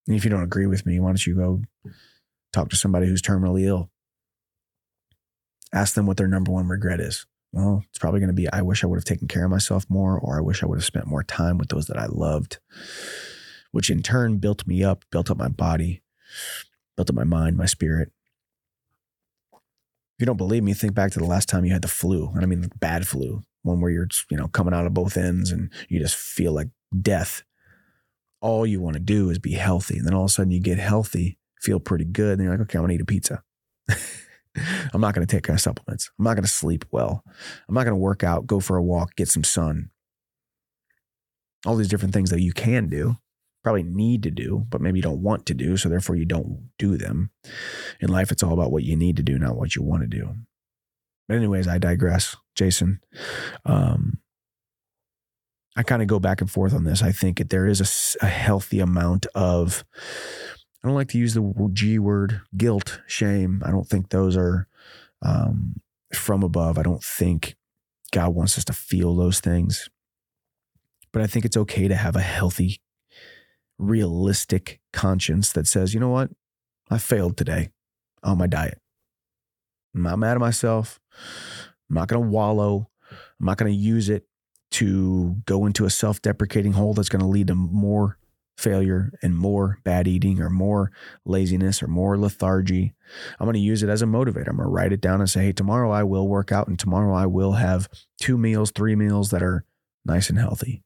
And 0.07 0.15
if 0.15 0.23
you 0.23 0.31
don't 0.31 0.45
agree 0.45 0.67
with 0.67 0.87
me, 0.87 1.01
why 1.01 1.09
don't 1.09 1.27
you 1.27 1.35
go 1.35 1.63
talk 2.53 2.69
to 2.71 2.77
somebody 2.77 3.09
who's 3.09 3.21
terminally 3.21 3.65
ill? 3.65 3.91
Ask 5.73 5.95
them 5.95 6.07
what 6.07 6.19
their 6.19 6.29
number 6.29 6.53
one 6.53 6.69
regret 6.69 7.01
is. 7.01 7.27
Well, 7.51 7.83
it's 7.89 7.99
probably 7.99 8.21
going 8.21 8.29
to 8.29 8.33
be 8.33 8.49
I 8.53 8.63
wish 8.63 8.85
I 8.85 8.87
would 8.87 8.99
have 8.99 9.05
taken 9.05 9.27
care 9.27 9.45
of 9.45 9.51
myself 9.51 9.87
more, 9.89 10.17
or 10.17 10.39
I 10.39 10.41
wish 10.41 10.63
I 10.63 10.67
would 10.67 10.79
have 10.79 10.85
spent 10.85 11.09
more 11.09 11.25
time 11.25 11.59
with 11.59 11.71
those 11.71 11.87
that 11.87 11.99
I 11.99 12.07
loved, 12.07 12.61
which 13.73 13.91
in 13.91 14.03
turn 14.03 14.39
built 14.39 14.67
me 14.67 14.85
up, 14.85 15.05
built 15.11 15.31
up 15.31 15.37
my 15.37 15.49
body, 15.49 16.03
built 16.97 17.11
up 17.11 17.17
my 17.17 17.25
mind, 17.25 17.57
my 17.57 17.67
spirit, 17.67 18.13
If 19.53 20.21
you 20.21 20.27
don't 20.27 20.37
believe 20.37 20.63
me, 20.63 20.75
think 20.75 20.95
back 20.95 21.11
to 21.13 21.19
the 21.19 21.25
last 21.25 21.49
time 21.49 21.65
you 21.65 21.73
had 21.73 21.83
the 21.83 21.89
flu. 21.89 22.31
And 22.35 22.43
I 22.43 22.47
mean, 22.47 22.71
bad 22.79 23.09
flu, 23.09 23.43
one 23.63 23.81
where 23.81 23.91
you're, 23.91 24.09
you 24.31 24.37
know, 24.37 24.47
coming 24.47 24.75
out 24.75 24.87
of 24.87 24.95
both 24.95 25.17
ends 25.17 25.51
and 25.51 25.71
you 25.89 25.99
just 25.99 26.15
feel 26.15 26.53
like 26.53 26.69
death. 27.01 27.43
All 28.41 28.67
you 28.67 28.81
want 28.81 28.95
to 28.95 29.01
do 29.01 29.31
is 29.31 29.39
be 29.39 29.53
healthy. 29.53 29.99
And 29.99 30.07
then 30.07 30.15
all 30.15 30.25
of 30.25 30.31
a 30.31 30.33
sudden 30.33 30.53
you 30.53 30.61
get 30.61 30.79
healthy, 30.79 31.39
feel 31.61 31.81
pretty 31.81 32.05
good. 32.05 32.39
And 32.39 32.43
you're 32.43 32.53
like, 32.53 32.63
okay, 32.63 32.79
I'm 32.79 32.87
to 32.87 32.95
eat 32.95 33.01
a 33.01 33.07
pizza. 33.07 33.43
I'm 34.93 35.01
not 35.01 35.15
going 35.15 35.27
to 35.27 35.41
take 35.41 35.59
supplements. 35.59 36.11
I'm 36.19 36.25
not 36.25 36.35
going 36.35 36.45
to 36.45 36.49
sleep 36.49 36.85
well. 36.91 37.25
I'm 37.69 37.75
not 37.75 37.85
going 37.85 37.95
to 37.95 38.01
work 38.01 38.23
out, 38.23 38.47
go 38.47 38.61
for 38.61 38.77
a 38.77 38.83
walk, 38.83 39.17
get 39.17 39.29
some 39.29 39.45
sun. 39.45 39.91
All 41.65 41.77
these 41.77 41.89
different 41.89 42.13
things 42.13 42.31
that 42.31 42.43
you 42.43 42.53
can 42.53 42.89
do 42.89 43.17
probably 43.63 43.83
need 43.83 44.23
to 44.25 44.31
do, 44.31 44.67
but 44.69 44.81
maybe 44.81 44.99
you 44.99 45.03
don't 45.03 45.23
want 45.23 45.47
to 45.47 45.55
do. 45.55 45.77
So 45.77 45.89
therefore, 45.89 46.17
you 46.17 46.25
don't 46.25 46.71
do 46.79 46.97
them. 46.97 47.31
In 48.01 48.09
life, 48.09 48.33
it's 48.33 48.43
all 48.43 48.53
about 48.53 48.73
what 48.73 48.83
you 48.83 48.97
need 48.97 49.17
to 49.17 49.23
do, 49.23 49.39
not 49.39 49.57
what 49.57 49.77
you 49.77 49.83
want 49.83 50.03
to 50.03 50.09
do. 50.09 50.35
But, 51.29 51.37
anyways, 51.37 51.69
I 51.69 51.79
digress. 51.79 52.37
Jason, 52.55 53.01
um, 53.65 54.19
I 55.77 55.83
kind 55.83 56.03
of 56.03 56.09
go 56.09 56.19
back 56.19 56.41
and 56.41 56.51
forth 56.51 56.75
on 56.75 56.85
this. 56.85 57.03
I 57.03 57.13
think 57.13 57.49
there 57.49 57.67
is 57.67 57.81
a, 58.21 58.27
a 58.27 58.29
healthy 58.29 58.81
amount 58.81 59.27
of, 59.35 59.85
I 60.83 60.89
don't 60.89 60.97
like 60.97 61.09
to 61.09 61.19
use 61.19 61.35
the 61.35 61.71
G 61.73 61.99
word, 61.99 62.41
guilt, 62.57 63.01
shame. 63.07 63.63
I 63.65 63.71
don't 63.71 63.89
think 63.89 64.11
those 64.11 64.37
are 64.37 64.67
um, 65.23 65.81
from 66.13 66.43
above. 66.43 66.77
I 66.77 66.83
don't 66.83 67.03
think 67.03 67.57
God 68.11 68.35
wants 68.35 68.59
us 68.59 68.65
to 68.67 68.73
feel 68.73 69.15
those 69.15 69.41
things. 69.41 69.89
But 71.13 71.23
I 71.23 71.27
think 71.27 71.45
it's 71.45 71.57
okay 71.57 71.89
to 71.89 71.95
have 71.95 72.17
a 72.17 72.21
healthy 72.21 72.81
realistic 73.83 74.81
conscience 74.93 75.53
that 75.53 75.67
says, 75.67 75.95
you 75.95 76.01
know 76.01 76.09
what? 76.09 76.31
I 76.91 76.99
failed 76.99 77.37
today 77.37 77.71
on 78.23 78.39
my 78.39 78.47
diet. 78.47 78.79
I'm 79.95 80.03
not 80.03 80.19
mad 80.19 80.37
at 80.37 80.41
myself. 80.41 81.01
I'm 81.91 81.97
not 81.97 82.09
going 82.09 82.23
to 82.23 82.29
wallow. 82.29 82.89
I'm 83.11 83.47
not 83.47 83.59
going 83.59 83.73
to 83.73 83.79
use 83.79 84.09
it 84.09 84.27
to 84.73 85.37
go 85.45 85.67
into 85.67 85.85
a 85.85 85.91
self 85.91 86.23
deprecating 86.23 86.73
hole 86.73 86.95
that's 86.95 87.09
going 87.09 87.21
to 87.21 87.27
lead 87.27 87.49
to 87.49 87.55
more 87.55 88.19
failure 88.57 89.11
and 89.23 89.37
more 89.37 89.79
bad 89.85 90.07
eating 90.07 90.41
or 90.41 90.49
more 90.49 90.93
laziness 91.25 91.83
or 91.83 91.89
more 91.89 92.17
lethargy. 92.17 92.95
I'm 93.39 93.47
going 93.47 93.55
to 93.55 93.61
use 93.61 93.83
it 93.83 93.89
as 93.89 94.03
a 94.03 94.07
motivator. 94.07 94.49
I'm 94.49 94.57
going 94.57 94.69
to 94.69 94.73
write 94.73 94.93
it 94.93 95.01
down 95.01 95.21
and 95.21 95.29
say, 95.29 95.47
hey, 95.47 95.53
tomorrow 95.53 95.91
I 95.91 96.05
will 96.05 96.29
work 96.29 96.53
out 96.53 96.69
and 96.69 96.79
tomorrow 96.79 97.15
I 97.15 97.27
will 97.27 97.53
have 97.53 97.89
two 98.21 98.39
meals, 98.39 98.71
three 98.71 98.95
meals 98.95 99.31
that 99.31 99.43
are 99.43 99.65
nice 100.05 100.31
and 100.31 100.39
healthy. 100.39 100.83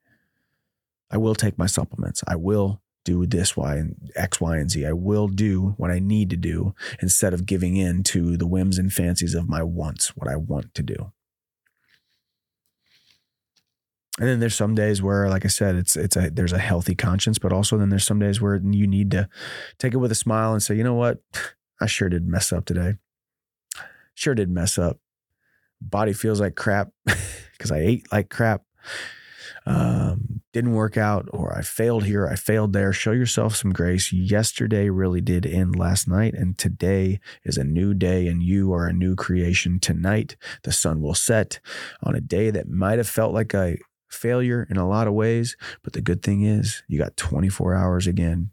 I 1.10 1.18
will 1.18 1.34
take 1.34 1.58
my 1.58 1.66
supplements. 1.66 2.24
I 2.26 2.36
will 2.36 2.80
do 3.06 3.24
this, 3.24 3.56
Y, 3.56 3.76
and 3.76 4.10
X, 4.16 4.40
Y, 4.40 4.56
and 4.56 4.70
Z. 4.70 4.84
I 4.84 4.92
will 4.92 5.28
do 5.28 5.74
what 5.78 5.90
I 5.90 6.00
need 6.00 6.28
to 6.30 6.36
do 6.36 6.74
instead 7.00 7.32
of 7.32 7.46
giving 7.46 7.76
in 7.76 8.02
to 8.04 8.36
the 8.36 8.46
whims 8.46 8.78
and 8.78 8.92
fancies 8.92 9.34
of 9.34 9.48
my 9.48 9.62
wants, 9.62 10.08
what 10.16 10.28
I 10.28 10.36
want 10.36 10.74
to 10.74 10.82
do. 10.82 11.12
And 14.18 14.28
then 14.28 14.40
there's 14.40 14.54
some 14.54 14.74
days 14.74 15.02
where, 15.02 15.28
like 15.28 15.44
I 15.44 15.48
said, 15.48 15.76
it's 15.76 15.94
it's 15.94 16.16
a 16.16 16.30
there's 16.30 16.52
a 16.52 16.58
healthy 16.58 16.94
conscience, 16.94 17.38
but 17.38 17.52
also 17.52 17.78
then 17.78 17.90
there's 17.90 18.06
some 18.06 18.18
days 18.18 18.40
where 18.40 18.56
you 18.56 18.86
need 18.86 19.10
to 19.12 19.28
take 19.78 19.94
it 19.94 19.98
with 19.98 20.10
a 20.10 20.16
smile 20.16 20.52
and 20.52 20.62
say, 20.62 20.74
you 20.74 20.84
know 20.84 20.94
what, 20.94 21.18
I 21.80 21.86
sure 21.86 22.08
did 22.08 22.26
mess 22.26 22.52
up 22.52 22.64
today. 22.64 22.94
Sure 24.14 24.34
did 24.34 24.50
mess 24.50 24.78
up. 24.78 24.98
Body 25.80 26.14
feels 26.14 26.40
like 26.40 26.56
crap 26.56 26.88
because 27.52 27.70
I 27.70 27.78
ate 27.78 28.10
like 28.10 28.30
crap. 28.30 28.62
Um, 29.66 30.42
didn't 30.52 30.74
work 30.74 30.96
out, 30.96 31.28
or 31.32 31.56
I 31.56 31.62
failed 31.62 32.04
here, 32.04 32.26
I 32.26 32.36
failed 32.36 32.72
there. 32.72 32.92
Show 32.92 33.12
yourself 33.12 33.56
some 33.56 33.72
grace. 33.72 34.12
Yesterday 34.12 34.88
really 34.88 35.20
did 35.20 35.44
end 35.44 35.76
last 35.76 36.08
night, 36.08 36.34
and 36.34 36.56
today 36.56 37.20
is 37.44 37.58
a 37.58 37.64
new 37.64 37.92
day, 37.92 38.26
and 38.28 38.42
you 38.42 38.72
are 38.72 38.86
a 38.86 38.92
new 38.92 39.16
creation. 39.16 39.80
Tonight, 39.80 40.36
the 40.62 40.72
sun 40.72 41.02
will 41.02 41.14
set 41.14 41.58
on 42.02 42.14
a 42.14 42.20
day 42.20 42.50
that 42.50 42.68
might 42.68 42.98
have 42.98 43.08
felt 43.08 43.34
like 43.34 43.52
a 43.54 43.76
failure 44.08 44.66
in 44.70 44.76
a 44.76 44.88
lot 44.88 45.08
of 45.08 45.14
ways. 45.14 45.56
But 45.82 45.92
the 45.92 46.00
good 46.00 46.22
thing 46.22 46.42
is, 46.42 46.82
you 46.86 46.98
got 46.98 47.16
24 47.16 47.74
hours 47.74 48.06
again. 48.06 48.52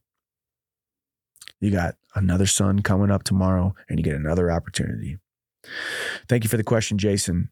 You 1.62 1.72
got 1.72 1.96
another 2.16 2.48
sun 2.48 2.82
coming 2.82 3.12
up 3.12 3.24
tomorrow, 3.24 3.76
and 3.88 4.00
you 4.00 4.04
get 4.04 4.16
another 4.16 4.52
opportunity. 4.52 5.20
Thank 6.28 6.44
you 6.44 6.50
for 6.50 6.58
the 6.58 6.64
question, 6.64 6.98
Jason. 6.98 7.50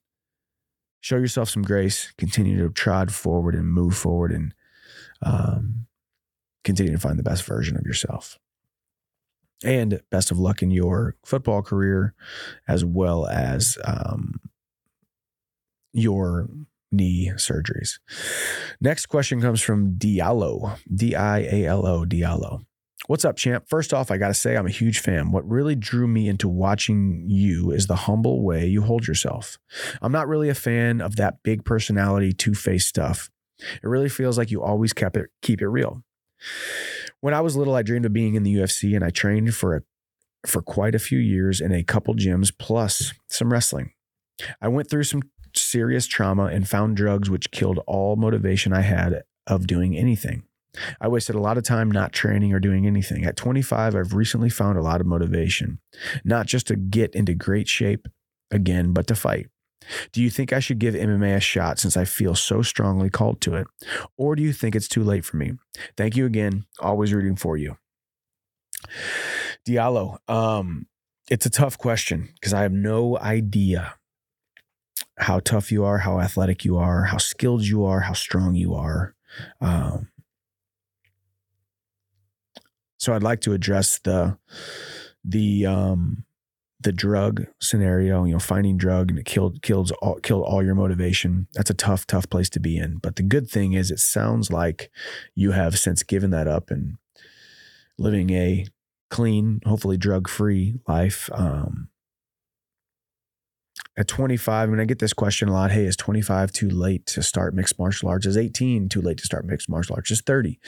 Show 1.02 1.18
yourself 1.18 1.50
some 1.50 1.64
grace. 1.64 2.14
Continue 2.18 2.58
to 2.62 2.74
trod 2.74 3.12
forward 3.12 3.56
and 3.56 3.68
move 3.68 3.98
forward, 3.98 4.32
and 4.32 4.54
um, 5.22 5.88
continue 6.64 6.92
to 6.92 7.00
find 7.00 7.20
the 7.20 7.24
best 7.24 7.44
version 7.44 7.76
of 7.76 7.86
yourself. 7.86 8.40
And 9.64 10.02
best 10.10 10.32
of 10.32 10.40
luck 10.40 10.62
in 10.62 10.72
your 10.72 11.16
football 11.26 11.62
career, 11.62 12.14
as 12.68 12.86
well 12.86 13.28
as 13.28 13.78
um, 13.84 14.40
your 15.94 16.50
knee 16.92 17.32
surgeries. 17.36 18.00
Next 18.80 19.08
question 19.08 19.42
comes 19.42 19.62
from 19.62 19.94
Diallo, 19.94 20.78
D 20.94 21.16
I 21.16 21.40
A 21.40 21.66
L 21.66 21.86
O, 21.86 22.06
Diallo. 22.06 22.66
What's 23.08 23.26
up, 23.26 23.36
champ? 23.36 23.66
First 23.68 23.94
off, 23.94 24.12
I 24.12 24.18
got 24.18 24.28
to 24.28 24.34
say, 24.34 24.56
I'm 24.56 24.68
a 24.68 24.72
huge 24.72 25.00
fan. 25.00 25.32
What 25.32 25.50
really 25.50 25.76
drew 25.76 26.08
me 26.08 26.30
into 26.30 26.48
watching 26.48 27.26
you 27.28 27.72
is 27.72 27.88
the 27.88 27.96
humble 27.96 28.44
way 28.44 28.68
you 28.68 28.84
hold 28.84 29.08
yourself. 29.08 29.58
I'm 30.04 30.12
not 30.12 30.28
really 30.28 30.50
a 30.50 30.56
fan 30.56 31.02
of 31.02 31.16
that 31.16 31.42
big 31.44 31.66
personality, 31.66 32.32
two 32.32 32.54
faced 32.54 32.88
stuff. 32.88 33.32
It 33.60 33.88
really 33.88 34.10
feels 34.10 34.38
like 34.38 34.52
you 34.52 34.62
always 34.62 34.94
kept 34.94 35.18
it, 35.18 35.32
keep 35.42 35.62
it 35.62 35.68
real. 35.68 36.04
When 37.22 37.34
I 37.34 37.42
was 37.42 37.56
little, 37.56 37.76
I 37.76 37.82
dreamed 37.82 38.06
of 38.06 38.14
being 38.14 38.36
in 38.36 38.44
the 38.44 38.56
UFC 38.56 38.96
and 38.96 39.04
I 39.04 39.10
trained 39.10 39.56
for 39.56 39.76
a 39.76 39.82
for 40.48 40.62
quite 40.64 40.96
a 40.96 41.00
few 41.00 41.20
years 41.20 41.62
in 41.62 41.72
a 41.72 41.84
couple 41.84 42.16
gyms 42.16 42.52
plus 42.58 43.14
some 43.28 43.52
wrestling. 43.52 43.92
I 44.60 44.70
went 44.70 44.90
through 44.90 45.04
some 45.04 45.22
serious 45.56 46.08
trauma 46.08 46.46
and 46.46 46.68
found 46.68 46.98
drugs 46.98 47.30
which 47.30 47.52
killed 47.52 47.80
all 47.86 48.16
motivation 48.16 48.74
I 48.74 48.82
had 48.82 49.22
of 49.46 49.68
doing 49.68 49.96
anything. 49.96 50.44
I 51.00 51.08
wasted 51.08 51.36
a 51.36 51.42
lot 51.42 51.58
of 51.58 51.64
time 51.64 51.92
not 51.92 52.14
training 52.14 52.54
or 52.54 52.60
doing 52.60 52.88
anything. 52.88 53.26
At 53.26 53.36
25, 53.36 53.96
I've 53.96 54.14
recently 54.14 54.50
found 54.50 54.78
a 54.78 54.82
lot 54.82 55.02
of 55.02 55.08
motivation, 55.08 55.80
not 56.24 56.46
just 56.46 56.68
to 56.68 56.76
get 56.76 57.14
into 57.14 57.34
great 57.34 57.68
shape 57.68 58.08
again, 58.50 58.94
but 58.94 59.08
to 59.08 59.16
fight. 59.16 59.48
Do 60.12 60.22
you 60.22 60.30
think 60.30 60.54
I 60.54 60.60
should 60.60 60.80
give 60.80 60.94
MMA 60.94 61.36
a 61.36 61.40
shot 61.40 61.80
since 61.80 61.98
I 61.98 62.06
feel 62.06 62.36
so 62.36 62.62
strongly 62.62 63.10
called 63.10 63.42
to 63.42 63.56
it? 63.56 63.68
Or 64.18 64.36
do 64.36 64.44
you 64.44 64.54
think 64.54 64.76
it's 64.76 64.88
too 64.88 65.04
late 65.04 65.26
for 65.26 65.38
me? 65.38 65.54
Thank 65.98 66.16
you 66.16 66.26
again. 66.26 66.66
Always 66.80 67.14
rooting 67.14 67.36
for 67.36 67.58
you. 67.58 67.78
Diallo, 69.68 70.18
um, 70.30 70.88
it's 71.30 71.46
a 71.46 71.50
tough 71.50 71.78
question 71.78 72.30
because 72.36 72.54
I 72.54 72.62
have 72.62 72.72
no 72.72 73.18
idea 73.18 73.96
how 75.18 75.40
tough 75.40 75.72
you 75.72 75.84
are, 75.84 76.00
how 76.00 76.20
athletic 76.20 76.66
you 76.66 76.78
are, 76.78 77.06
how 77.06 77.18
skilled 77.18 77.64
you 77.64 77.86
are, 77.86 78.02
how 78.02 78.14
strong 78.14 78.56
you 78.56 78.74
are. 78.74 79.16
Um, 79.60 80.10
so 83.02 83.14
I'd 83.14 83.24
like 83.24 83.42
to 83.42 83.54
address 83.54 83.98
the 83.98 84.38
the 85.26 85.66
um, 85.66 86.24
the 86.80 86.92
drug 86.92 87.48
scenario. 87.60 88.26
You 88.26 88.34
know, 88.34 88.40
finding 88.40 88.78
drug 88.78 89.10
and 89.10 89.18
it 89.18 89.26
killed 89.26 89.64
kills 89.64 89.90
all, 90.04 90.20
killed 90.20 90.44
all 90.44 90.64
your 90.64 90.76
motivation. 90.76 91.48
That's 91.56 91.72
a 91.72 91.74
tough, 91.74 92.06
tough 92.06 92.30
place 92.30 92.48
to 92.52 92.60
be 92.60 92.78
in. 92.78 92.98
But 92.98 93.16
the 93.16 93.24
good 93.24 93.50
thing 93.50 93.74
is, 93.74 93.90
it 93.90 93.98
sounds 93.98 94.52
like 94.52 94.92
you 95.34 95.52
have 95.52 95.80
since 95.80 96.04
given 96.04 96.30
that 96.30 96.48
up 96.48 96.70
and 96.70 96.98
living 97.98 98.30
a 98.30 98.68
clean, 99.10 99.62
hopefully 99.66 99.98
drug 99.98 100.30
free 100.30 100.76
life. 100.88 101.28
Um, 101.34 101.90
at 103.98 104.08
25, 104.08 104.70
I 104.70 104.72
mean, 104.72 104.80
I 104.80 104.86
get 104.86 105.00
this 105.00 105.12
question 105.12 105.50
a 105.50 105.54
lot. 105.54 105.72
Hey, 105.72 105.86
is 105.86 105.98
25 105.98 106.52
too 106.52 106.70
late 106.70 107.08
to 107.08 107.24
start 107.24 107.56
mixed 107.56 107.80
martial 107.80 108.10
arts? 108.10 108.28
Is 108.28 108.38
18 108.38 108.90
too 108.90 109.02
late 109.02 109.18
to 109.18 109.26
start 109.26 109.44
mixed 109.44 109.70
martial 109.70 109.96
arts? 109.96 110.12
Is 110.12 110.22
30? 110.22 110.60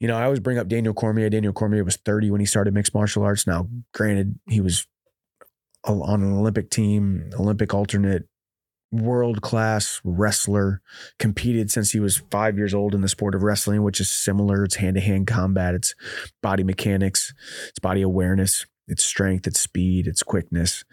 You 0.00 0.08
know, 0.08 0.16
I 0.16 0.24
always 0.24 0.40
bring 0.40 0.58
up 0.58 0.68
Daniel 0.68 0.94
Cormier. 0.94 1.28
Daniel 1.28 1.52
Cormier 1.52 1.84
was 1.84 1.96
30 1.96 2.30
when 2.30 2.40
he 2.40 2.46
started 2.46 2.74
mixed 2.74 2.94
martial 2.94 3.24
arts. 3.24 3.46
Now, 3.46 3.68
granted, 3.92 4.38
he 4.48 4.60
was 4.60 4.86
on 5.84 6.22
an 6.22 6.32
Olympic 6.32 6.70
team, 6.70 7.30
Olympic 7.38 7.74
alternate, 7.74 8.28
world 8.90 9.42
class 9.42 10.00
wrestler, 10.04 10.80
competed 11.18 11.70
since 11.70 11.90
he 11.90 12.00
was 12.00 12.22
five 12.30 12.56
years 12.56 12.74
old 12.74 12.94
in 12.94 13.00
the 13.00 13.08
sport 13.08 13.34
of 13.34 13.42
wrestling, 13.42 13.82
which 13.82 14.00
is 14.00 14.10
similar. 14.10 14.64
It's 14.64 14.76
hand 14.76 14.94
to 14.94 15.00
hand 15.00 15.26
combat, 15.26 15.74
it's 15.74 15.94
body 16.42 16.64
mechanics, 16.64 17.34
it's 17.68 17.78
body 17.78 18.02
awareness, 18.02 18.66
it's 18.86 19.04
strength, 19.04 19.46
it's 19.46 19.60
speed, 19.60 20.06
it's 20.06 20.22
quickness. 20.22 20.84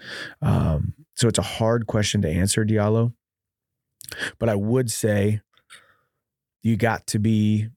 Um, 0.42 0.94
so 1.16 1.28
it's 1.28 1.40
a 1.40 1.44
hard 1.44 1.88
question 1.88 2.22
to 2.24 2.30
answer, 2.30 2.66
Diallo. 2.66 3.14
But 4.40 4.50
I 4.50 4.56
would 4.56 4.92
say 4.92 5.42
you 6.62 6.76
got 6.76 7.08
to 7.08 7.20
be 7.20 7.70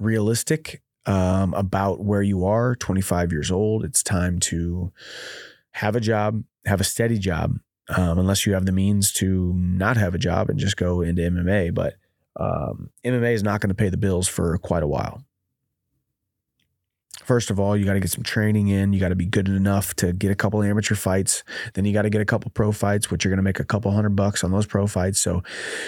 realistic 0.00 0.82
um, 1.06 1.54
about 1.54 2.04
where 2.04 2.22
you 2.22 2.44
are 2.44 2.74
25 2.76 3.32
years 3.32 3.50
old. 3.50 3.84
It's 3.84 4.02
time 4.02 4.38
to 4.40 4.92
have 5.72 5.96
a 5.96 6.00
job, 6.00 6.44
have 6.66 6.80
a 6.80 6.84
steady 6.84 7.18
job, 7.18 7.58
um, 7.88 8.18
unless 8.18 8.46
you 8.46 8.54
have 8.54 8.66
the 8.66 8.72
means 8.72 9.12
to 9.14 9.52
not 9.56 9.96
have 9.96 10.14
a 10.14 10.18
job 10.18 10.50
and 10.50 10.58
just 10.58 10.76
go 10.76 11.00
into 11.00 11.22
MMA. 11.22 11.74
But 11.74 11.94
um, 12.36 12.90
MMA 13.04 13.32
is 13.32 13.42
not 13.42 13.60
going 13.60 13.68
to 13.68 13.74
pay 13.74 13.88
the 13.88 13.96
bills 13.96 14.28
for 14.28 14.56
quite 14.58 14.82
a 14.82 14.88
while. 14.88 15.24
First 17.30 17.52
of 17.52 17.60
all, 17.60 17.76
you 17.76 17.84
got 17.84 17.92
to 17.92 18.00
get 18.00 18.10
some 18.10 18.24
training 18.24 18.66
in. 18.66 18.92
You 18.92 18.98
got 18.98 19.10
to 19.10 19.14
be 19.14 19.24
good 19.24 19.46
enough 19.46 19.94
to 19.94 20.12
get 20.12 20.32
a 20.32 20.34
couple 20.34 20.64
amateur 20.64 20.96
fights. 20.96 21.44
Then 21.74 21.84
you 21.84 21.92
got 21.92 22.02
to 22.02 22.10
get 22.10 22.20
a 22.20 22.24
couple 22.24 22.50
pro 22.50 22.72
fights, 22.72 23.08
which 23.08 23.24
you're 23.24 23.30
going 23.30 23.36
to 23.36 23.44
make 23.44 23.60
a 23.60 23.64
couple 23.64 23.92
hundred 23.92 24.16
bucks 24.16 24.42
on 24.42 24.50
those 24.50 24.66
pro 24.66 24.88
fights. 24.88 25.20
So 25.20 25.44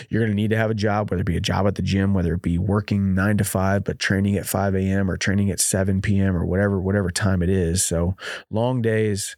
you're 0.09 0.21
going 0.21 0.31
to 0.31 0.37
need 0.37 0.51
to 0.51 0.57
have 0.57 0.71
a 0.71 0.75
job, 0.75 1.11
whether 1.11 1.23
it 1.23 1.27
be 1.27 1.37
a 1.37 1.41
job 1.41 1.67
at 1.67 1.75
the 1.75 1.83
gym, 1.83 2.15
whether 2.15 2.35
it 2.35 2.43
be 2.43 2.59
working 2.59 3.17
nine 3.17 3.39
to 3.39 3.45
five, 3.45 3.83
but 3.83 3.99
training 3.99 4.37
at 4.37 4.47
5 4.47 4.77
a.m. 4.77 5.11
or 5.11 5.17
training 5.17 5.51
at 5.51 5.59
7 5.59 6.01
p.m. 6.01 6.37
or 6.37 6.47
whatever, 6.47 6.81
whatever 6.81 7.11
time 7.11 7.43
it 7.43 7.51
is. 7.51 7.85
So 7.85 8.15
long 8.49 8.81
days. 8.81 9.37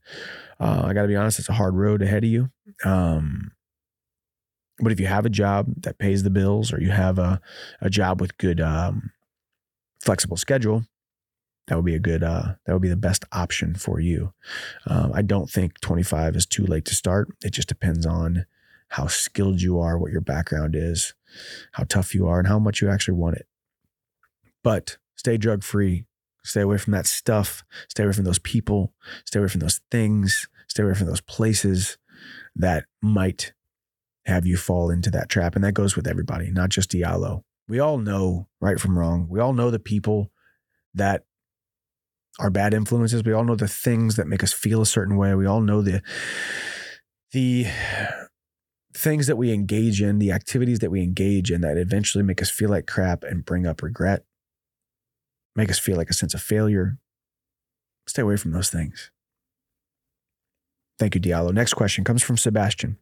Uh, 0.60 0.82
I 0.84 0.92
got 0.92 1.02
to 1.02 1.08
be 1.08 1.16
honest, 1.16 1.38
it's 1.38 1.48
a 1.48 1.54
hard 1.54 1.74
road 1.74 2.02
ahead 2.02 2.22
of 2.22 2.28
you. 2.28 2.50
Um, 2.84 3.52
but 4.78 4.92
if 4.92 5.00
you 5.00 5.06
have 5.06 5.24
a 5.24 5.30
job 5.30 5.72
that 5.84 5.96
pays 5.96 6.22
the 6.22 6.28
bills 6.28 6.70
or 6.70 6.82
you 6.82 6.90
have 6.90 7.18
a, 7.18 7.40
a 7.80 7.88
job 7.88 8.20
with 8.20 8.36
good 8.36 8.60
um, 8.60 9.10
flexible 10.02 10.36
schedule, 10.36 10.84
that 11.66 11.76
would 11.76 11.84
be 11.84 11.94
a 11.94 12.00
good 12.00 12.22
uh, 12.22 12.54
that 12.66 12.72
would 12.72 12.82
be 12.82 12.88
the 12.88 12.96
best 12.96 13.24
option 13.32 13.74
for 13.74 14.00
you. 14.00 14.32
Um, 14.86 15.12
i 15.14 15.22
don't 15.22 15.50
think 15.50 15.80
25 15.80 16.36
is 16.36 16.46
too 16.46 16.66
late 16.66 16.84
to 16.86 16.94
start. 16.94 17.28
It 17.42 17.50
just 17.50 17.68
depends 17.68 18.06
on 18.06 18.46
how 18.88 19.06
skilled 19.06 19.60
you 19.60 19.80
are 19.80 19.98
what 19.98 20.12
your 20.12 20.20
background 20.20 20.76
is 20.76 21.14
how 21.72 21.84
tough 21.84 22.14
you 22.14 22.28
are 22.28 22.38
and 22.38 22.46
how 22.46 22.58
much 22.58 22.80
you 22.80 22.88
actually 22.88 23.14
want 23.14 23.36
it. 23.36 23.46
But 24.62 24.98
stay 25.16 25.36
drug 25.36 25.62
free 25.62 26.06
stay 26.44 26.60
away 26.60 26.76
from 26.76 26.92
that 26.92 27.06
stuff. 27.06 27.64
Stay 27.88 28.04
away 28.04 28.12
from 28.12 28.24
those 28.24 28.38
people. 28.38 28.92
Stay 29.24 29.38
away 29.38 29.48
from 29.48 29.60
those 29.60 29.80
things. 29.90 30.46
Stay 30.68 30.82
away 30.82 30.94
from 30.94 31.06
those 31.06 31.22
places 31.22 31.96
that 32.54 32.84
might 33.02 33.52
have 34.26 34.46
you 34.46 34.56
fall 34.56 34.90
into 34.90 35.10
that 35.10 35.28
trap 35.28 35.54
and 35.54 35.64
that 35.64 35.72
goes 35.72 35.96
with 35.96 36.06
everybody 36.06 36.50
not 36.50 36.70
just 36.70 36.90
diallo. 36.90 37.42
We 37.68 37.78
all 37.78 37.98
know 37.98 38.46
right 38.60 38.78
from 38.78 38.98
wrong 38.98 39.26
we 39.28 39.40
all 39.40 39.52
know 39.52 39.70
the 39.70 39.78
people 39.78 40.30
that 40.94 41.24
are 42.38 42.50
bad 42.50 42.74
influences. 42.74 43.22
We 43.24 43.32
all 43.32 43.44
know 43.44 43.54
the 43.56 43.68
things 43.68 44.16
that 44.16 44.26
make 44.26 44.42
us 44.42 44.52
feel 44.52 44.82
a 44.82 44.86
certain 44.86 45.16
way. 45.16 45.34
We 45.34 45.46
all 45.46 45.60
know 45.60 45.82
the 45.82 46.02
the 47.32 47.66
things 48.96 49.26
that 49.26 49.36
we 49.36 49.52
engage 49.52 50.00
in, 50.00 50.18
the 50.18 50.32
activities 50.32 50.78
that 50.78 50.90
we 50.90 51.02
engage 51.02 51.50
in 51.50 51.62
that 51.62 51.76
eventually 51.76 52.22
make 52.22 52.40
us 52.40 52.50
feel 52.50 52.70
like 52.70 52.86
crap 52.86 53.24
and 53.24 53.44
bring 53.44 53.66
up 53.66 53.82
regret, 53.82 54.24
make 55.56 55.70
us 55.70 55.78
feel 55.78 55.96
like 55.96 56.10
a 56.10 56.14
sense 56.14 56.32
of 56.34 56.40
failure. 56.40 56.98
Stay 58.06 58.22
away 58.22 58.36
from 58.36 58.52
those 58.52 58.70
things. 58.70 59.10
Thank 60.98 61.14
you, 61.16 61.20
Diallo. 61.20 61.52
Next 61.52 61.74
question 61.74 62.04
comes 62.04 62.22
from 62.22 62.36
Sebastian. 62.36 62.98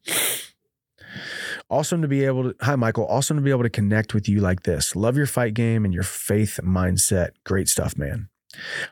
Awesome 1.69 2.03
to 2.03 2.09
be 2.09 2.25
able 2.25 2.45
to, 2.45 2.57
hi, 2.63 2.77
Michael. 2.77 3.07
Awesome 3.07 3.37
to 3.37 3.43
be 3.43 3.51
able 3.51 3.63
to 3.63 3.71
connect 3.71 4.15
with 4.15 4.29
you 4.29 4.41
like 4.41 4.63
this. 4.63 4.97
Love 4.97 5.17
your 5.17 5.27
fight 5.27 5.55
game 5.55 5.85
and 5.85 5.93
your 5.93 6.03
faith 6.03 6.59
mindset. 6.63 7.31
Great 7.45 7.69
stuff, 7.69 7.99
man. 7.99 8.29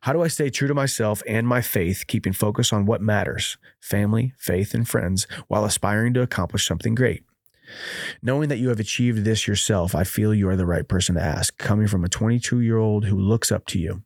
How 0.03 0.13
do 0.13 0.23
I 0.23 0.29
stay 0.29 0.51
true 0.51 0.69
to 0.69 0.75
myself 0.75 1.23
and 1.27 1.47
my 1.47 1.61
faith, 1.61 2.05
keeping 2.07 2.33
focus 2.33 2.73
on 2.73 2.87
what 2.87 3.03
matters 3.03 3.59
family, 3.81 4.33
faith, 4.39 4.75
and 4.75 4.89
friends 4.89 5.27
while 5.49 5.65
aspiring 5.65 6.15
to 6.15 6.23
accomplish 6.23 6.67
something 6.67 6.95
great? 6.95 7.25
Knowing 8.23 8.49
that 8.49 8.59
you 8.59 8.69
have 8.69 8.81
achieved 8.81 9.25
this 9.25 9.47
yourself, 9.47 9.95
I 9.95 10.05
feel 10.05 10.35
you 10.35 10.49
are 10.49 10.57
the 10.57 10.67
right 10.67 10.87
person 10.87 11.15
to 11.15 11.23
ask, 11.23 11.57
coming 11.59 11.87
from 11.87 12.05
a 12.05 12.09
22 12.09 12.61
year 12.61 12.79
old 12.79 13.05
who 13.05 13.19
looks 13.19 13.53
up 13.53 13.67
to 13.67 13.79
you. 13.79 14.03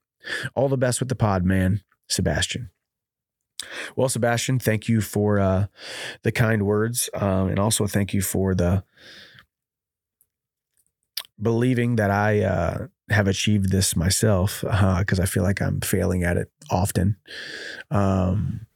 All 0.55 0.69
the 0.69 0.77
best 0.77 1.01
with 1.01 1.09
the 1.09 1.14
pod, 1.14 1.45
man. 1.45 1.83
Sebastian. 2.09 2.71
Well, 3.97 4.09
Sebastian, 4.09 4.59
thank 4.59 4.88
you 4.88 5.01
for 5.01 5.38
uh, 5.38 5.67
the 6.23 6.33
kind 6.33 6.67
words, 6.67 7.09
um, 7.14 7.49
and 7.49 7.59
also 7.59 7.87
thank 7.87 8.12
you 8.12 8.21
for 8.21 8.55
the 8.55 8.85
believing 11.40 11.97
that 11.97 12.11
I 12.11 12.42
uh, 12.42 12.87
have 13.11 13.29
achieved 13.29 13.70
this 13.70 13.97
myself 13.97 14.61
because 14.62 15.20
uh, 15.20 15.23
I 15.23 15.27
feel 15.27 15.42
like 15.42 15.61
I'm 15.61 15.81
failing 15.81 16.25
at 16.25 16.37
it 16.37 16.51
often. 16.70 17.16
Um, 17.90 18.66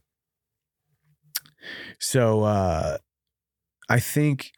so 1.98 2.42
uh, 2.44 2.98
I 3.88 4.00
think 4.00 4.52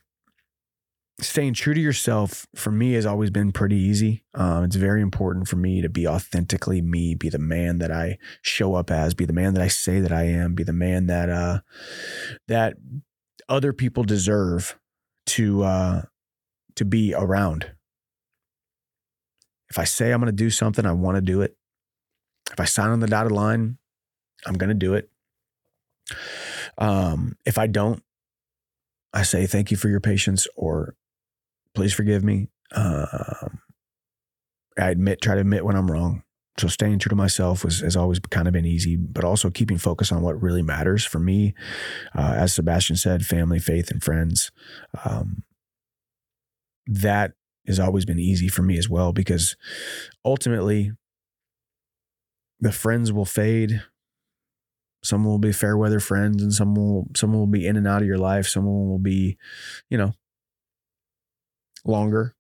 staying 1.21 1.55
true 1.55 1.75
to 1.75 1.81
yourself 1.81 2.47
for 2.55 2.71
me 2.71 2.93
has 2.95 3.07
always 3.07 3.31
been 3.31 3.53
pretty 3.53 3.77
easy. 3.77 4.25
Um, 4.35 4.65
it's 4.65 4.77
very 4.77 5.03
important 5.03 5.49
for 5.49 5.57
me 5.57 5.83
to 5.83 5.89
be 5.89 6.07
authentically 6.07 6.81
me, 6.81 7.15
be 7.15 7.29
the 7.29 7.39
man 7.39 7.79
that 7.79 7.91
I 7.91 8.19
show 8.43 8.75
up 8.75 8.91
as, 8.91 9.15
be 9.15 9.27
the 9.27 9.33
man 9.33 9.55
that 9.55 9.63
I 9.63 9.69
say 9.69 10.01
that 10.01 10.13
I 10.13 10.25
am, 10.25 10.55
be 10.55 10.65
the 10.65 10.73
man 10.73 11.07
that 11.07 11.29
uh, 11.29 11.61
that 12.49 12.77
other 13.49 13.73
people 13.73 14.05
deserve 14.05 14.79
to 15.27 15.63
uh, 15.63 16.03
to 16.77 16.85
be 16.85 17.15
around. 17.15 17.73
If 19.71 19.79
I 19.79 19.85
say 19.85 20.13
I'm 20.13 20.21
going 20.21 20.27
to 20.27 20.33
do 20.33 20.51
something, 20.51 20.85
I 20.85 20.93
want 20.93 21.17
to 21.17 21.21
do 21.21 21.43
it. 21.43 21.57
If 22.53 22.59
I 22.59 22.65
sign 22.65 22.91
on 22.91 23.01
the 23.01 23.07
dotted 23.07 23.33
line, 23.33 23.79
I'm 24.47 24.55
going 24.55 24.69
to 24.69 24.75
do 24.75 24.95
it. 24.95 25.09
Um, 26.79 27.37
if 27.47 27.59
I 27.59 27.67
don't, 27.67 28.03
I 29.13 29.23
say 29.23 29.47
thank 29.47 29.71
you 29.71 29.77
for 29.77 29.89
your 29.89 30.01
patience 30.01 30.47
or 30.57 30.95
please 31.75 31.93
forgive 31.93 32.25
me. 32.25 32.49
Um, 32.75 33.61
I 34.79 34.91
admit, 34.91 35.21
try 35.21 35.35
to 35.35 35.41
admit 35.41 35.65
when 35.65 35.77
I'm 35.77 35.91
wrong. 35.91 36.23
So 36.59 36.69
staying 36.69 36.99
true 36.99 37.11
to 37.11 37.17
myself 37.17 37.65
was, 37.65 37.81
has 37.81 37.97
always 37.97 38.19
kind 38.19 38.47
of 38.47 38.53
been 38.53 38.67
easy, 38.67 38.97
but 38.97 39.25
also 39.25 39.51
keeping 39.51 39.79
focus 39.79 40.13
on 40.13 40.23
what 40.23 40.41
really 40.43 40.63
matters 40.63 41.05
for 41.05 41.19
me. 41.19 41.55
Uh, 42.15 42.35
as 42.37 42.53
Sebastian 42.53 42.97
said, 42.97 43.25
family, 43.25 43.59
faith, 43.59 43.91
and 43.91 44.03
friends. 44.03 44.51
Um, 45.05 45.43
that 46.87 47.33
has 47.67 47.79
always 47.79 48.05
been 48.05 48.19
easy 48.19 48.49
for 48.49 48.63
me 48.63 48.79
as 48.79 48.89
well 48.89 49.13
because 49.13 49.57
ultimately 50.25 50.93
the 52.61 52.73
friends 52.73 53.13
will 53.13 53.25
fade. 53.25 53.83
Some 55.03 55.25
will 55.25 55.39
be 55.39 55.53
fair 55.53 55.77
weather 55.77 56.01
friends 56.01 56.43
and 56.43 56.53
some 56.53 56.75
will 56.75 57.09
some 57.17 57.33
will 57.33 57.47
be 57.47 57.67
in 57.67 57.77
and 57.77 57.89
out 57.89 58.03
of 58.03 58.09
your 58.09 58.19
life. 58.19 58.47
Some 58.47 58.67
will 58.67 58.99
be, 58.99 59.39
you 59.89 59.97
know, 59.97 60.13
longer, 61.85 62.35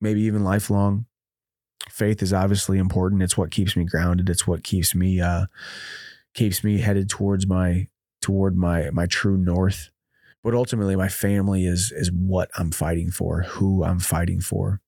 maybe 0.00 0.22
even 0.22 0.42
lifelong. 0.42 1.06
Faith 1.90 2.22
is 2.22 2.32
obviously 2.32 2.78
important. 2.78 3.22
It's 3.22 3.36
what 3.36 3.50
keeps 3.50 3.76
me 3.76 3.84
grounded. 3.84 4.28
It's 4.28 4.46
what 4.46 4.64
keeps 4.64 4.94
me 4.94 5.20
uh, 5.20 5.46
keeps 6.34 6.64
me 6.64 6.78
headed 6.78 7.08
towards 7.08 7.46
my 7.46 7.88
toward 8.20 8.56
my 8.56 8.90
my 8.90 9.06
true 9.06 9.36
north. 9.36 9.90
But 10.44 10.54
ultimately, 10.54 10.94
my 10.94 11.08
family 11.08 11.64
is 11.64 11.90
is 11.90 12.12
what 12.12 12.50
I'm 12.56 12.70
fighting 12.70 13.10
for, 13.10 13.42
who 13.42 13.82
I'm 13.82 13.98
fighting 13.98 14.40
for. 14.40 14.82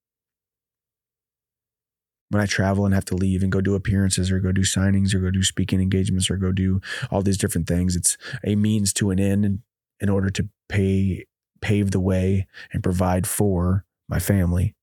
When 2.29 2.43
I 2.43 2.47
travel 2.47 2.85
and 2.85 2.95
have 2.95 3.05
to 3.07 3.17
leave 3.17 3.43
and 3.43 3.51
go 3.51 3.61
do 3.61 3.75
appearances 3.75 4.31
or 4.31 4.39
go 4.39 4.53
do 4.53 4.63
signings 4.63 5.15
or 5.15 5.21
go 5.21 5.31
do 5.31 5.43
speaking 5.43 5.81
engagements 5.81 6.31
or 6.31 6.37
go 6.37 6.53
do 6.53 6.81
all 7.11 7.23
these 7.23 7.39
different 7.39 7.69
things, 7.69 7.97
it's 7.97 8.19
a 8.45 8.55
means 8.57 8.93
to 8.95 9.11
an 9.11 9.19
end 9.19 9.61
in 10.01 10.09
order 10.09 10.29
to 10.31 10.49
pay 10.69 11.25
pave 11.63 11.91
the 11.91 12.01
way 12.01 12.47
and 12.73 12.83
provide 12.83 13.27
for 13.27 13.87
my 14.09 14.19
family. 14.19 14.75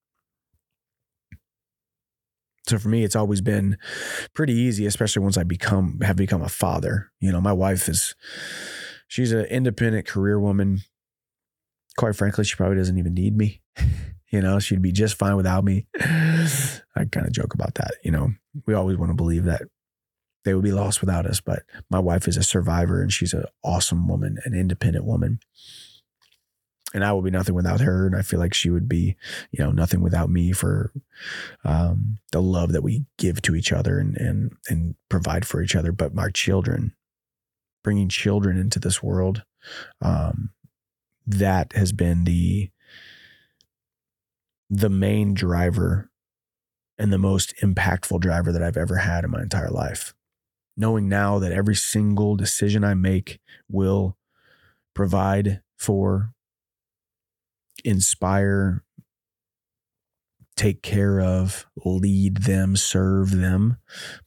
So 2.68 2.80
for 2.80 2.90
me, 2.90 3.04
it's 3.04 3.16
always 3.16 3.42
been 3.42 3.78
pretty 4.34 4.54
easy, 4.54 4.86
especially 4.86 5.22
once 5.22 5.38
I 5.38 5.44
become 5.44 6.00
have 6.02 6.16
become 6.16 6.42
a 6.42 6.50
father. 6.50 7.12
You 7.20 7.32
know, 7.32 7.42
my 7.42 7.54
wife 7.54 7.88
is 7.90 8.16
she's 9.14 9.32
an 9.32 9.46
independent 9.46 10.08
career 10.08 10.40
woman. 10.40 10.82
Quite 11.98 12.16
frankly, 12.16 12.44
she 12.44 12.56
probably 12.56 12.78
doesn't 12.78 12.98
even 12.98 13.14
need 13.14 13.38
me. 13.38 13.62
you 14.32 14.42
know, 14.42 14.58
she'd 14.58 14.82
be 14.82 14.92
just 14.92 15.16
fine 15.16 15.36
without 15.36 15.64
me. 15.64 15.86
I 16.00 17.06
kind 17.12 17.28
of 17.28 17.32
joke 17.32 17.54
about 17.54 17.76
that. 17.76 17.92
You 18.04 18.10
know, 18.10 18.34
we 18.66 18.74
always 18.74 18.98
want 18.98 19.12
to 19.12 19.16
believe 19.16 19.44
that 19.44 19.62
they 20.46 20.56
would 20.56 20.64
be 20.64 20.72
lost 20.72 21.00
without 21.00 21.28
us, 21.28 21.40
but 21.40 21.62
my 21.92 22.00
wife 22.00 22.28
is 22.28 22.38
a 22.38 22.44
survivor 22.44 23.04
and 23.04 23.14
she's 23.14 23.34
an 23.34 23.46
awesome 23.64 24.08
woman, 24.08 24.40
an 24.46 24.56
independent 24.56 25.06
woman 25.06 25.40
and 26.94 27.04
I 27.04 27.12
will 27.12 27.22
be 27.22 27.32
nothing 27.32 27.56
without 27.56 27.82
her. 27.82 28.06
And 28.06 28.16
I 28.16 28.22
feel 28.22 28.40
like 28.40 28.54
she 28.54 28.70
would 28.70 28.88
be, 28.88 29.16
you 29.52 29.64
know, 29.64 29.72
nothing 29.72 30.02
without 30.02 30.30
me 30.30 30.52
for 30.52 30.92
um, 31.64 32.20
the 32.32 32.42
love 32.42 32.72
that 32.74 32.84
we 32.84 33.06
give 33.18 33.42
to 33.44 33.56
each 33.56 33.72
other 33.72 33.98
and 34.00 34.16
and 34.18 34.52
and 34.70 34.96
provide 35.10 35.46
for 35.46 35.62
each 35.62 35.76
other. 35.76 35.92
But 35.92 36.14
my 36.14 36.30
children, 36.30 36.94
bringing 37.84 38.10
children 38.10 38.58
into 38.58 38.80
this 38.80 39.04
world, 39.04 39.44
um, 40.02 40.52
that 41.26 41.74
has 41.74 41.92
been 41.92 42.24
the 42.24 42.70
the 44.70 44.90
main 44.90 45.34
driver 45.34 46.10
and 46.98 47.14
the 47.14 47.18
most 47.18 47.54
impactful 47.62 48.20
driver 48.20 48.52
that 48.52 48.64
I've 48.64 48.78
ever 48.78 48.98
had 48.98 49.24
in 49.24 49.32
my 49.32 49.42
entire 49.42 49.70
life. 49.70 50.14
Knowing 50.76 51.08
now 51.08 51.38
that 51.40 51.52
every 51.52 51.76
single 51.76 52.36
decision 52.36 52.84
I 52.84 52.96
make 52.96 53.40
will 53.70 54.18
provide 54.96 55.62
for 55.78 56.34
inspire, 57.84 58.84
take 60.56 60.82
care 60.82 61.20
of, 61.20 61.66
lead 61.76 62.38
them, 62.38 62.76
serve 62.76 63.32
them, 63.32 63.78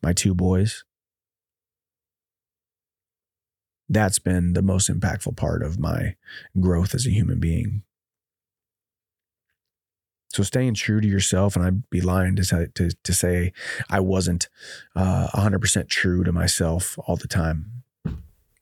my 0.02 0.12
two 0.12 0.34
boys. 0.34 0.84
That's 3.88 4.18
been 4.18 4.52
the 4.52 4.62
most 4.62 4.90
impactful 4.90 5.36
part 5.36 5.62
of 5.62 5.78
my 5.78 6.16
growth 6.58 6.94
as 6.94 7.06
a 7.06 7.10
human 7.10 7.38
being. 7.38 7.82
So 10.28 10.42
staying 10.42 10.74
true 10.74 11.00
to 11.00 11.08
yourself, 11.08 11.56
and 11.56 11.64
I'd 11.64 11.88
be 11.88 12.00
lying 12.00 12.36
to 12.36 12.44
say, 12.44 12.66
to, 12.74 12.90
to 12.90 13.14
say 13.14 13.52
I 13.88 14.00
wasn't 14.00 14.48
uh, 14.94 15.28
100% 15.34 15.88
true 15.88 16.24
to 16.24 16.32
myself 16.32 16.98
all 17.06 17.16
the 17.16 17.28
time 17.28 17.76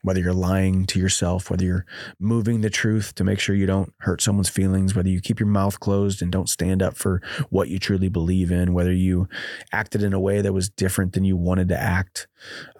whether 0.05 0.21
you're 0.21 0.35
lying 0.35 0.85
to 0.85 0.99
yourself, 0.99 1.51
whether 1.51 1.65
you're 1.65 1.87
moving 2.21 2.61
the 2.61 2.69
truth 2.69 3.15
to 3.15 3.25
make 3.25 3.41
sure 3.41 3.57
you 3.57 3.65
don't 3.65 3.95
hurt 4.01 4.21
someone's 4.21 4.51
feelings, 4.51 4.95
whether 4.95 5.09
you 5.09 5.19
keep 5.19 5.41
your 5.41 5.47
mouth 5.47 5.81
closed 5.81 6.21
and 6.21 6.31
don't 6.31 6.51
stand 6.51 6.83
up 6.83 6.95
for 6.95 7.23
what 7.49 7.69
you 7.69 7.79
truly 7.79 8.11
believe 8.11 8.53
in, 8.53 8.75
whether 8.75 8.93
you 8.93 9.27
acted 9.73 10.03
in 10.03 10.13
a 10.13 10.21
way 10.21 10.43
that 10.43 10.53
was 10.53 10.69
different 10.69 11.15
than 11.15 11.25
you 11.25 11.39
wanted 11.39 11.69
to 11.71 11.81
act. 11.81 12.29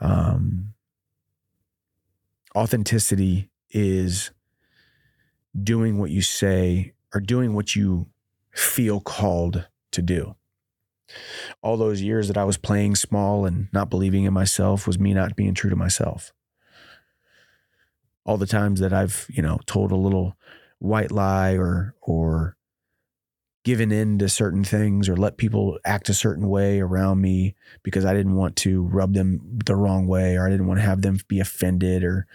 Um, 0.03 0.74
authenticity 2.57 3.51
is 3.71 4.31
doing 5.61 5.99
what 5.99 6.11
you 6.11 6.23
say 6.23 6.93
or 7.15 7.21
doing 7.21 7.55
what 7.55 7.75
you 7.77 8.07
feel 8.53 9.01
called 9.01 9.67
to 9.93 10.03
do. 10.03 10.37
All 11.63 11.77
those 11.77 12.01
years 12.03 12.29
that 12.29 12.37
I 12.39 12.45
was 12.45 12.57
playing 12.57 12.97
small 12.97 13.45
and 13.45 13.69
not 13.73 13.91
believing 13.91 14.25
in 14.25 14.33
myself 14.33 14.87
was 14.87 14.99
me 14.99 15.15
not 15.15 15.37
being 15.37 15.55
true 15.55 15.71
to 15.71 15.77
myself 15.77 16.33
all 18.25 18.37
the 18.37 18.47
times 18.47 18.81
that 18.81 18.93
I've, 18.93 19.27
you 19.29 19.43
know, 19.43 19.59
told 19.67 19.93
a 19.93 19.97
little 19.97 20.37
white 20.79 21.11
lie 21.11 21.57
or 21.57 21.95
or 22.01 22.57
given 23.65 23.91
in 23.91 24.19
to 24.19 24.29
certain 24.29 24.63
things 24.63 25.09
or 25.09 25.17
let 25.17 25.39
people 25.39 25.79
act 25.85 26.09
a 26.11 26.15
certain 26.15 26.49
way 26.49 26.81
around 26.81 27.21
me 27.21 27.55
because 27.83 28.05
I 28.05 28.13
didn't 28.13 28.37
want 28.37 28.57
to 28.57 28.83
rub 28.83 29.15
them 29.15 29.41
the 29.65 29.75
wrong 29.75 30.07
way 30.07 30.37
or 30.37 30.47
I 30.47 30.51
didn't 30.51 30.67
want 30.67 30.81
to 30.81 30.87
have 30.87 31.03
them 31.03 31.19
be 31.29 31.41
offended 31.41 32.05
or 32.05 32.27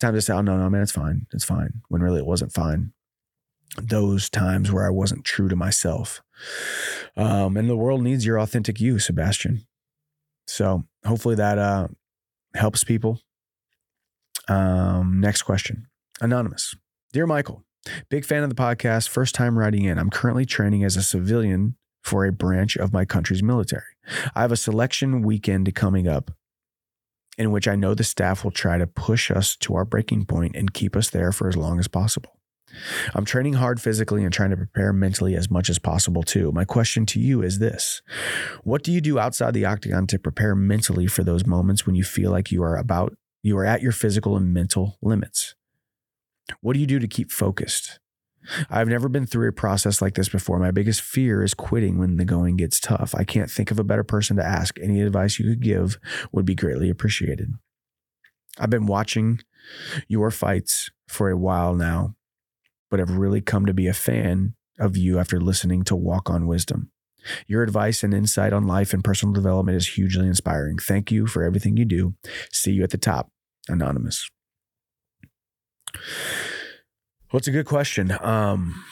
time 0.00 0.14
to 0.14 0.20
say, 0.20 0.34
oh 0.34 0.42
no, 0.42 0.58
no, 0.58 0.68
man, 0.68 0.82
it's 0.82 0.92
fine. 0.92 1.26
It's 1.32 1.44
fine. 1.44 1.80
When 1.88 2.02
really 2.02 2.18
it 2.18 2.26
wasn't 2.26 2.52
fine. 2.52 2.92
Those 3.80 4.28
times 4.28 4.70
where 4.70 4.86
I 4.86 4.90
wasn't 4.90 5.24
true 5.24 5.48
to 5.48 5.56
myself. 5.56 6.22
Um, 7.16 7.56
and 7.56 7.68
the 7.68 7.76
world 7.76 8.02
needs 8.02 8.26
your 8.26 8.38
authentic 8.38 8.80
you, 8.80 8.98
Sebastian. 8.98 9.66
So 10.46 10.84
hopefully 11.04 11.36
that 11.36 11.58
uh, 11.58 11.88
helps 12.54 12.84
people. 12.84 13.20
Um, 14.48 15.20
next 15.20 15.42
question. 15.42 15.86
Anonymous. 16.20 16.76
Dear 17.12 17.26
Michael, 17.26 17.63
big 18.08 18.24
fan 18.24 18.42
of 18.42 18.48
the 18.48 18.54
podcast, 18.54 19.08
first 19.08 19.34
time 19.34 19.58
writing 19.58 19.84
in. 19.84 19.98
I'm 19.98 20.10
currently 20.10 20.46
training 20.46 20.84
as 20.84 20.96
a 20.96 21.02
civilian 21.02 21.76
for 22.02 22.24
a 22.24 22.32
branch 22.32 22.76
of 22.76 22.92
my 22.92 23.04
country's 23.04 23.42
military. 23.42 23.82
I 24.34 24.42
have 24.42 24.52
a 24.52 24.56
selection 24.56 25.22
weekend 25.22 25.74
coming 25.74 26.06
up 26.06 26.30
in 27.36 27.50
which 27.50 27.66
I 27.66 27.74
know 27.74 27.94
the 27.94 28.04
staff 28.04 28.44
will 28.44 28.50
try 28.50 28.78
to 28.78 28.86
push 28.86 29.30
us 29.30 29.56
to 29.56 29.74
our 29.74 29.84
breaking 29.84 30.26
point 30.26 30.54
and 30.54 30.72
keep 30.72 30.94
us 30.94 31.10
there 31.10 31.32
for 31.32 31.48
as 31.48 31.56
long 31.56 31.78
as 31.78 31.88
possible. 31.88 32.38
I'm 33.14 33.24
training 33.24 33.54
hard 33.54 33.80
physically 33.80 34.24
and 34.24 34.32
trying 34.32 34.50
to 34.50 34.56
prepare 34.56 34.92
mentally 34.92 35.36
as 35.36 35.50
much 35.50 35.68
as 35.68 35.78
possible 35.78 36.22
too. 36.22 36.50
My 36.52 36.64
question 36.64 37.06
to 37.06 37.20
you 37.20 37.42
is 37.42 37.58
this 37.58 38.02
What 38.62 38.82
do 38.82 38.92
you 38.92 39.00
do 39.00 39.18
outside 39.18 39.54
the 39.54 39.64
octagon 39.64 40.06
to 40.08 40.18
prepare 40.18 40.54
mentally 40.54 41.06
for 41.06 41.22
those 41.22 41.46
moments 41.46 41.86
when 41.86 41.94
you 41.94 42.04
feel 42.04 42.30
like 42.30 42.50
you 42.50 42.62
are 42.62 42.76
about 42.76 43.16
you 43.42 43.56
are 43.58 43.64
at 43.64 43.82
your 43.82 43.92
physical 43.92 44.36
and 44.36 44.52
mental 44.52 44.98
limits? 45.02 45.54
What 46.60 46.74
do 46.74 46.80
you 46.80 46.86
do 46.86 46.98
to 46.98 47.08
keep 47.08 47.30
focused? 47.30 48.00
I've 48.68 48.88
never 48.88 49.08
been 49.08 49.26
through 49.26 49.48
a 49.48 49.52
process 49.52 50.02
like 50.02 50.14
this 50.14 50.28
before. 50.28 50.58
My 50.58 50.70
biggest 50.70 51.00
fear 51.00 51.42
is 51.42 51.54
quitting 51.54 51.98
when 51.98 52.16
the 52.16 52.24
going 52.24 52.56
gets 52.56 52.78
tough. 52.78 53.14
I 53.14 53.24
can't 53.24 53.50
think 53.50 53.70
of 53.70 53.78
a 53.78 53.84
better 53.84 54.04
person 54.04 54.36
to 54.36 54.44
ask. 54.44 54.78
Any 54.80 55.00
advice 55.00 55.38
you 55.38 55.48
could 55.48 55.62
give 55.62 55.98
would 56.32 56.44
be 56.44 56.54
greatly 56.54 56.90
appreciated. 56.90 57.54
I've 58.58 58.70
been 58.70 58.86
watching 58.86 59.40
your 60.08 60.30
fights 60.30 60.90
for 61.08 61.30
a 61.30 61.36
while 61.36 61.74
now, 61.74 62.16
but 62.90 63.00
have 63.00 63.10
really 63.10 63.40
come 63.40 63.66
to 63.66 63.74
be 63.74 63.86
a 63.86 63.94
fan 63.94 64.54
of 64.78 64.96
you 64.96 65.18
after 65.18 65.40
listening 65.40 65.82
to 65.84 65.96
Walk 65.96 66.28
on 66.28 66.46
Wisdom. 66.46 66.90
Your 67.46 67.62
advice 67.62 68.02
and 68.02 68.12
insight 68.12 68.52
on 68.52 68.66
life 68.66 68.92
and 68.92 69.02
personal 69.02 69.32
development 69.32 69.76
is 69.76 69.88
hugely 69.88 70.26
inspiring. 70.26 70.76
Thank 70.78 71.10
you 71.10 71.26
for 71.26 71.42
everything 71.42 71.76
you 71.76 71.86
do. 71.86 72.14
See 72.52 72.72
you 72.72 72.82
at 72.82 72.90
the 72.90 72.98
top. 72.98 73.30
Anonymous. 73.68 74.28
Well, 75.94 77.38
it's 77.38 77.48
a 77.48 77.52
good 77.52 77.66
question. 77.66 78.16
Um, 78.20 78.84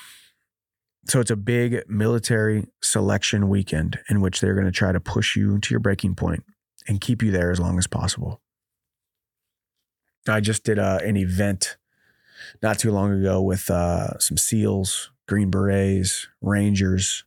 so 1.07 1.21
it's 1.21 1.31
a 1.31 1.37
big 1.37 1.83
military 1.88 2.67
selection 2.83 3.49
weekend 3.49 3.99
in 4.09 4.21
which 4.21 4.41
they're 4.41 4.55
going 4.55 4.67
to 4.67 4.73
try 4.73 4.93
to 4.93 5.01
push 5.01 5.37
you 5.37 5.59
to 5.59 5.71
your 5.71 5.81
breaking 5.81 6.15
point 6.15 6.45
and 6.88 7.01
keep 7.01 7.23
you 7.23 7.31
there 7.31 7.51
as 7.51 7.61
long 7.61 7.79
as 7.79 7.87
possible. 7.87 8.41
I 10.29 10.41
just 10.41 10.65
did 10.65 10.79
uh, 10.79 11.01
an 11.03 11.17
event 11.17 11.77
not 12.62 12.79
too 12.79 12.93
long 12.93 13.12
ago 13.12 13.41
with 13.41 13.71
uh, 13.71 14.19
some 14.19 14.37
SEALs, 14.37 15.11
Green 15.27 15.51
Berets, 15.51 16.29
Rangers, 16.41 17.25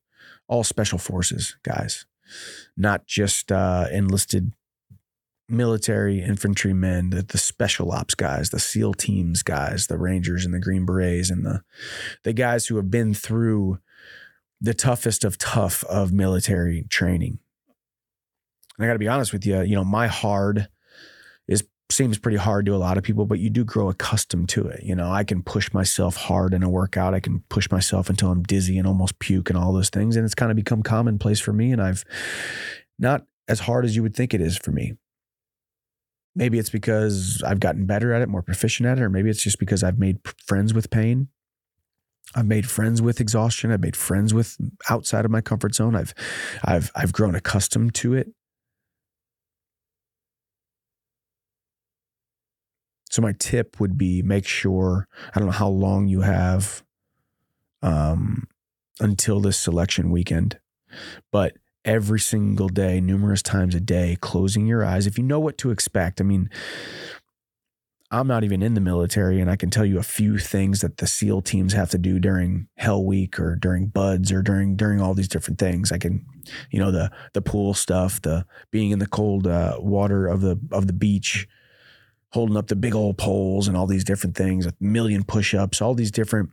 all 0.48 0.64
special 0.64 0.98
forces 0.98 1.58
guys, 1.64 2.06
not 2.78 3.06
just 3.08 3.52
uh, 3.52 3.88
enlisted 3.92 4.54
military 5.48 6.22
infantrymen, 6.22 7.12
the, 7.12 7.22
the 7.22 7.38
special 7.38 7.92
ops 7.92 8.16
guys, 8.16 8.50
the 8.50 8.60
SEAL 8.60 8.96
teams 8.96 9.44
guys, 9.44 9.88
the 9.88 9.98
Rangers 9.98 10.46
and 10.46 10.54
the 10.54 10.60
Green 10.60 10.86
Berets, 10.86 11.30
and 11.30 11.46
the 11.46 11.62
the 12.24 12.34
guys 12.34 12.68
who 12.68 12.78
have 12.78 12.90
been 12.90 13.14
through 13.14 13.80
the 14.60 14.74
toughest 14.74 15.24
of 15.24 15.38
tough 15.38 15.84
of 15.86 16.12
military 16.12 16.86
training. 16.90 17.40
And 18.78 18.86
I 18.86 18.88
got 18.88 18.94
to 18.94 19.00
be 19.00 19.08
honest 19.08 19.34
with 19.34 19.46
you, 19.46 19.62
you 19.62 19.76
know, 19.76 19.84
my 19.84 20.08
hard 20.08 20.68
is 21.48 21.64
seems 21.92 22.18
pretty 22.18 22.38
hard 22.38 22.66
to 22.66 22.76
a 22.76 22.78
lot 22.78 22.98
of 22.98 23.04
people, 23.04 23.26
but 23.26 23.40
you 23.40 23.52
do 23.52 23.64
grow 23.64 23.90
accustomed 23.90 24.50
to 24.50 24.68
it. 24.68 24.84
You 24.84 24.96
know, 24.96 25.12
I 25.12 25.24
can 25.24 25.44
push 25.44 25.72
myself 25.72 26.16
hard 26.16 26.54
in 26.54 26.64
a 26.64 26.70
workout. 26.70 27.14
I 27.14 27.20
can 27.20 27.44
push 27.50 27.70
myself 27.70 28.10
until 28.10 28.32
I'm 28.32 28.42
dizzy 28.42 28.80
and 28.80 28.88
almost 28.88 29.20
puke 29.20 29.50
and 29.50 29.58
all 29.58 29.72
those 29.72 29.92
things. 29.92 30.16
And 30.16 30.26
it's 30.26 30.34
kind 30.34 30.52
of 30.52 30.56
become 30.56 30.82
commonplace 30.82 31.40
for 31.40 31.54
me. 31.54 31.72
And 31.72 31.82
I've 31.82 32.04
not 32.98 33.26
as 33.48 33.60
hard 33.60 33.86
as 33.86 33.96
you 33.96 34.02
would 34.02 34.16
think 34.16 34.34
it 34.34 34.42
is 34.42 34.58
for 34.58 34.72
me 34.72 34.96
maybe 36.36 36.60
it's 36.60 36.70
because 36.70 37.42
I've 37.46 37.60
gotten 37.60 37.86
better 37.86 38.14
at 38.14 38.22
it, 38.22 38.30
more 38.30 38.42
proficient 38.42 38.88
at 38.88 38.98
it, 38.98 39.02
or 39.02 39.10
maybe 39.10 39.30
it's 39.30 39.42
just 39.42 39.60
because 39.60 39.84
I've 39.84 39.98
made 39.98 40.20
friends 40.38 40.74
with 40.74 40.90
pain. 40.90 41.30
I've 42.36 42.48
made 42.48 42.70
friends 42.70 43.02
with 43.02 43.22
exhaustion. 43.22 43.72
I've 43.72 43.82
made 43.82 43.96
friends 43.96 44.34
with 44.34 44.58
outside 44.90 45.24
of 45.26 45.32
my 45.32 45.42
comfort 45.42 45.74
zone. 45.74 45.96
I've, 45.96 46.14
I've, 46.64 46.92
I've 46.96 47.14
grown 47.14 47.36
accustomed 47.36 47.96
to 47.96 48.14
it. 48.14 48.30
So 53.10 53.22
my 53.22 53.34
tip 53.40 53.80
would 53.80 53.98
be 53.98 54.22
make 54.22 54.46
sure 54.46 55.08
I 55.34 55.40
don't 55.40 55.48
know 55.48 55.54
how 55.54 55.70
long 55.70 56.08
you 56.08 56.22
have 56.22 56.84
um, 57.82 58.50
until 59.00 59.40
this 59.40 59.58
selection 59.58 60.10
weekend, 60.10 60.60
but 61.32 61.54
every 61.86 62.20
single 62.20 62.68
day, 62.68 63.00
numerous 63.00 63.42
times 63.42 63.76
a 63.76 63.80
day, 63.80 64.18
closing 64.20 64.66
your 64.66 64.84
eyes. 64.84 65.08
If 65.08 65.18
you 65.18 65.24
know 65.24 65.40
what 65.40 65.58
to 65.60 65.72
expect, 65.72 66.20
I 66.20 66.24
mean, 66.24 66.50
I'm 68.12 68.28
not 68.28 68.44
even 68.44 68.62
in 68.62 68.74
the 68.74 68.82
military, 68.82 69.40
and 69.40 69.50
I 69.50 69.56
can 69.56 69.70
tell 69.70 69.86
you 69.86 69.98
a 69.98 70.04
few 70.04 70.38
things 70.38 70.82
that 70.82 70.98
the 70.98 71.08
SEAL 71.08 71.44
teams 71.44 71.74
have 71.74 71.90
to 71.92 71.98
do 71.98 72.20
during 72.20 72.68
Hell 72.76 73.04
Week 73.04 73.40
or 73.40 73.56
during 73.56 73.88
BUD/S 73.88 74.32
or 74.32 74.42
during 74.42 74.76
during 74.76 75.02
all 75.02 75.14
these 75.14 75.28
different 75.28 75.60
things. 75.60 75.92
I 75.92 75.98
can, 75.98 76.26
you 76.70 76.80
know, 76.80 76.92
the 76.92 77.12
the 77.34 77.42
pool 77.42 77.74
stuff, 77.74 78.22
the 78.22 78.46
being 78.72 78.92
in 78.92 79.00
the 79.00 79.08
cold 79.08 79.48
uh, 79.48 79.78
water 79.80 80.28
of 80.28 80.42
the 80.42 80.60
of 80.72 80.88
the 80.88 80.94
beach, 80.94 81.48
holding 82.30 82.58
up 82.58 82.68
the 82.68 82.76
big 82.76 82.94
old 82.94 83.18
poles 83.18 83.68
and 83.68 83.76
all 83.76 83.88
these 83.88 84.04
different 84.04 84.36
things, 84.36 84.66
a 84.66 84.74
million 84.80 85.24
push-ups, 85.24 85.82
all 85.82 85.96
these 85.96 86.12
different 86.12 86.52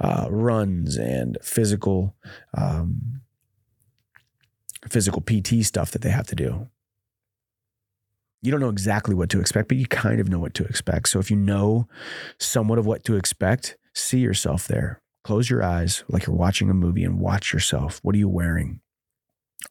uh, 0.00 0.28
runs 0.30 0.96
and 0.96 1.36
physical 1.42 2.16
um, 2.56 3.20
physical 4.88 5.22
PT 5.22 5.64
stuff 5.64 5.90
that 5.90 6.02
they 6.02 6.10
have 6.10 6.26
to 6.28 6.34
do. 6.34 6.68
You 8.42 8.50
don't 8.50 8.60
know 8.60 8.70
exactly 8.70 9.14
what 9.14 9.28
to 9.30 9.40
expect, 9.40 9.68
but 9.68 9.76
you 9.76 9.86
kind 9.86 10.20
of 10.20 10.28
know 10.28 10.38
what 10.38 10.54
to 10.54 10.64
expect. 10.64 11.08
So 11.08 11.18
if 11.18 11.30
you 11.30 11.36
know 11.36 11.88
somewhat 12.38 12.78
of 12.78 12.86
what 12.86 13.04
to 13.04 13.16
expect, 13.16 13.76
see 13.94 14.20
yourself 14.20 14.66
there. 14.66 15.02
Close 15.24 15.50
your 15.50 15.62
eyes 15.62 16.04
like 16.08 16.26
you're 16.26 16.34
watching 16.34 16.70
a 16.70 16.74
movie 16.74 17.04
and 17.04 17.20
watch 17.20 17.52
yourself. 17.52 18.00
What 18.02 18.14
are 18.14 18.18
you 18.18 18.28
wearing? 18.28 18.80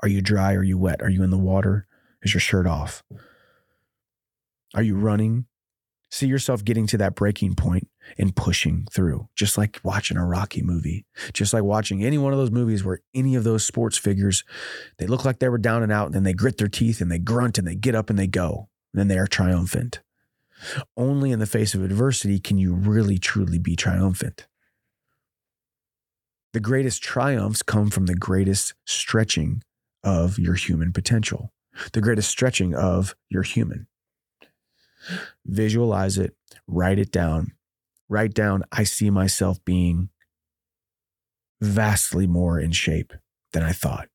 Are 0.02 0.08
you 0.08 0.22
dry? 0.22 0.54
Are 0.54 0.64
you 0.64 0.78
wet? 0.78 1.02
Are 1.02 1.10
you 1.10 1.24
in 1.24 1.32
the 1.32 1.38
water? 1.38 1.88
Is 2.22 2.34
your 2.34 2.42
shirt 2.42 2.68
off? 2.68 3.04
Are 4.76 4.84
you 4.84 4.96
running? 4.96 5.46
See 6.12 6.28
yourself 6.28 6.66
getting 6.66 6.88
to 6.88 6.98
that 6.98 7.16
breaking 7.16 7.54
point 7.56 7.88
and 8.18 8.36
pushing 8.36 8.88
through, 8.92 9.30
just 9.36 9.58
like 9.58 9.80
watching 9.84 10.18
a 10.18 10.26
Rocky 10.26 10.64
movie, 10.64 11.06
just 11.34 11.54
like 11.54 11.64
watching 11.64 12.04
any 12.04 12.18
one 12.18 12.34
of 12.34 12.40
those 12.40 12.52
movies 12.52 12.84
where 12.84 13.02
any 13.14 13.36
of 13.36 13.44
those 13.44 13.66
sports 13.66 13.98
figures, 13.98 14.44
they 14.98 15.06
look 15.06 15.24
like 15.24 15.38
they 15.38 15.50
were 15.50 15.60
down 15.60 15.84
and 15.84 15.92
out, 15.92 16.08
and 16.08 16.16
then 16.16 16.24
they 16.24 16.34
grit 16.34 16.58
their 16.58 16.68
teeth 16.68 17.00
and 17.00 17.12
they 17.12 17.20
grunt 17.20 17.60
and 17.60 17.68
they 17.68 17.76
get 17.76 17.94
up 17.94 18.10
and 18.10 18.18
they 18.18 18.28
go, 18.28 18.70
and 18.92 19.00
then 19.00 19.08
they 19.08 19.20
are 19.20 19.28
triumphant. 19.28 20.02
Only 20.98 21.32
in 21.32 21.40
the 21.40 21.46
face 21.46 21.76
of 21.76 21.84
adversity 21.84 22.40
can 22.40 22.58
you 22.58 22.74
really 22.74 23.18
truly 23.18 23.60
be 23.60 23.76
triumphant. 23.76 24.48
The 26.54 26.60
greatest 26.60 27.04
triumphs 27.04 27.62
come 27.62 27.92
from 27.92 28.08
the 28.08 28.16
greatest 28.16 28.74
stretching 28.86 29.62
of 30.04 30.40
your 30.40 30.56
human 30.56 30.92
potential, 30.92 31.54
the 31.94 32.02
greatest 32.02 32.30
stretching 32.30 32.74
of 32.74 33.16
your 33.30 33.44
human. 33.44 33.86
Visualize 35.46 36.18
it, 36.18 36.36
write 36.68 37.00
it 37.00 37.12
down. 37.12 37.54
Write 38.08 38.34
down, 38.34 38.64
I 38.72 38.84
see 38.84 39.10
myself 39.10 39.64
being 39.64 40.10
vastly 41.62 42.26
more 42.26 42.60
in 42.60 42.72
shape 42.72 43.14
than 43.54 43.64
I 43.64 43.72
thought, 43.72 44.08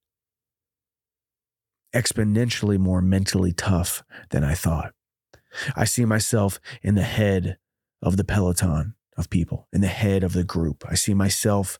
exponentially 1.95 2.79
more 2.79 3.01
mentally 3.01 3.53
tough 3.53 4.03
than 4.31 4.43
I 4.43 4.55
thought. 4.55 4.95
I 5.77 5.85
see 5.85 6.05
myself 6.05 6.59
in 6.83 6.95
the 6.95 7.03
head 7.03 7.59
of 8.03 8.17
the 8.17 8.25
peloton 8.25 8.95
of 9.17 9.31
people, 9.31 9.69
in 9.73 9.81
the 9.81 9.87
head 9.87 10.25
of 10.25 10.33
the 10.33 10.45
group. 10.45 10.85
I 10.89 10.95
see 10.95 11.15
myself 11.15 11.79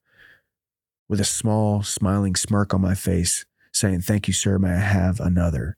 with 1.09 1.21
a 1.21 1.25
small, 1.25 1.83
smiling 1.83 2.37
smirk 2.37 2.73
on 2.73 2.81
my 2.81 2.95
face 2.95 3.45
saying, 3.73 4.03
Thank 4.03 4.29
you, 4.29 4.35
sir. 4.35 4.59
May 4.59 4.71
I 4.71 4.79
have 4.79 5.21
another? 5.21 5.77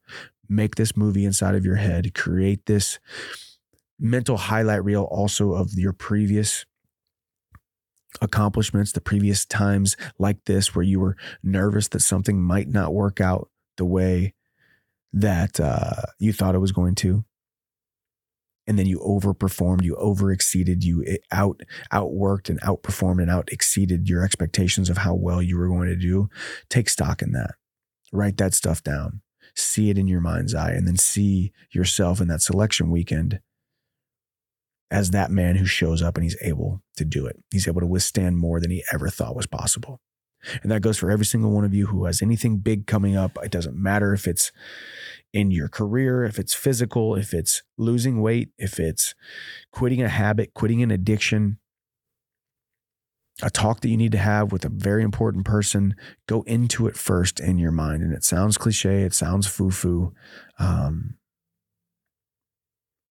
Make 0.49 0.77
this 0.77 0.97
movie 0.97 1.25
inside 1.25 1.55
of 1.55 1.65
your 1.65 1.77
head, 1.77 2.15
create 2.15 2.67
this 2.67 2.99
mental 3.99 4.37
highlight 4.37 4.85
reel 4.85 5.05
also 5.05 5.53
of 5.53 5.73
your 5.75 5.93
previous 5.93 6.67
accomplishments, 8.21 8.93
the 8.93 9.01
previous 9.01 9.45
times 9.45 9.97
like 10.19 10.45
this 10.45 10.75
where 10.75 10.83
you 10.83 11.01
were 11.01 11.17
nervous 11.43 11.89
that 11.89 12.01
something 12.01 12.41
might 12.41 12.69
not 12.69 12.95
work 12.95 13.21
out 13.21 13.49
the 13.77 13.85
way 13.85 14.35
that 15.13 15.61
uh, 15.61 16.03
you 16.19 16.33
thought 16.33 16.55
it 16.55 16.61
was 16.61 16.73
going 16.73 16.95
to. 16.97 17.25
And 18.69 18.79
then 18.79 18.87
you 18.87 18.99
overperformed, 18.99 19.85
you 19.85 19.95
overexceeded, 19.95 20.83
you 20.83 21.05
eh, 21.07 21.17
out 21.31 21.61
outworked 21.93 22.49
and 22.49 22.61
outperformed 22.63 23.23
and 23.23 23.31
out 23.31 23.49
exceeded 23.53 24.09
your 24.09 24.25
expectations 24.25 24.91
of 24.91 24.99
how 24.99 25.15
well 25.15 25.41
you 25.41 25.57
were 25.57 25.69
going 25.69 25.89
to 25.89 25.97
do. 25.97 26.29
Take 26.69 26.89
stock 26.89 27.23
in 27.23 27.33
that. 27.33 27.55
Write 28.13 28.39
that 28.39 28.55
stuff 28.55 28.83
down. 28.83 29.21
See 29.57 29.91
it 29.91 29.99
in 29.99 30.07
your 30.07 30.21
mind's 30.21 30.55
eye, 30.55 30.73
and 30.73 30.87
then 30.87 30.97
see 30.97 31.53
yourself 31.73 32.21
in 32.21 32.29
that 32.29 32.43
selection 32.43 32.91
weekend 32.91 33.41
as 34.91 35.11
that 35.11 35.31
man 35.31 35.57
who 35.57 35.65
shows 35.65 36.03
up 36.03 36.17
and 36.17 36.25
he's 36.25 36.37
able 36.43 36.83
to 36.97 37.05
do 37.05 37.27
it. 37.27 37.37
He's 37.51 37.67
able 37.67 37.81
to 37.81 37.87
withstand 37.87 38.39
more 38.39 38.61
than 38.61 38.71
he 38.71 38.85
ever 38.93 39.09
thought 39.09 39.35
was 39.35 39.47
possible. 39.47 40.01
And 40.63 40.71
that 40.71 40.83
goes 40.83 40.99
for 40.99 41.11
every 41.11 41.25
single 41.25 41.51
one 41.51 41.65
of 41.65 41.75
you 41.75 41.87
who 41.87 42.05
has 42.05 42.23
anything 42.23 42.59
big 42.59 42.87
coming 42.87 43.17
up. 43.17 43.37
It 43.43 43.51
doesn't 43.51 43.77
matter 43.77 44.13
if 44.13 44.29
it's 44.29 44.53
in 45.33 45.51
your 45.51 45.69
career, 45.69 46.25
if 46.25 46.39
it's 46.39 46.55
physical, 46.55 47.17
if 47.17 47.35
it's 47.35 47.63
losing 47.77 48.21
weight, 48.21 48.51
if 48.59 48.79
it's 48.79 49.15
quitting 49.73 50.03
a 50.03 50.09
habit, 50.09 50.55
quitting 50.55 50.83
an 50.83 50.91
addiction, 50.91 51.59
a 53.43 53.51
talk 53.51 53.81
that 53.81 53.89
you 53.89 53.97
need 53.97 54.13
to 54.13 54.19
have 54.19 54.51
with 54.51 54.65
a 54.65 54.71
very 54.71 55.03
important 55.03 55.45
person, 55.45 55.95
go 56.27 56.43
into 56.43 56.87
it 56.87 56.97
first 56.97 57.39
in 57.39 57.59
your 57.59 57.73
mind. 57.73 58.03
And 58.03 58.13
it 58.13 58.25
sounds 58.25 58.57
cliche, 58.57 59.03
it 59.03 59.15
sounds 59.15 59.47
foo 59.47 59.71
foo. 59.71 60.15
Um, 60.59 61.17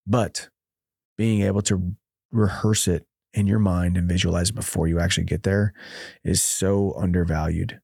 but 0.07 0.49
being 1.17 1.41
able 1.41 1.61
to 1.63 1.95
rehearse 2.32 2.88
it 2.88 3.05
in 3.34 3.47
your 3.47 3.59
mind 3.59 3.97
and 3.97 4.09
visualize 4.09 4.49
it 4.49 4.55
before 4.55 4.88
you 4.88 4.99
actually 4.99 5.26
get 5.26 5.43
there 5.43 5.73
is 6.23 6.41
so 6.41 6.93
undervalued. 6.97 7.80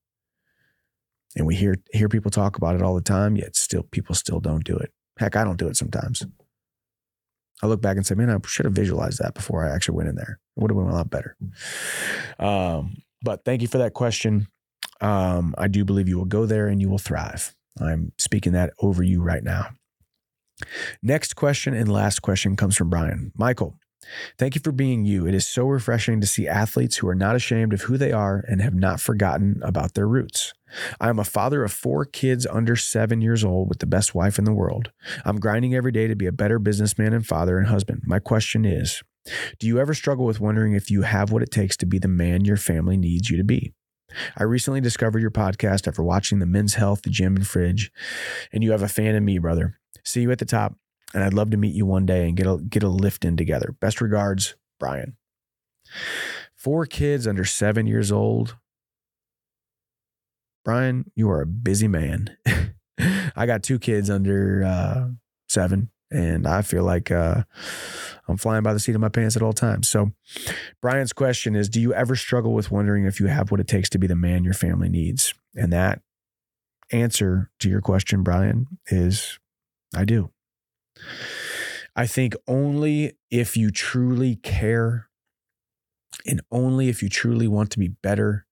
And 1.36 1.46
we 1.46 1.56
hear 1.56 1.76
hear 1.94 2.10
people 2.10 2.32
talk 2.32 2.58
about 2.58 2.76
it 2.76 2.82
all 2.82 2.96
the 2.96 3.02
time, 3.02 3.36
yet 3.36 3.56
still 3.56 3.84
people 3.84 4.16
still 4.16 4.40
don't 4.40 4.66
do 4.66 4.76
it. 4.76 4.92
Heck, 5.18 5.36
I 5.36 5.44
don't 5.44 5.60
do 5.60 5.68
it 5.68 5.78
sometimes. 5.78 6.26
I 7.64 7.68
look 7.68 7.82
back 7.82 7.98
and 7.98 8.06
say, 8.06 8.16
man, 8.16 8.30
I 8.30 8.38
should 8.48 8.66
have 8.66 8.74
visualized 8.74 9.20
that 9.20 9.34
before 9.34 9.66
I 9.66 9.74
actually 9.74 9.96
went 9.96 10.10
in 10.10 10.16
there. 10.16 10.40
It 10.58 10.62
would 10.62 10.72
have 10.72 10.78
been 10.78 10.88
a 10.88 10.94
lot 10.94 11.10
better. 11.10 11.36
Um, 12.40 13.04
but 13.22 13.46
thank 13.46 13.62
you 13.62 13.68
for 13.68 13.78
that 13.78 13.94
question. 13.94 14.48
Um, 15.00 15.54
I 15.58 15.68
do 15.68 15.86
believe 15.86 16.08
you 16.08 16.18
will 16.18 16.26
go 16.26 16.46
there 16.46 16.68
and 16.68 16.82
you 16.82 16.90
will 16.90 16.98
thrive. 16.98 17.56
I'm 17.80 18.12
speaking 18.18 18.54
that 18.54 18.74
over 18.80 19.04
you 19.04 19.22
right 19.22 19.44
now. 19.44 19.70
Next 21.02 21.36
question 21.36 21.74
and 21.74 21.92
last 21.92 22.22
question 22.22 22.56
comes 22.56 22.76
from 22.76 22.90
Brian. 22.90 23.32
Michael, 23.36 23.76
Thank 24.38 24.56
you 24.56 24.62
for 24.64 24.72
being 24.72 25.06
you. 25.06 25.28
It 25.28 25.36
is 25.36 25.48
so 25.48 25.68
refreshing 25.68 26.22
to 26.22 26.28
see 26.28 26.48
athletes 26.48 26.98
who 26.98 27.08
are 27.08 27.16
not 27.16 27.36
ashamed 27.36 27.74
of 27.74 27.82
who 27.82 27.98
they 27.98 28.12
are 28.12 28.44
and 28.48 28.62
have 28.62 28.74
not 28.74 29.00
forgotten 29.00 29.62
about 29.64 29.94
their 29.94 30.08
roots. 30.08 30.54
I 31.00 31.10
am 31.10 31.20
a 31.20 31.24
father 31.24 31.64
of 31.64 31.72
four 31.72 32.06
kids 32.06 32.48
under 32.48 32.76
seven 32.76 33.22
years 33.22 33.44
old 33.44 33.70
with 33.70 33.80
the 33.80 33.86
best 33.86 34.16
wife 34.16 34.40
in 34.40 34.46
the 34.46 34.54
world. 34.54 34.92
I'm 35.26 35.40
grinding 35.40 35.76
every 35.76 35.92
day 35.92 36.08
to 36.08 36.16
be 36.16 36.26
a 36.26 36.32
better 36.32 36.60
businessman 36.60 37.14
and 37.14 37.26
father 37.26 37.58
and 37.58 37.68
husband. 37.68 38.02
My 38.06 38.20
question 38.20 38.66
is 38.66 39.04
Do 39.60 39.68
you 39.68 39.80
ever 39.80 39.94
struggle 39.94 40.26
with 40.26 40.40
wondering 40.40 40.74
if 40.74 40.90
you 40.90 41.04
have 41.04 41.32
what 41.32 41.44
it 41.44 41.52
takes 41.52 41.78
to 41.78 41.86
be 41.86 42.00
the 42.00 42.08
man 42.08 42.46
your 42.46 42.58
family 42.58 42.98
needs 42.98 43.30
you 43.30 43.38
to 43.38 43.44
be? 43.44 43.74
I 44.36 44.44
recently 44.44 44.82
discovered 44.82 45.22
your 45.22 45.32
podcast 45.32 45.88
after 45.88 46.04
watching 46.04 46.40
the 46.40 46.46
men's 46.46 46.74
health, 46.74 47.04
the 47.04 47.10
gym, 47.10 47.36
and 47.36 47.48
fridge, 47.48 47.92
and 48.52 48.64
you 48.64 48.72
have 48.72 48.82
a 48.82 48.90
fan 48.90 49.16
in 49.16 49.24
me, 49.24 49.38
brother. 49.38 49.80
See 50.04 50.22
you 50.22 50.32
at 50.32 50.40
the 50.40 50.46
top 50.46 50.76
and 51.14 51.24
I'd 51.24 51.34
love 51.34 51.52
to 51.52 51.58
meet 51.58 51.74
you 51.74 51.86
one 51.86 52.06
day 52.06 52.28
and 52.28 52.38
get 52.38 52.48
a 52.48 52.58
get 52.58 52.84
a 52.84 52.90
lift 52.90 53.26
in 53.26 53.38
together. 53.38 53.76
Best 53.80 54.02
regards, 54.02 54.56
Brian. 54.80 55.18
Four 56.56 56.86
kids 56.86 57.28
under 57.28 57.44
seven 57.44 57.88
years 57.88 58.12
old. 58.12 58.56
Brian, 60.64 61.12
you 61.16 61.30
are 61.30 61.42
a 61.42 61.48
busy 61.48 61.88
man. 61.88 62.38
I 63.36 63.46
got 63.46 63.64
two 63.64 63.80
kids 63.80 64.10
under 64.10 64.64
uh, 64.64 65.08
seven, 65.50 65.90
and 66.12 66.46
I 66.46 66.62
feel 66.62 66.84
like 66.84 67.10
uh, 67.10 67.44
I'm 68.28 68.38
flying 68.38 68.62
by 68.62 68.74
the 68.74 68.80
seat 68.80 68.94
of 68.94 69.02
my 69.02 69.10
pants 69.10 69.36
at 69.36 69.42
all 69.42 69.54
times. 69.54 69.90
So, 69.90 70.12
Brian's 70.82 71.14
question 71.14 71.56
is 71.56 71.68
Do 71.68 71.82
you 71.82 71.94
ever 71.94 72.16
struggle 72.16 72.54
with 72.54 72.70
wondering 72.70 73.06
if 73.06 73.20
you 73.20 73.28
have 73.28 73.50
what 73.50 73.60
it 73.60 73.68
takes 73.68 73.90
to 73.90 73.98
be 73.98 74.08
the 74.08 74.16
man 74.16 74.44
your 74.44 74.54
family 74.54 74.90
needs? 74.90 75.34
And 75.56 75.74
that 75.74 76.02
answer 76.92 77.50
to 77.60 77.70
your 77.70 77.82
question, 77.82 78.22
Brian, 78.22 78.68
is 78.88 79.40
I 79.96 80.06
do. 80.06 80.32
I 81.96 82.08
think 82.08 82.36
only 82.48 83.14
if 83.30 83.58
you 83.58 83.70
truly 83.70 84.36
care 84.38 85.10
and 86.26 86.42
only 86.52 86.90
if 86.90 87.04
you 87.04 87.10
truly 87.10 87.48
want 87.48 87.72
to 87.72 87.80
be 87.80 87.90
better 87.90 88.46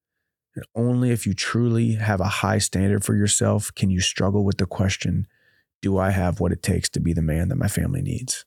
and 0.55 0.65
only 0.75 1.11
if 1.11 1.25
you 1.25 1.33
truly 1.33 1.93
have 1.93 2.19
a 2.19 2.25
high 2.25 2.57
standard 2.57 3.03
for 3.03 3.15
yourself 3.15 3.73
can 3.75 3.89
you 3.89 4.01
struggle 4.01 4.43
with 4.43 4.57
the 4.57 4.65
question 4.65 5.27
do 5.81 5.97
I 5.97 6.11
have 6.11 6.39
what 6.39 6.51
it 6.51 6.61
takes 6.61 6.89
to 6.89 6.99
be 6.99 7.13
the 7.13 7.21
man 7.21 7.49
that 7.49 7.55
my 7.55 7.67
family 7.67 8.01
needs? 8.01 8.45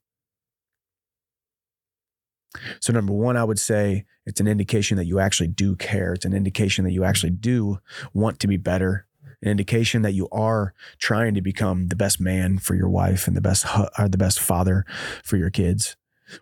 So, 2.80 2.92
number 2.92 3.14
one, 3.14 3.36
I 3.36 3.44
would 3.44 3.58
say 3.58 4.04
it's 4.26 4.40
an 4.40 4.46
indication 4.46 4.98
that 4.98 5.06
you 5.06 5.18
actually 5.18 5.48
do 5.48 5.74
care. 5.74 6.12
It's 6.12 6.26
an 6.26 6.34
indication 6.34 6.84
that 6.84 6.92
you 6.92 7.02
actually 7.02 7.30
do 7.30 7.78
want 8.12 8.38
to 8.40 8.46
be 8.46 8.58
better 8.58 9.06
an 9.42 9.48
indication 9.48 10.02
that 10.02 10.12
you 10.12 10.28
are 10.30 10.72
trying 10.98 11.34
to 11.34 11.42
become 11.42 11.88
the 11.88 11.96
best 11.96 12.20
man 12.20 12.58
for 12.58 12.74
your 12.74 12.88
wife 12.88 13.26
and 13.26 13.36
the 13.36 13.40
best 13.40 13.66
or 13.98 14.08
the 14.08 14.18
best 14.18 14.40
father 14.40 14.84
for 15.24 15.36
your 15.36 15.50
kids. 15.50 15.96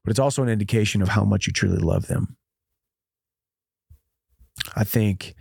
But 0.05 0.11
it's 0.11 0.21
also 0.21 0.43
an 0.43 0.49
indication 0.49 1.03
of 1.03 1.09
how 1.09 1.25
much 1.25 1.47
you 1.47 1.53
truly 1.53 1.79
love 1.79 2.07
them. 2.07 2.37
I 4.77 4.85
think 4.85 5.35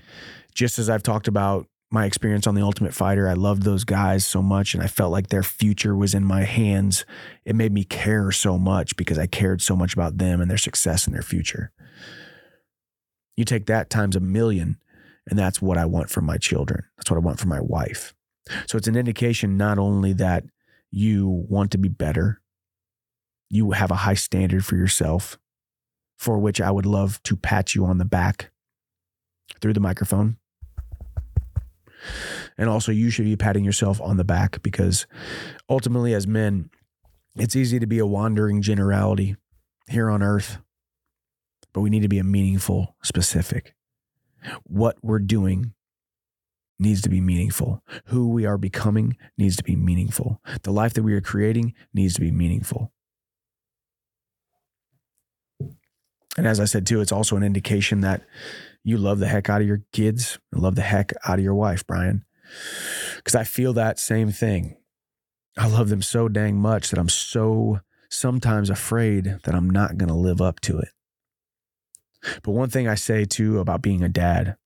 just 0.54 0.80
as 0.80 0.90
I've 0.90 1.04
talked 1.04 1.28
about 1.28 1.68
my 1.92 2.06
experience 2.06 2.46
on 2.46 2.56
The 2.56 2.62
Ultimate 2.62 2.94
Fighter, 2.94 3.28
I 3.28 3.34
loved 3.34 3.64
those 3.64 3.84
guys 3.84 4.26
so 4.26 4.42
much 4.42 4.74
and 4.74 4.84
I 4.84 4.88
felt 4.88 5.12
like 5.12 5.28
their 5.28 5.44
future 5.44 5.96
was 5.96 6.14
in 6.14 6.24
my 6.24 6.44
hands. 6.44 7.04
It 7.46 7.56
made 7.56 7.74
me 7.74 7.84
care 7.84 8.32
so 8.32 8.58
much 8.58 8.96
because 8.96 9.18
I 9.18 9.26
cared 9.26 9.62
so 9.62 9.76
much 9.76 9.94
about 9.94 10.18
them 10.18 10.40
and 10.40 10.50
their 10.50 10.58
success 10.58 11.06
and 11.06 11.16
their 11.16 11.24
future. 11.24 11.72
You 13.36 13.44
take 13.46 13.66
that 13.66 13.90
times 13.90 14.16
a 14.16 14.20
million 14.20 14.78
and 15.30 15.38
that's 15.38 15.62
what 15.62 15.78
I 15.78 15.86
want 15.86 16.10
for 16.10 16.22
my 16.22 16.38
children. 16.38 16.84
That's 16.98 17.12
what 17.12 17.18
I 17.18 17.22
want 17.22 17.40
for 17.40 17.48
my 17.48 17.62
wife. 17.62 18.14
So 18.68 18.78
it's 18.78 18.88
an 18.88 18.96
indication 18.96 19.58
not 19.58 19.78
only 19.78 20.14
that 20.14 20.44
you 20.92 21.46
want 21.48 21.72
to 21.72 21.78
be 21.78 21.90
better, 21.90 22.42
you 23.50 23.72
have 23.72 23.92
a 23.92 23.96
high 23.96 24.16
standard 24.16 24.66
for 24.66 24.76
yourself, 24.76 25.38
for 26.18 26.40
which 26.40 26.60
I 26.60 26.72
would 26.72 26.86
love 26.86 27.22
to 27.24 27.36
pat 27.36 27.76
you 27.76 27.86
on 27.86 28.00
the 28.00 28.06
back 28.06 28.52
through 29.62 29.74
the 29.74 29.80
microphone. 29.80 30.38
And 32.58 32.70
also, 32.70 32.92
you 32.92 33.10
should 33.10 33.26
be 33.26 33.36
patting 33.36 33.64
yourself 33.64 34.02
on 34.02 34.18
the 34.18 34.24
back 34.24 34.62
because 34.64 35.06
ultimately, 35.70 36.14
as 36.14 36.28
men, 36.28 36.70
it's 37.36 37.56
easy 37.56 37.80
to 37.80 37.88
be 37.88 38.00
a 38.00 38.06
wandering 38.06 38.62
generality 38.62 39.36
here 39.88 40.10
on 40.10 40.24
earth, 40.24 40.58
but 41.74 41.82
we 41.82 41.90
need 41.90 42.02
to 42.02 42.08
be 42.08 42.20
a 42.20 42.24
meaningful, 42.24 42.96
specific. 43.04 43.76
What 44.64 44.98
we're 45.02 45.20
doing 45.20 45.74
needs 46.80 47.02
to 47.02 47.10
be 47.10 47.22
meaningful. 47.22 47.84
Who 48.06 48.30
we 48.30 48.46
are 48.46 48.58
becoming 48.58 49.18
needs 49.38 49.58
to 49.58 49.64
be 49.64 49.76
meaningful. 49.76 50.42
The 50.64 50.72
life 50.72 50.94
that 50.94 51.04
we 51.04 51.14
are 51.14 51.22
creating 51.22 51.74
needs 51.94 52.14
to 52.16 52.22
be 52.22 52.32
meaningful. 52.32 52.92
And 56.38 56.48
as 56.48 56.60
I 56.60 56.66
said 56.66 56.88
too, 56.88 57.02
it's 57.02 57.12
also 57.12 57.36
an 57.36 57.44
indication 57.44 58.02
that 58.02 58.22
you 58.84 58.98
love 58.98 59.20
the 59.20 59.28
heck 59.28 59.50
out 59.50 59.62
of 59.62 59.68
your 59.68 59.82
kids 59.92 60.40
and 60.54 60.62
love 60.62 60.76
the 60.76 60.82
heck 60.82 61.12
out 61.28 61.38
of 61.38 61.44
your 61.44 61.56
wife, 61.56 61.86
Brian. 61.86 62.24
Because 63.18 63.36
I 63.36 63.44
feel 63.44 63.74
that 63.74 64.00
same 64.00 64.32
thing. 64.32 64.78
I 65.58 65.68
love 65.68 65.90
them 65.90 66.02
so 66.02 66.30
dang 66.30 66.56
much 66.56 66.90
that 66.90 67.00
I'm 67.00 67.10
so 67.10 67.82
sometimes 68.10 68.70
afraid 68.70 69.40
that 69.44 69.54
I'm 69.54 69.70
not 69.70 69.98
going 69.98 70.08
to 70.08 70.16
live 70.16 70.42
up 70.42 70.62
to 70.62 70.80
it. 70.80 70.90
But 72.44 72.52
one 72.52 72.70
thing 72.70 72.88
I 72.88 72.96
say 72.96 73.26
too 73.26 73.60
about 73.60 73.82
being 73.82 74.04
a 74.04 74.10
dad, 74.10 74.58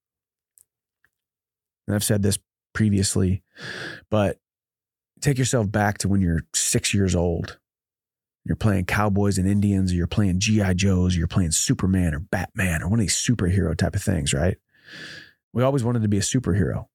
and 1.86 1.94
I've 1.94 2.04
said 2.04 2.22
this 2.22 2.38
previously, 2.72 3.42
but 4.10 4.38
take 5.20 5.38
yourself 5.38 5.70
back 5.70 5.98
to 5.98 6.08
when 6.08 6.20
you're 6.20 6.42
six 6.54 6.92
years 6.92 7.14
old. 7.14 7.58
You're 8.44 8.56
playing 8.56 8.84
Cowboys 8.84 9.38
and 9.38 9.48
Indians, 9.48 9.92
or 9.92 9.94
you're 9.94 10.06
playing 10.06 10.38
G.I. 10.38 10.74
Joes, 10.74 11.14
or 11.14 11.18
you're 11.18 11.26
playing 11.26 11.52
Superman 11.52 12.14
or 12.14 12.18
Batman 12.18 12.82
or 12.82 12.88
one 12.88 12.98
of 12.98 13.04
these 13.04 13.16
superhero 13.16 13.74
type 13.76 13.96
of 13.96 14.02
things, 14.02 14.34
right? 14.34 14.58
We 15.52 15.62
always 15.62 15.82
wanted 15.82 16.02
to 16.02 16.08
be 16.08 16.18
a 16.18 16.22
superhero. 16.22 16.86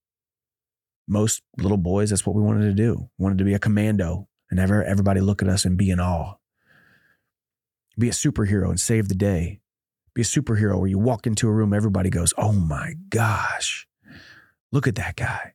Most 1.08 1.42
little 1.58 1.78
boys, 1.78 2.12
that's 2.12 2.26
what 2.26 2.36
we 2.36 2.44
wanted 2.44 2.66
to 2.66 2.74
do. 2.74 3.10
We 3.18 3.24
wanted 3.24 3.40
to 3.40 3.46
be 3.46 3.56
a 3.56 3.60
commando 3.60 4.28
and 4.52 4.60
ever 4.60 4.84
everybody 4.84 5.22
look 5.22 5.42
at 5.42 5.48
us 5.48 5.66
and 5.66 5.78
be 5.78 5.90
in 5.90 6.00
awe. 6.00 6.36
Be 7.98 8.10
a 8.10 8.14
superhero 8.14 8.70
and 8.70 8.80
save 8.80 9.08
the 9.08 9.16
day 9.16 9.60
be 10.20 10.24
a 10.24 10.26
superhero 10.26 10.78
where 10.78 10.90
you 10.90 11.00
walk 11.00 11.26
into 11.26 11.48
a 11.48 11.52
room, 11.52 11.74
everybody 11.74 12.10
goes, 12.10 12.34
Oh 12.38 12.52
my 12.52 12.96
gosh, 13.10 13.88
look 14.70 14.86
at 14.86 14.96
that 14.96 15.16
guy. 15.16 15.54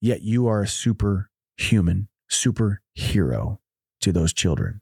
Yet 0.00 0.22
you 0.22 0.48
are 0.48 0.62
a 0.62 0.68
superhuman, 0.68 2.08
superhero 2.28 3.58
to 4.00 4.12
those 4.12 4.32
children. 4.32 4.80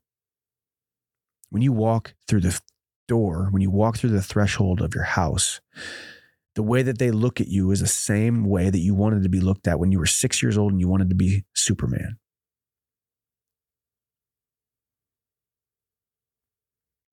When 1.50 1.62
you 1.62 1.72
walk 1.72 2.14
through 2.26 2.40
the 2.40 2.58
door, 3.06 3.48
when 3.50 3.60
you 3.60 3.70
walk 3.70 3.98
through 3.98 4.10
the 4.10 4.22
threshold 4.22 4.80
of 4.80 4.94
your 4.94 5.04
house, 5.04 5.60
the 6.54 6.62
way 6.62 6.82
that 6.82 6.98
they 6.98 7.10
look 7.10 7.38
at 7.38 7.48
you 7.48 7.70
is 7.70 7.80
the 7.80 7.86
same 7.86 8.46
way 8.46 8.70
that 8.70 8.78
you 8.78 8.94
wanted 8.94 9.22
to 9.24 9.28
be 9.28 9.40
looked 9.40 9.68
at 9.68 9.78
when 9.78 9.92
you 9.92 9.98
were 9.98 10.06
six 10.06 10.42
years 10.42 10.56
old 10.56 10.72
and 10.72 10.80
you 10.80 10.88
wanted 10.88 11.10
to 11.10 11.14
be 11.14 11.44
Superman. 11.54 12.18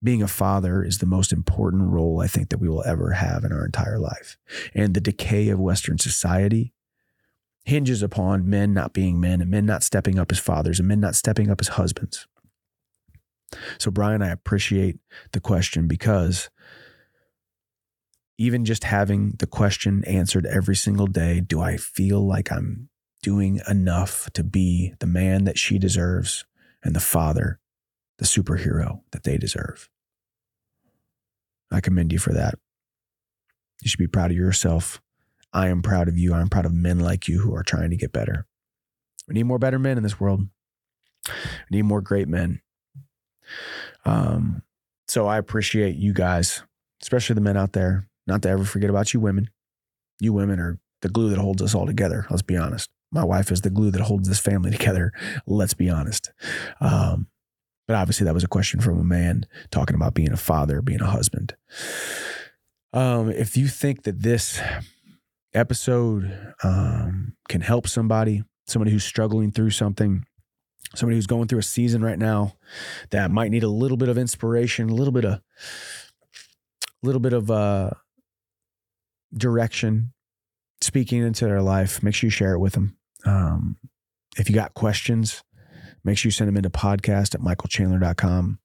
Being 0.04 0.22
a 0.22 0.28
father 0.28 0.84
is 0.84 0.97
the 0.97 1.06
most 1.06 1.32
important 1.32 1.84
role 1.84 2.20
I 2.22 2.28
think 2.28 2.49
that 2.49 2.60
we 2.60 2.68
will 2.68 2.84
ever 2.84 3.12
have 3.12 3.43
in 3.43 3.51
our 3.51 3.66
entire 3.66 3.99
life. 3.99 4.38
And 4.74 4.93
the 4.93 5.01
decay 5.01 5.49
of 5.49 5.60
Western 5.60 5.97
society 5.97 6.74
hinges 7.66 8.04
upon 8.04 8.49
men 8.49 8.74
not 8.74 8.93
being 8.93 9.20
men 9.20 9.41
and 9.41 9.49
men 9.49 9.66
not 9.66 9.84
stepping 9.84 10.20
up 10.20 10.32
as 10.32 10.39
fathers 10.39 10.80
and 10.80 10.88
men 10.88 10.99
not 10.99 11.16
stepping 11.16 11.49
up 11.49 11.62
as 11.62 11.70
husbands. 11.70 12.28
So, 13.78 13.91
Brian, 13.91 14.22
I 14.22 14.30
appreciate 14.30 14.99
the 15.32 15.39
question 15.39 15.88
because 15.88 16.49
even 18.38 18.66
just 18.66 18.84
having 18.84 19.36
the 19.39 19.47
question 19.47 20.04
answered 20.06 20.45
every 20.45 20.76
single 20.76 21.08
day 21.08 21.39
do 21.39 21.62
I 21.62 21.78
feel 21.78 22.26
like 22.26 22.51
I'm 22.51 22.89
doing 23.22 23.62
enough 23.70 24.30
to 24.34 24.43
be 24.43 24.93
the 24.99 25.08
man 25.08 25.45
that 25.45 25.58
she 25.58 25.78
deserves 25.78 26.45
and 26.84 26.95
the 26.95 26.99
father, 26.99 27.60
the 28.18 28.26
superhero 28.26 29.01
that 29.12 29.24
they 29.24 29.38
deserve? 29.38 29.89
I 31.74 31.82
commend 31.82 32.14
you 32.14 32.20
for 32.20 32.34
that. 32.34 32.56
You 33.82 33.90
should 33.90 34.00
be 34.00 34.08
proud 34.08 34.32
of 34.32 34.38
yourself. 34.38 35.02
I 35.52 35.68
am 35.68 35.82
proud 35.82 36.08
of 36.08 36.18
you. 36.18 36.34
I'm 36.34 36.50
proud 36.50 36.66
of 36.66 36.74
men 36.74 37.00
like 37.00 37.28
you 37.28 37.40
who 37.40 37.54
are 37.56 37.64
trying 37.64 37.90
to 37.90 37.98
get 37.98 38.14
better. 38.14 38.46
We 39.28 39.34
need 39.34 39.44
more 39.44 39.60
better 39.60 39.80
men 39.80 39.98
in 39.98 40.04
this 40.04 40.20
world. 40.20 40.48
We 41.28 41.78
need 41.78 41.84
more 41.84 42.02
great 42.02 42.28
men. 42.28 42.62
Um, 44.06 44.64
so 45.08 45.28
I 45.28 45.38
appreciate 45.38 45.96
you 45.96 46.14
guys, 46.14 46.64
especially 47.02 47.36
the 47.36 47.42
men 47.42 47.58
out 47.58 47.74
there. 47.74 48.08
Not 48.26 48.42
to 48.44 48.50
ever 48.50 48.64
forget 48.64 48.90
about 48.90 49.14
you 49.14 49.20
women. 49.20 49.50
You 50.20 50.34
women 50.34 50.60
are 50.60 50.80
the 51.02 51.10
glue 51.10 51.30
that 51.30 51.40
holds 51.40 51.62
us 51.62 51.76
all 51.76 51.86
together. 51.86 52.26
Let's 52.30 52.42
be 52.42 52.58
honest. 52.58 52.90
My 53.12 53.24
wife 53.24 53.52
is 53.52 53.62
the 53.62 53.70
glue 53.70 53.92
that 53.92 54.02
holds 54.02 54.28
this 54.28 54.40
family 54.40 54.72
together. 54.78 55.12
Let's 55.46 55.74
be 55.74 55.90
honest. 55.90 56.32
Um, 56.80 57.28
but 57.88 57.96
obviously, 57.96 58.26
that 58.26 58.34
was 58.34 58.44
a 58.44 58.50
question 58.50 58.80
from 58.80 59.00
a 59.00 59.04
man 59.04 59.46
talking 59.72 59.96
about 59.96 60.14
being 60.14 60.32
a 60.32 60.38
father, 60.38 60.82
being 60.82 61.02
a 61.02 61.10
husband. 61.10 61.56
Um, 62.94 63.30
if 63.30 63.58
you 63.58 63.68
think 63.68 64.04
that 64.04 64.22
this 64.22 64.62
episode 65.54 66.54
um, 66.64 67.36
can 67.50 67.62
help 67.62 67.88
somebody, 67.88 68.44
somebody 68.68 68.92
who's 68.92 69.04
struggling 69.04 69.52
through 69.52 69.72
something, 69.72 70.26
somebody 70.96 71.18
who's 71.18 71.28
going 71.28 71.48
through 71.48 71.60
a 71.60 71.64
season 71.64 72.04
right 72.04 72.20
now 72.20 72.54
that 73.10 73.32
might 73.32 73.52
need 73.52 73.64
a 73.64 73.68
little 73.70 73.98
bit 73.98 74.10
of 74.10 74.18
inspiration, 74.18 74.90
a 74.90 74.94
little 74.94 75.14
bit 75.14 75.26
of, 75.26 75.34
a 75.34 75.42
little 77.02 77.22
bit 77.22 77.34
of 77.34 77.52
uh, 77.52 77.90
direction, 79.36 80.14
speaking 80.82 81.22
into 81.22 81.46
their 81.46 81.62
life, 81.62 82.02
make 82.04 82.16
sure 82.16 82.28
you 82.28 82.32
share 82.32 82.54
it 82.54 82.60
with 82.60 82.74
them. 82.74 82.96
Um, 83.26 83.78
if 84.38 84.50
you 84.50 84.56
got 84.56 84.74
questions, 84.74 85.44
make 86.04 86.18
sure 86.18 86.28
you 86.28 86.32
send 86.32 86.47
them 86.47 86.58
into 86.58 86.70
podcast 86.70 87.34
at 87.36 87.41
michaelchandler.com. 87.41 88.60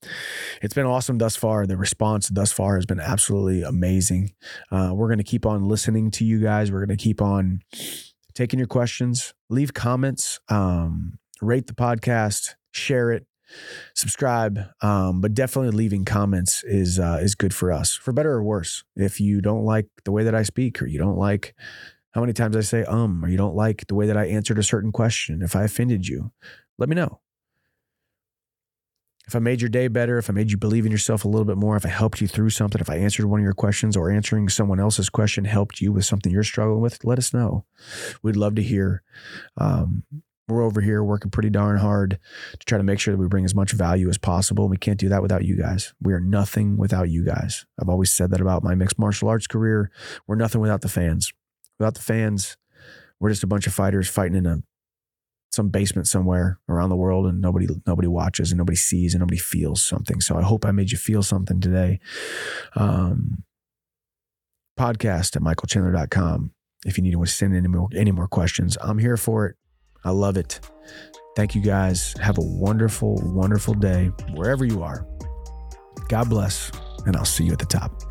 It's 0.62 0.74
been 0.74 0.86
awesome 0.86 1.18
thus 1.18 1.36
far. 1.36 1.66
The 1.66 1.76
response 1.76 2.28
thus 2.28 2.52
far 2.52 2.76
has 2.76 2.86
been 2.86 3.00
absolutely 3.00 3.62
amazing. 3.62 4.32
Uh, 4.70 4.92
we're 4.94 5.08
going 5.08 5.18
to 5.18 5.24
keep 5.24 5.46
on 5.46 5.68
listening 5.68 6.10
to 6.12 6.24
you 6.24 6.40
guys. 6.40 6.72
We're 6.72 6.84
going 6.84 6.96
to 6.96 7.02
keep 7.02 7.22
on 7.22 7.60
taking 8.34 8.58
your 8.58 8.68
questions. 8.68 9.34
Leave 9.50 9.74
comments, 9.74 10.40
um, 10.48 11.18
rate 11.40 11.66
the 11.66 11.74
podcast, 11.74 12.54
share 12.72 13.10
it, 13.10 13.26
subscribe. 13.94 14.60
Um, 14.82 15.20
but 15.20 15.34
definitely 15.34 15.76
leaving 15.76 16.04
comments 16.04 16.64
is 16.64 16.98
uh, 16.98 17.18
is 17.20 17.34
good 17.34 17.54
for 17.54 17.72
us, 17.72 17.94
for 17.94 18.12
better 18.12 18.32
or 18.32 18.42
worse. 18.42 18.84
If 18.96 19.20
you 19.20 19.40
don't 19.40 19.64
like 19.64 19.86
the 20.04 20.12
way 20.12 20.24
that 20.24 20.34
I 20.34 20.42
speak, 20.42 20.82
or 20.82 20.86
you 20.86 20.98
don't 20.98 21.18
like 21.18 21.54
how 22.12 22.20
many 22.20 22.32
times 22.32 22.56
I 22.56 22.60
say 22.62 22.84
um, 22.84 23.24
or 23.24 23.28
you 23.28 23.36
don't 23.36 23.54
like 23.54 23.86
the 23.86 23.94
way 23.94 24.06
that 24.06 24.16
I 24.16 24.26
answered 24.26 24.58
a 24.58 24.62
certain 24.62 24.92
question, 24.92 25.42
if 25.42 25.54
I 25.54 25.64
offended 25.64 26.08
you, 26.08 26.32
let 26.78 26.88
me 26.88 26.94
know 26.94 27.20
if 29.28 29.36
I 29.36 29.40
made 29.40 29.60
your 29.60 29.68
day 29.68 29.88
better, 29.88 30.16
if 30.16 30.30
I 30.30 30.32
made 30.32 30.50
you 30.50 30.56
believe 30.56 30.86
in 30.86 30.90
yourself 30.90 31.22
a 31.22 31.28
little 31.28 31.44
bit 31.44 31.58
more, 31.58 31.76
if 31.76 31.84
I 31.84 31.90
helped 31.90 32.22
you 32.22 32.26
through 32.26 32.48
something, 32.48 32.80
if 32.80 32.88
I 32.88 32.96
answered 32.96 33.26
one 33.26 33.40
of 33.40 33.44
your 33.44 33.52
questions 33.52 33.94
or 33.94 34.10
answering 34.10 34.48
someone 34.48 34.80
else's 34.80 35.10
question 35.10 35.44
helped 35.44 35.82
you 35.82 35.92
with 35.92 36.06
something 36.06 36.32
you're 36.32 36.42
struggling 36.42 36.80
with, 36.80 37.04
let 37.04 37.18
us 37.18 37.34
know. 37.34 37.66
We'd 38.22 38.36
love 38.36 38.54
to 38.54 38.62
hear. 38.62 39.02
Um, 39.58 40.04
we're 40.48 40.62
over 40.62 40.80
here 40.80 41.04
working 41.04 41.30
pretty 41.30 41.50
darn 41.50 41.76
hard 41.76 42.18
to 42.58 42.64
try 42.64 42.78
to 42.78 42.84
make 42.84 42.98
sure 43.00 43.12
that 43.12 43.20
we 43.20 43.28
bring 43.28 43.44
as 43.44 43.54
much 43.54 43.72
value 43.72 44.08
as 44.08 44.16
possible. 44.16 44.66
We 44.66 44.78
can't 44.78 44.98
do 44.98 45.10
that 45.10 45.20
without 45.20 45.44
you 45.44 45.58
guys. 45.58 45.92
We 46.00 46.14
are 46.14 46.20
nothing 46.20 46.78
without 46.78 47.10
you 47.10 47.22
guys. 47.22 47.66
I've 47.78 47.90
always 47.90 48.10
said 48.10 48.30
that 48.30 48.40
about 48.40 48.64
my 48.64 48.74
mixed 48.74 48.98
martial 48.98 49.28
arts 49.28 49.46
career. 49.46 49.90
We're 50.26 50.36
nothing 50.36 50.62
without 50.62 50.80
the 50.80 50.88
fans. 50.88 51.34
Without 51.78 51.96
the 51.96 52.00
fans, 52.00 52.56
we're 53.20 53.28
just 53.28 53.44
a 53.44 53.46
bunch 53.46 53.66
of 53.66 53.74
fighters 53.74 54.08
fighting 54.08 54.36
in 54.36 54.46
a 54.46 54.62
some 55.50 55.68
basement 55.68 56.06
somewhere 56.06 56.58
around 56.68 56.90
the 56.90 56.96
world 56.96 57.26
and 57.26 57.40
nobody 57.40 57.66
nobody 57.86 58.08
watches 58.08 58.50
and 58.50 58.58
nobody 58.58 58.76
sees 58.76 59.14
and 59.14 59.20
nobody 59.20 59.38
feels 59.38 59.82
something. 59.82 60.20
So 60.20 60.36
I 60.36 60.42
hope 60.42 60.64
I 60.64 60.72
made 60.72 60.90
you 60.90 60.98
feel 60.98 61.22
something 61.22 61.60
today. 61.60 62.00
Um, 62.76 63.44
podcast 64.78 65.36
at 65.36 65.42
michaelchandler.com. 65.42 66.52
If 66.86 66.96
you 66.96 67.02
need 67.02 67.12
to 67.12 67.26
send 67.26 67.56
any 67.56 67.68
more 67.68 67.88
any 67.94 68.12
more 68.12 68.28
questions, 68.28 68.76
I'm 68.80 68.98
here 68.98 69.16
for 69.16 69.46
it. 69.46 69.56
I 70.04 70.10
love 70.10 70.36
it. 70.36 70.60
Thank 71.34 71.54
you 71.54 71.60
guys. 71.60 72.14
Have 72.20 72.38
a 72.38 72.42
wonderful, 72.42 73.20
wonderful 73.22 73.74
day 73.74 74.06
wherever 74.34 74.64
you 74.64 74.82
are. 74.82 75.06
God 76.08 76.30
bless, 76.30 76.70
and 77.06 77.16
I'll 77.16 77.24
see 77.24 77.44
you 77.44 77.52
at 77.52 77.58
the 77.58 77.66
top. 77.66 78.07